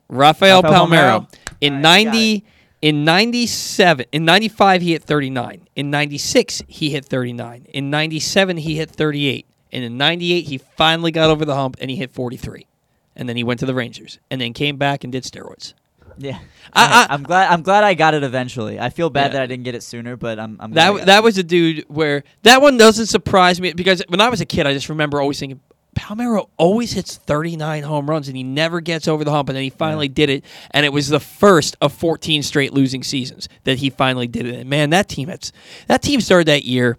[0.09, 1.29] Rafael, Rafael Palmero.
[1.29, 1.35] Palmeiro.
[1.61, 2.45] In 90
[2.83, 5.69] in 97 in 95 he hit 39.
[5.77, 7.67] In 96 he hit 39.
[7.73, 9.47] In 97 he hit 38.
[9.73, 12.67] And in 98 he finally got over the hump and he hit 43.
[13.15, 15.75] And then he went to the Rangers and then came back and did steroids.
[16.19, 16.39] Yeah.
[16.73, 18.79] I- I, am glad I'm glad I got it eventually.
[18.81, 19.33] I feel bad Yeah.
[19.35, 21.85] that I didn't get it sooner, but I'm I'm glad That that was a dude
[21.89, 25.21] where that one doesn't surprise me because when I was a kid, I just remember
[25.21, 25.61] always thinking
[25.97, 29.65] Palmeiro always hits 39 home runs and he never gets over the hump, and then
[29.65, 33.79] he finally did it, and it was the first of 14 straight losing seasons that
[33.79, 34.55] he finally did it.
[34.55, 35.51] And man, that team had,
[35.89, 36.99] that team started that year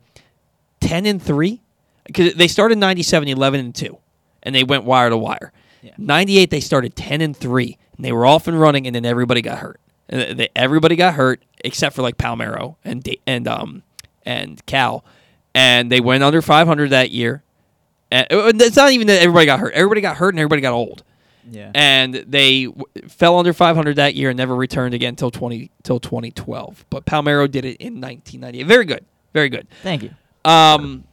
[0.81, 1.61] 10 and three
[2.05, 3.97] because they started 97 11 and two,
[4.43, 5.53] and they went wire to wire.
[5.97, 9.41] 98 they started 10 and 3 and they were off and running and then everybody
[9.41, 9.79] got hurt
[10.09, 13.83] and they, everybody got hurt except for like Palmeiro and and um
[14.25, 15.05] and Cal
[15.53, 17.43] and they went under 500 that year
[18.11, 19.73] and it's not even that everybody got hurt.
[19.73, 21.03] Everybody got hurt and everybody got old.
[21.49, 21.71] Yeah.
[21.73, 25.97] and they w- fell under 500 that year and never returned again until 20 till
[25.97, 29.05] 2012 but Palmeiro did it in 1998 very good.
[29.33, 29.65] Very good.
[29.81, 30.09] Thank you.
[30.43, 31.05] um,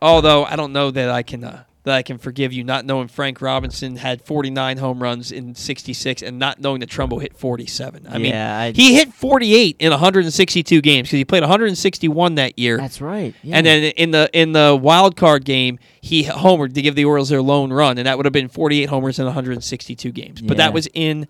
[0.00, 3.08] although I don't know that I can uh, that I can forgive you not knowing
[3.08, 8.06] Frank Robinson had 49 home runs in 66 and not knowing that Trumbo hit 47.
[8.08, 12.76] I mean, I- he hit 48 in 162 games because he played 161 that year.
[12.76, 13.34] That's right.
[13.42, 13.56] Yeah.
[13.56, 17.30] And then in the in the wild card game, he homered to give the Orioles
[17.30, 20.40] their lone run, and that would have been 48 homers in 162 games.
[20.40, 20.64] But Yeah.
[20.66, 21.26] that was in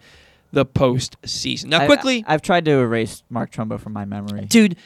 [0.52, 1.66] the postseason.
[1.66, 4.44] Now, quickly, I, have tried to erase Mark Trumbo from my memory.
[4.44, 4.76] dude,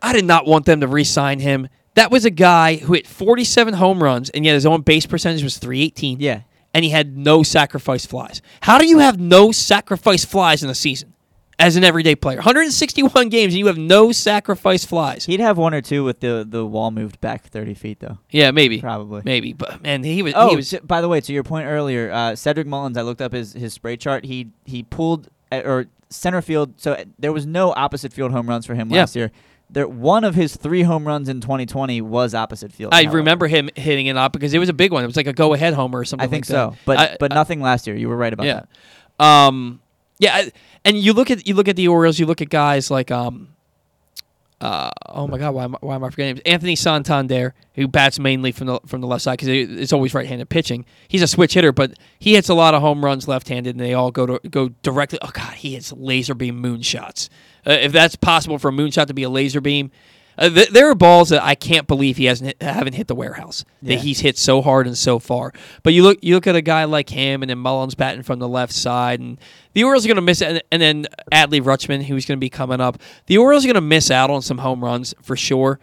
[0.00, 1.66] I did not want them to re-sign him.
[1.94, 5.42] That was a guy who hit 47 home runs, and yet his own base percentage
[5.42, 6.20] was 318.
[6.20, 6.42] Yeah.
[6.74, 8.40] And he had no sacrifice flies.
[8.62, 11.12] How do you have no sacrifice flies in a season
[11.58, 12.36] as an everyday player?
[12.38, 15.26] 161 games, and you have no sacrifice flies.
[15.26, 18.16] He'd have one or two with the the wall moved back 30 feet though.
[18.30, 18.80] Yeah, maybe.
[18.80, 19.20] Probably.
[19.22, 19.52] Maybe.
[19.52, 20.32] But, man, he was.
[20.34, 22.96] Oh, he was by the way, to your point earlier, uh, Cedric Mullins.
[22.96, 24.24] I looked up his his spray chart.
[24.24, 26.80] He he pulled uh, or center field.
[26.80, 29.00] So uh, there was no opposite field home runs for him Yeah.
[29.00, 29.30] last year.
[29.72, 32.92] There one of his three home runs in 2020 was opposite field.
[32.92, 33.16] I however.
[33.18, 35.02] remember him hitting it up because it was a big one.
[35.02, 36.26] It was like a go-ahead homer or something.
[36.26, 36.72] I think like that.
[36.72, 37.96] so, but I- but nothing last year.
[37.96, 38.60] You were right about yeah.
[39.18, 39.24] that.
[39.24, 39.80] Um,
[40.18, 40.52] yeah, I-
[40.84, 42.18] and you look at you look at the Orioles.
[42.18, 43.48] You look at guys like um,
[44.60, 46.34] uh, oh my God, why am, I- why am I forgetting?
[46.36, 46.42] names?
[46.46, 50.48] Anthony Santander, who bats mainly from the from the left side because it's always right-handed
[50.50, 50.84] pitching.
[51.08, 53.94] He's a switch hitter, but he hits a lot of home runs left-handed, and they
[53.94, 55.18] all go to go directly.
[55.22, 57.28] Oh God, he hits laser beam moonshots.
[57.66, 59.90] Uh, if that's possible for a moonshot to be a laser beam.
[60.38, 63.14] Uh, th- there are balls that I can't believe he hasn't hit, haven't hit the
[63.14, 63.64] warehouse.
[63.82, 63.96] Yeah.
[63.96, 65.52] That he's hit so hard and so far.
[65.82, 68.38] But you look you look at a guy like him, and then Mullins batting from
[68.38, 69.38] the left side, and
[69.74, 70.48] the Orioles are going to miss it.
[70.48, 72.98] And, and then Adley Rutschman, who's going to be coming up.
[73.26, 75.78] The Orioles are going to miss out on some home runs for sure,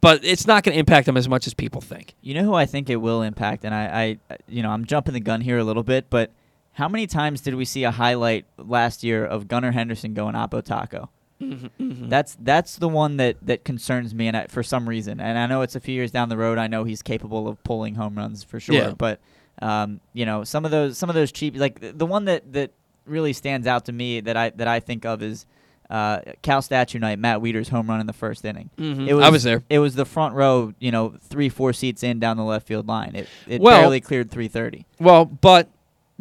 [0.00, 2.14] but it's not going to impact them as much as people think.
[2.20, 5.14] You know who I think it will impact, and I, I, you know, I'm jumping
[5.14, 6.30] the gun here a little bit, but
[6.78, 10.62] how many times did we see a highlight last year of Gunnar Henderson going Oppo
[10.64, 11.10] Taco?
[11.42, 15.38] Mm-hmm, That's that's the one that, that concerns me, and I, for some reason, and
[15.38, 16.58] I know it's a few years down the road.
[16.58, 18.90] I know he's capable of pulling home runs for sure, Yeah.
[18.96, 19.20] but
[19.60, 22.52] um, you know, some of those some of those cheap, like the- the one that,
[22.52, 22.72] that
[23.06, 25.46] really stands out to me that I that I think of is
[25.90, 28.70] uh, Cal Statue Night, Matt Wieters home run in the first inning.
[28.76, 29.22] Mhm.
[29.22, 29.62] I was there.
[29.70, 32.86] It was the front row, you know, three four seats in down the left field
[32.88, 33.14] line.
[33.16, 34.86] It it Well- barely cleared 330.
[35.00, 35.68] Well, but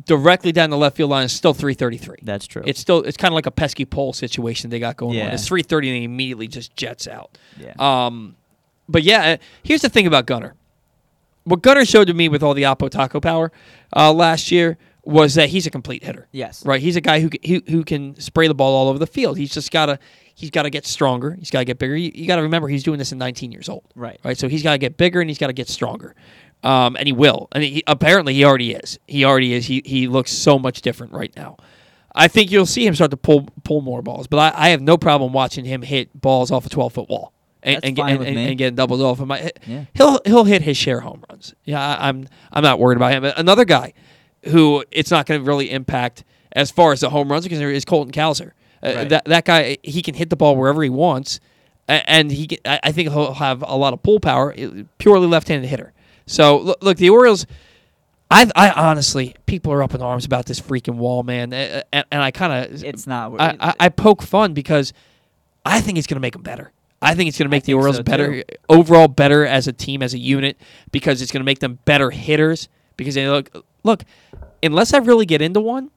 [0.05, 2.17] directly down the left field line is still 333.
[2.21, 2.63] That's true.
[2.65, 5.27] It's still it's kind of like a pesky pole situation they got going on.
[5.27, 7.37] It's 330 and he immediately just jets out.
[7.57, 7.73] Yeah.
[7.79, 8.35] Um,
[8.87, 10.53] but yeah, uh, here's the thing about Gunnar.
[11.43, 13.51] What Gunnar showed to me with all the Oppo Taco power
[13.95, 16.27] uh, last year was that he's a complete hitter.
[16.31, 16.65] Yes.
[16.65, 16.81] Right.
[16.81, 19.37] He's a guy who, who who can spray the ball all over the field.
[19.37, 19.99] He's just gotta
[20.37, 21.33] he's got to get stronger.
[21.33, 21.95] He's got to get bigger.
[21.95, 23.83] You, you got to remember he's doing this at 19 years old.
[23.95, 24.19] Right.
[24.23, 24.37] Right.
[24.37, 26.15] So he's got to get bigger and he's got to get stronger.
[26.67, 27.47] Um, and he will.
[27.53, 28.99] And he, apparently, he already is.
[29.07, 29.65] He already is.
[29.67, 31.57] He he looks so much different right now.
[32.13, 34.81] I think you'll see him start to pull pull more balls, but I, I have
[34.81, 37.31] no problem watching him hit balls off a twelve foot wall
[37.63, 39.51] and and, and, and, and getting doubles off of my.
[39.67, 39.85] Yeah.
[39.93, 41.53] He'll he'll hit his share home runs.
[41.63, 43.23] Yeah, I, I'm I'm not worried about him.
[43.37, 43.93] Another guy
[44.45, 46.23] who it's not going to really impact
[46.53, 48.51] as far as the home runs concerned is Colton Cowser.
[48.83, 49.09] Uh, Right.
[49.09, 51.39] That that guy he can hit the ball wherever he wants,
[51.87, 54.53] and he I I think he'll have a lot of pull power.
[54.57, 55.93] uh, Purely left-handed hitter.
[56.27, 57.47] So look, look the Orioles.
[58.29, 62.21] I, I honestly, people are up in arms about this freaking wall, man, and, and
[62.21, 63.39] I kind of, It's not.
[63.39, 64.91] I, I, I poke fun because
[65.65, 66.71] I think it's going to make them better.
[67.01, 68.55] I think it's going to make the Orioles so, better too.
[68.67, 70.57] overall, better as a team, as a unit,
[70.91, 72.67] because it's going to make them better hitters.
[72.97, 74.03] Because they look, look,
[74.61, 75.91] unless I really get into one,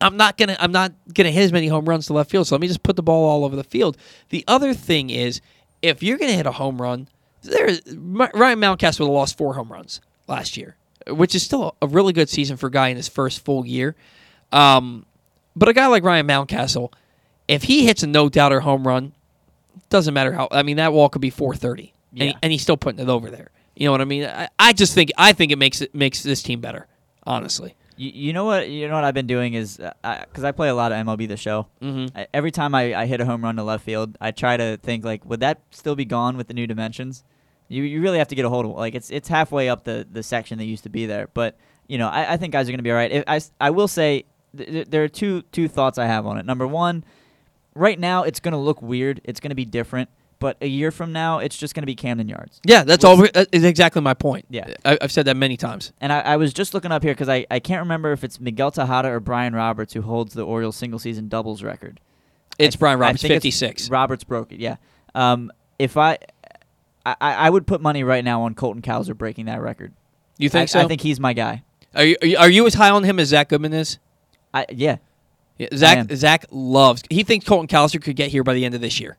[0.00, 2.46] I'm not gonna, I'm not gonna hit as many home runs to left field.
[2.46, 3.96] So let me just put the ball all over the field.
[4.30, 5.40] The other thing is,
[5.82, 7.08] if you're gonna hit a home run,
[7.44, 10.76] there, Ryan Mountcastle would have lost four home runs last year,
[11.08, 13.94] which is still a really good season for a guy in his first full year.
[14.52, 15.06] Um,
[15.56, 16.92] but a guy like Ryan Mountcastle,
[17.48, 19.12] if he hits a no doubter home run,
[19.90, 20.48] doesn't matter how.
[20.50, 22.32] I mean, that wall could be 430, and, he- Yeah.
[22.42, 23.50] and he's still putting it over there.
[23.76, 24.24] You know what I mean?
[24.24, 26.86] I, I just think I think it makes it makes this team better.
[27.26, 28.68] Honestly, You, you know what?
[28.68, 31.36] You know what I've been doing is because I, play a lot of MLB the
[31.36, 31.66] Show.
[31.82, 32.10] Mhm.
[32.14, 34.76] I, every time I, I hit a home run to left field, I try to
[34.82, 37.24] think like, would that still be gone with the new dimensions?
[37.68, 38.74] You you really have to get a hold of it.
[38.76, 41.28] Like it's it's halfway up the, the section that used to be there.
[41.34, 41.56] But
[41.88, 43.10] you know, I, I think guys are gonna be all right.
[43.12, 44.24] If I I will say
[44.56, 46.44] th- th- there are two two thoughts I have on it.
[46.46, 47.04] Number one,
[47.74, 49.20] right now it's gonna look weird.
[49.24, 50.08] It's gonna be different.
[50.40, 52.60] But a year from now, it's just gonna be Camden Yards.
[52.66, 53.22] yeah, that's all.
[53.50, 54.44] Is exactly my point.
[54.50, 54.74] Yeah.
[54.84, 55.92] I, I've said that many times.
[56.02, 58.38] And I, I was just looking up here because I, I can't remember if it's
[58.38, 61.98] Miguel Tejada or Brian Roberts who holds the Orioles single season doubles record.
[62.58, 63.88] It's I- Brian Roberts, 56.
[63.88, 64.76] Roberts broke it, yeah.
[65.14, 66.18] Um, if I,
[67.06, 69.92] I, I would put money right now on Colton Cowser breaking that record.
[70.38, 70.80] You think I, so?
[70.80, 71.62] I think he's my guy.
[71.94, 73.98] Are you, are you as high on him as Zack Goodman is?
[74.52, 74.96] I yeah.
[75.58, 76.16] Yeah, I Zack am.
[76.16, 77.02] Zack loves.
[77.10, 79.16] He thinks Colton Cowser could get here by the end of this year.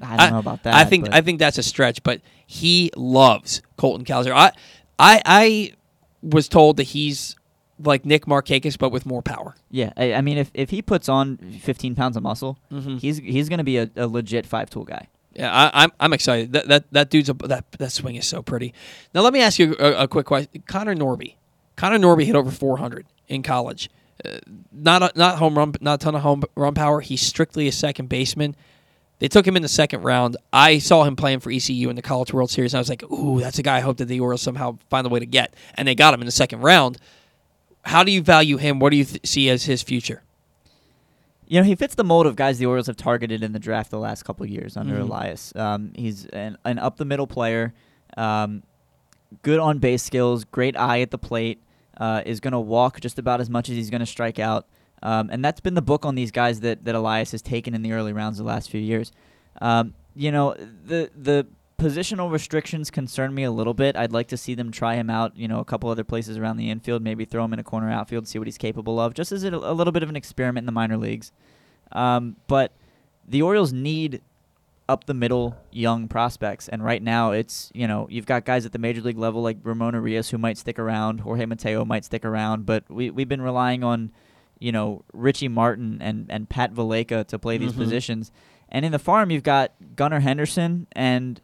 [0.00, 0.74] I don't know about that.
[0.74, 4.30] I think but- I think that's a stretch, but he loves Colton Cowser.
[4.32, 4.52] I
[4.98, 5.72] I I
[6.22, 7.34] was told that he's
[7.82, 9.54] like Nick Markakis, but with more power.
[9.70, 13.00] Yeah, I, I mean, if, if he puts on 15 pounds of muscle, Mhm.
[13.00, 15.08] he's he's going to be a, a legit five tool guy.
[15.36, 16.52] Yeah, I, I'm I'm excited.
[16.52, 18.72] That that that dude's a, that that swing is so pretty.
[19.14, 20.62] Now let me ask you a, a quick question.
[20.66, 21.34] Connor Norby,
[21.76, 23.90] Connor Norby hit over 400 in college.
[24.24, 24.38] Uh,
[24.72, 27.02] not a, not home run, not a ton of home run power.
[27.02, 28.56] He's strictly a second baseman.
[29.18, 30.38] They took him in the second round.
[30.52, 33.02] I saw him playing for ECU in the College World Series, and I was like,
[33.10, 35.54] "Ooh, that's a guy I hope that the Orioles somehow find a way to get."
[35.74, 36.98] And they got him in the second round.
[37.82, 38.78] How do you value him?
[38.78, 40.22] What do you th- see as his future?
[41.46, 43.90] You know, he fits the mold of guys the Orioles have targeted in the draft
[43.90, 45.00] the last couple of years under Mhm.
[45.02, 45.52] Elias.
[45.54, 47.72] Um, he's an, an up the middle player,
[48.16, 48.62] um,
[49.42, 51.62] good on base skills, great eye at the plate,
[51.98, 54.66] uh, is going to walk just about as much as he's going to strike out.
[55.02, 57.82] Um, and that's been the book on these guys that, that Elias has taken in
[57.82, 59.12] the early rounds the last few years.
[59.60, 61.46] Um, you know, the the
[61.78, 63.96] positional restrictions concern me a little bit.
[63.96, 66.56] I'd like to see them try him out, you know, a couple other places around
[66.56, 69.30] the infield, maybe throw him in a corner outfield, see what he's capable of, just
[69.32, 71.32] as a, a little bit of an experiment in the minor leagues.
[71.92, 72.72] Um, but
[73.28, 74.22] the Orioles need
[74.88, 78.72] up the middle young prospects, and right now it's you know you've got guys at
[78.72, 82.24] the major league level like Ramon Urias who might stick around, Jorge Mateo might stick
[82.24, 84.12] around, but we we've been relying on
[84.60, 87.78] you know Richie Martin and and Pat Valaika to play these Mhm.
[87.78, 88.30] positions,
[88.68, 91.40] and in the farm you've got Gunnar Henderson and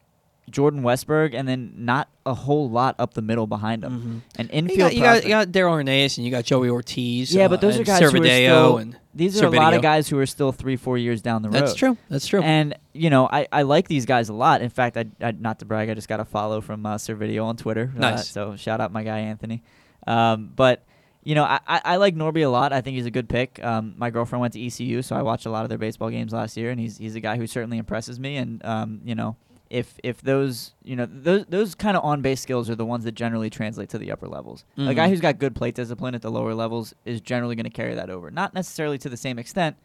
[0.50, 4.22] Jordan Westburg, and then not a whole lot up the middle behind him.
[4.36, 4.54] And Mm-hmm.
[4.54, 7.34] You infield got, you got, you got Darell Hernaiz and you got Joey Ortiz.
[7.34, 8.78] yeah, uh, but those are and guys who are still.
[8.78, 11.48] and these are a lot of guys who are still three, four years down the
[11.48, 11.60] road.
[11.62, 11.96] That's true.
[12.08, 12.42] That's true.
[12.42, 14.62] And you know, I, I like these guys a lot.
[14.62, 17.56] In fact, I, I not to brag, I just got a follow from uh, on
[17.56, 17.92] Twitter.
[17.96, 18.28] Uh, Nice.
[18.28, 19.62] so shout out my guy Anthony.
[20.06, 20.84] Um, but
[21.24, 22.72] you know, I, I, I like Norby a lot.
[22.72, 23.62] I think he's a good pick.
[23.62, 26.32] Um, my girlfriend went to ECU, so I watched a lot of their baseball games
[26.32, 28.36] last year, and he's he's a guy who certainly impresses me.
[28.38, 29.36] And um, you know,
[29.72, 33.04] if if those you know those those kind of on base skills are the ones
[33.04, 34.64] that generally translate to the upper levels.
[34.76, 34.94] A Mhm.
[34.96, 37.94] guy who's got good plate discipline at the lower levels is generally going to carry
[37.94, 38.30] that over.
[38.30, 39.76] Not necessarily to the same extent,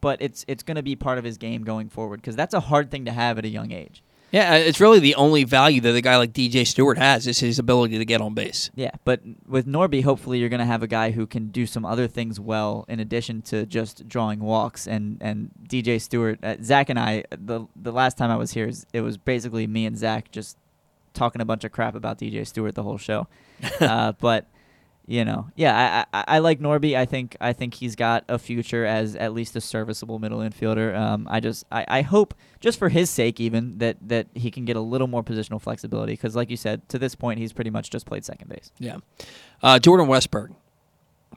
[0.00, 2.60] but it's it's going to be part of his game going forward because that's a
[2.60, 4.02] hard thing to have at a young age.
[4.32, 7.38] Yeah, uh, it's really the only value that a guy like DJ Stewart has is
[7.38, 8.70] his ability to get on base.
[8.74, 11.84] Yeah, but with Norby, hopefully you're going to have a guy who can do some
[11.84, 14.86] other things well in addition to just drawing walks.
[14.86, 18.70] And, and DJ Stewart, uh, Zack and I, the the last time I was here,
[18.92, 20.56] it was basically me and Zack just
[21.14, 23.28] talking a bunch of crap about DJ Stewart the whole show.
[23.80, 24.46] uh, but
[25.06, 26.96] you know, yeah, I, I I like Norby.
[26.96, 30.96] I think I think he's got a future as at least a serviceable middle infielder.
[30.98, 34.64] Um, I just I, I hope just for his sake even that that he can
[34.64, 37.70] get a little more positional flexibility because like you said, to this point he's pretty
[37.70, 38.72] much just played second base.
[38.80, 38.96] Yeah.
[39.62, 40.54] Uh, Jordan Westburg,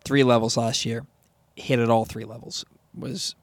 [0.04, 1.06] three levels last year,
[1.56, 2.66] hit at all three levels.
[2.98, 3.36] Was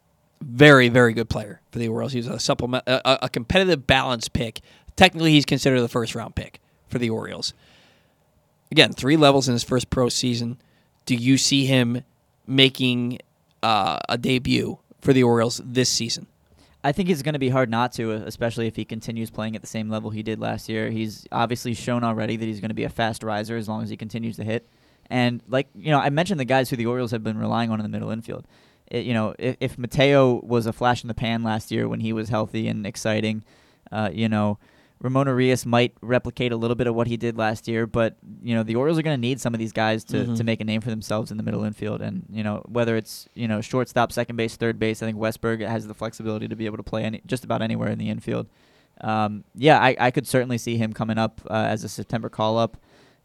[0.43, 2.13] very very good player for the Orioles.
[2.13, 4.61] He was a supplement a, a competitive balance pick.
[4.97, 7.55] Technically, he's considered the first round pick for the Orioles.
[8.71, 10.59] Again, three levels in his first pro season.
[11.05, 12.03] Do you see him
[12.47, 13.19] making
[13.63, 16.27] uh, a debut for the Orioles this season?
[16.83, 19.61] I think it's going to be hard not to, especially if he continues playing at
[19.61, 20.91] the same level he did last year.
[20.91, 23.91] He's obviously shown already that he's going to be a fast riser as long as
[23.91, 24.69] he continues to hit.
[25.11, 27.81] And like you know, I mentioned the guys who the Orioles have been relying on
[27.81, 28.47] in the middle infield.
[28.89, 32.01] It, you know, if, if Mateo was a flash in the pan last year when
[32.01, 33.45] he was healthy and exciting,
[33.91, 34.59] uh, you know,
[35.01, 38.55] Ramon Urias might replicate a little bit of what he did last year, but you
[38.55, 40.37] know the Orioles are going to need some of these guys to, Mhm.
[40.39, 43.29] to make a name for themselves in the middle infield, and you know whether it's
[43.35, 45.03] you know shortstop, second base, third base.
[45.03, 47.89] I think Westburg has the flexibility to be able to play any, just about anywhere
[47.91, 48.47] in the infield.
[49.03, 52.57] Um, yeah, I, I could certainly see him coming up uh, as a September call
[52.57, 52.79] up.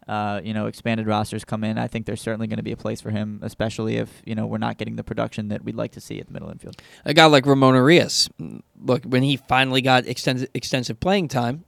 [0.07, 1.77] Uh, you know, expanded rosters come in.
[1.77, 4.47] I think there's certainly going to be a place for him, especially if you know
[4.47, 6.75] we're not getting the production that we'd like to see at the middle infield.
[7.05, 8.27] A guy like Ramon Urias,
[8.83, 11.65] look, when he finally got extensive, extensive playing time,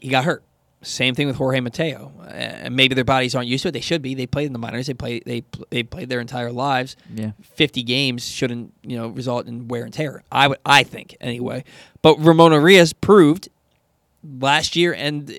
[0.00, 0.42] he got hurt.
[0.84, 2.12] Same thing with Jorge Mateo.
[2.20, 3.72] Uh, And maybe their bodies aren't used to it.
[3.72, 4.14] They should be.
[4.14, 4.86] They played in the minors.
[4.88, 5.20] They play.
[5.24, 6.96] They they played their entire lives.
[7.14, 7.32] Yeah.
[7.40, 10.24] Fifty games shouldn't you know result in wear and tear.
[10.32, 10.58] I would.
[10.66, 11.62] I think anyway.
[12.00, 13.48] But Ramon Urias proved
[14.22, 15.38] last year and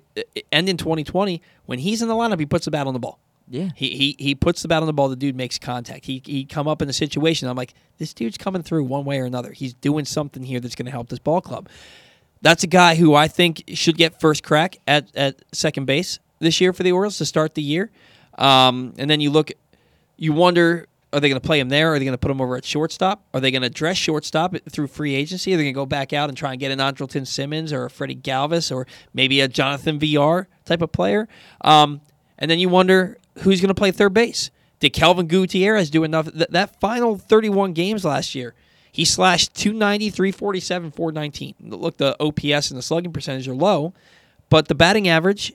[0.52, 3.20] and in 2020 when he's in the lineup, he puts the bat on the ball.
[3.50, 3.70] Yeah.
[3.76, 5.10] He, he he puts the bat on the ball.
[5.10, 6.06] The dude makes contact.
[6.06, 7.48] He he come up in a situation.
[7.48, 9.52] I'm like, this dude's coming through one way or another.
[9.52, 11.70] He's doing something here that's going to help this ball club.
[12.42, 16.60] That's a guy who I think should get first crack at, at second base this
[16.60, 17.90] year for the Orioles to start the year.
[18.38, 19.52] Um, and then you look,
[20.18, 21.94] you wonder, are they going to play him there?
[21.94, 23.24] Are they going to put him over at shortstop?
[23.34, 25.54] Are they going to dress shortstop through free agency?
[25.54, 27.86] Are they going to go back out and try and get an Andrelton Simmons or
[27.86, 31.28] a Freddie Galvis or maybe a Jonathan Villar type of player?
[31.62, 32.02] Um,
[32.40, 34.50] and then you wonder who's going to play third base.
[34.80, 36.26] Did Kelvin Gutierrez do enough?
[36.26, 38.54] That, that final 31 games last year,
[38.92, 41.56] he slashed 290, 347, 419.
[41.62, 43.94] Look, the OPS and the slugging percentage are low,
[44.50, 45.54] but the batting average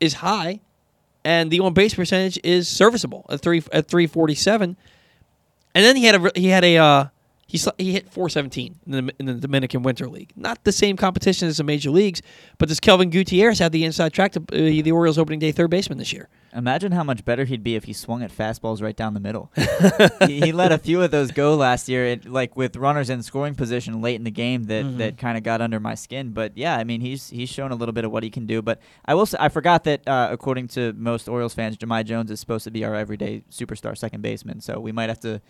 [0.00, 0.60] is high,
[1.28, 4.78] and the on base percentage is serviceable at three at 347.
[5.74, 7.04] And then he had a he had a uh,
[7.48, 10.32] he sl- he hit 417 in the, in the Dominican Winter League.
[10.36, 12.22] Not the same competition as the major leagues,
[12.58, 15.70] but does Kelvin Gutierrez have the inside track to uh, the Orioles opening day third
[15.70, 16.28] baseman this year?
[16.54, 19.52] Imagine how much better he'd be if he swung at fastballs right down the middle.
[20.26, 23.22] he, he let a few of those go last year, it, like with runners in
[23.22, 24.96] scoring position late in the game that, Mhm.
[24.98, 26.30] that kind of got under my skin.
[26.30, 28.62] But yeah, I mean he's he's shown a little bit of what he can do.
[28.62, 32.30] But I will say I forgot that uh, according to most Orioles fans, Jahmai Jones
[32.30, 34.60] is supposed to be our everyday superstar second baseman.
[34.60, 35.40] So we might have to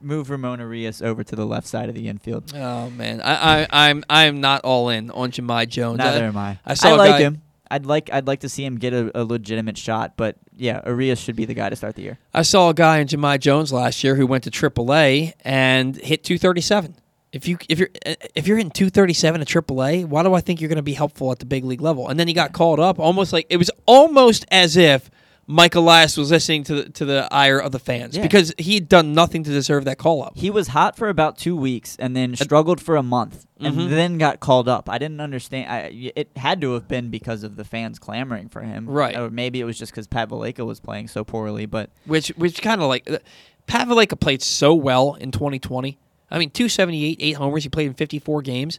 [0.00, 2.52] move Ramon Urias over to the left side of the infield.
[2.54, 5.98] Oh man, I, I I'm I'm not all in on Jahmai Jones.
[5.98, 6.58] Neither I, am I.
[6.64, 7.42] I saw a like guy- him.
[7.70, 11.20] I'd like I'd like to see him get a, a legitimate shot, but yeah, Urias
[11.20, 12.18] should be the guy to start the year.
[12.34, 16.24] I saw a guy in Jahmai Jones last year who went to AAA and hit
[16.24, 16.96] 237.
[17.32, 20.60] If you if you're uh, if you're hitting 237 at AAA, why do I think
[20.60, 22.08] you're going to be helpful at the big league level?
[22.08, 25.08] And then he got called up, almost like it was almost as if
[25.50, 28.22] Mike Elias was listening to the to the ire of the fans Yeah.
[28.22, 30.34] because he had done nothing to deserve that call up.
[30.36, 33.90] He was hot for about two weeks and then struggled for a month and Mhm.
[33.90, 34.88] then got called up.
[34.88, 35.68] I didn't understand.
[35.70, 39.16] I, it had to have been because of the fans clamoring for him, Right.
[39.16, 41.66] Or maybe it was just because Pat Valaika was playing so poorly.
[41.66, 43.18] But which which kind of like uh,
[43.66, 45.98] Pat Valaika played so well in 2020.
[46.30, 47.64] I mean, 278, eight homers.
[47.64, 48.78] He played in 54 games,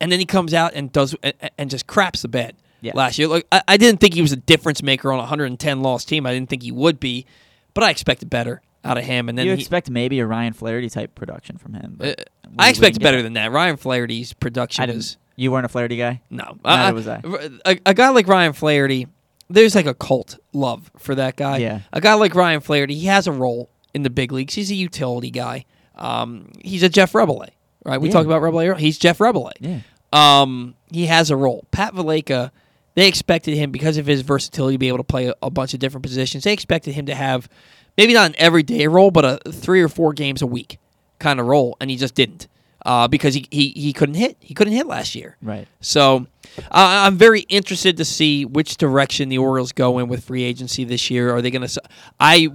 [0.00, 2.92] and then he comes out and does and, and just craps the bed Yeah.
[2.94, 3.28] last year.
[3.28, 6.26] Like I, I didn't think he was a difference maker on a 110 loss team.
[6.26, 7.26] I didn't think he would be,
[7.74, 9.28] but I expected better out of him.
[9.28, 11.98] And then you he- expect maybe a Ryan Flaherty type production from him.
[12.00, 12.14] uh, we-
[12.58, 13.52] I we expected didn't get better than that.
[13.52, 15.00] Ryan Flaherty's production I
[15.36, 16.20] You weren't a Flaherty guy.
[16.30, 16.58] no.
[16.64, 17.20] Neither I- was I.
[17.66, 19.06] A, a guy like Ryan Flaherty,
[19.48, 21.58] there's like a cult love for that guy.
[21.58, 21.80] Yeah.
[21.92, 24.54] A guy like Ryan Flaherty, he has a role in the big leagues.
[24.54, 25.64] He's a utility guy.
[25.96, 27.50] Um, he's a Jeff Reboulet,
[27.84, 28.00] right?
[28.00, 28.12] We Yeah.
[28.14, 28.78] talked about Reboulet.
[28.78, 29.52] He's Jeff Reboulet.
[29.60, 29.80] Yeah.
[30.12, 31.64] Um, he has a role.
[31.70, 32.50] Pat Valaika,
[32.94, 35.74] they expected him because of his versatility to be able to play a, a bunch
[35.74, 36.44] of different positions.
[36.44, 37.48] They expected him to have
[37.96, 40.78] maybe not an everyday role, but a three or four games a week
[41.18, 42.48] kind of role, and he just didn't
[42.86, 44.36] uh, because he, he he couldn't hit.
[44.40, 45.36] He couldn't hit last year.
[45.42, 45.68] Right.
[45.80, 46.26] So
[46.58, 50.84] uh, I'm very interested to see which direction the Orioles go in with free agency
[50.84, 51.34] this year.
[51.34, 51.82] Are they going to?
[52.18, 52.48] I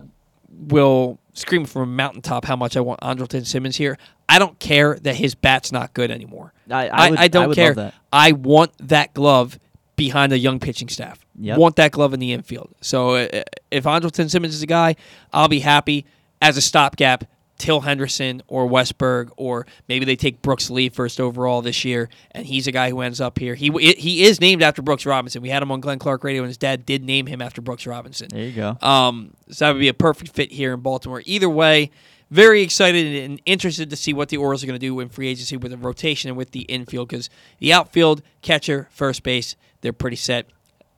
[0.50, 3.98] will scream from a mountaintop how much I want Andrelton Simmons here.
[4.28, 6.54] I don't care that his bat's not good anymore.
[6.72, 7.74] I- I would- I don't I care.
[8.12, 9.60] I want that glove
[9.96, 11.20] behind a young pitching staff.
[11.40, 11.58] Yep.
[11.58, 12.74] Want that glove in the infield.
[12.82, 14.96] So uh, if Andrelton Simmons is a guy,
[15.32, 16.06] I'll be happy
[16.42, 17.26] as a stopgap.
[17.58, 22.46] Till Henderson or Westburg, or maybe they take Brooks Lee first overall this year, and
[22.46, 23.56] he's a guy who ends up here.
[23.56, 25.42] He he is named after Brooks Robinson.
[25.42, 27.88] We had him on Glenn Clark Radio, and his dad did name him after Brooks
[27.88, 28.28] Robinson.
[28.30, 28.78] There you go.
[28.86, 31.24] Um, so that would be a perfect fit here in Baltimore.
[31.26, 31.92] Either way,
[32.30, 35.30] very excited and interested to see what the Orioles are going to do in free
[35.30, 39.94] agency with the rotation and with the infield because the outfield, catcher, first base, they're
[39.94, 40.48] pretty set.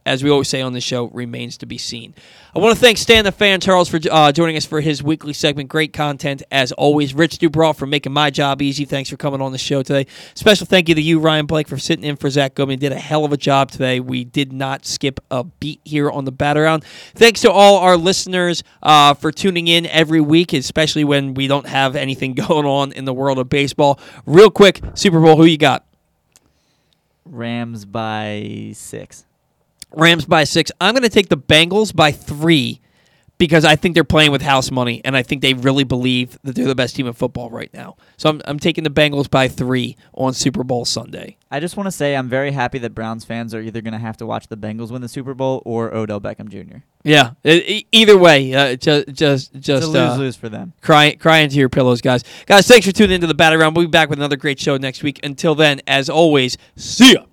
[0.06, 2.16] As we always say on the show, remains to be seen.
[2.56, 5.34] I want to thank Stan the Fan Charles for uh, joining us for his weekly
[5.34, 5.68] segment.
[5.68, 7.14] Great content as always.
[7.14, 8.86] Rich Dubroff for making my job easy.
[8.86, 10.10] Thanks for coming on the show today.
[10.34, 12.80] Special thank you to you, Ryan Blake, for sitting in for Zack Goodman.
[12.80, 14.00] Did a hell of a job today.
[14.00, 16.86] We did not skip a beat here on the bat around.
[17.14, 21.68] Thanks to all our listeners uh, for tuning in every week, especially when we don't
[21.68, 24.00] have anything going on in the world of baseball.
[24.26, 25.87] Real quick, Super Bowl, who you got?
[27.30, 29.26] Rams by six.
[29.92, 30.72] Rams by six.
[30.82, 32.82] I'm going to take the Bengals by three
[33.38, 36.56] because I think they're playing with house money, and I think they really believe that
[36.56, 37.96] they're the best team in football right now.
[38.18, 41.38] So I'm, I'm taking the Bengals by three on Super Bowl Sunday.
[41.52, 44.00] I just want to say I'm very happy that Browns fans are either going to
[44.00, 46.78] have to watch the Bengals win the Super Bowl or Odell Beckham Jr.
[47.04, 50.74] Yeah, either way, uh, just just just lose uh, lose for them.
[50.82, 52.24] Cry cry into your pillows, guys.
[52.48, 53.76] Guys, thanks for tuning into the Bat Around.
[53.76, 55.20] We'll be back with another great show next week.
[55.24, 57.24] Until then, as always, see ya.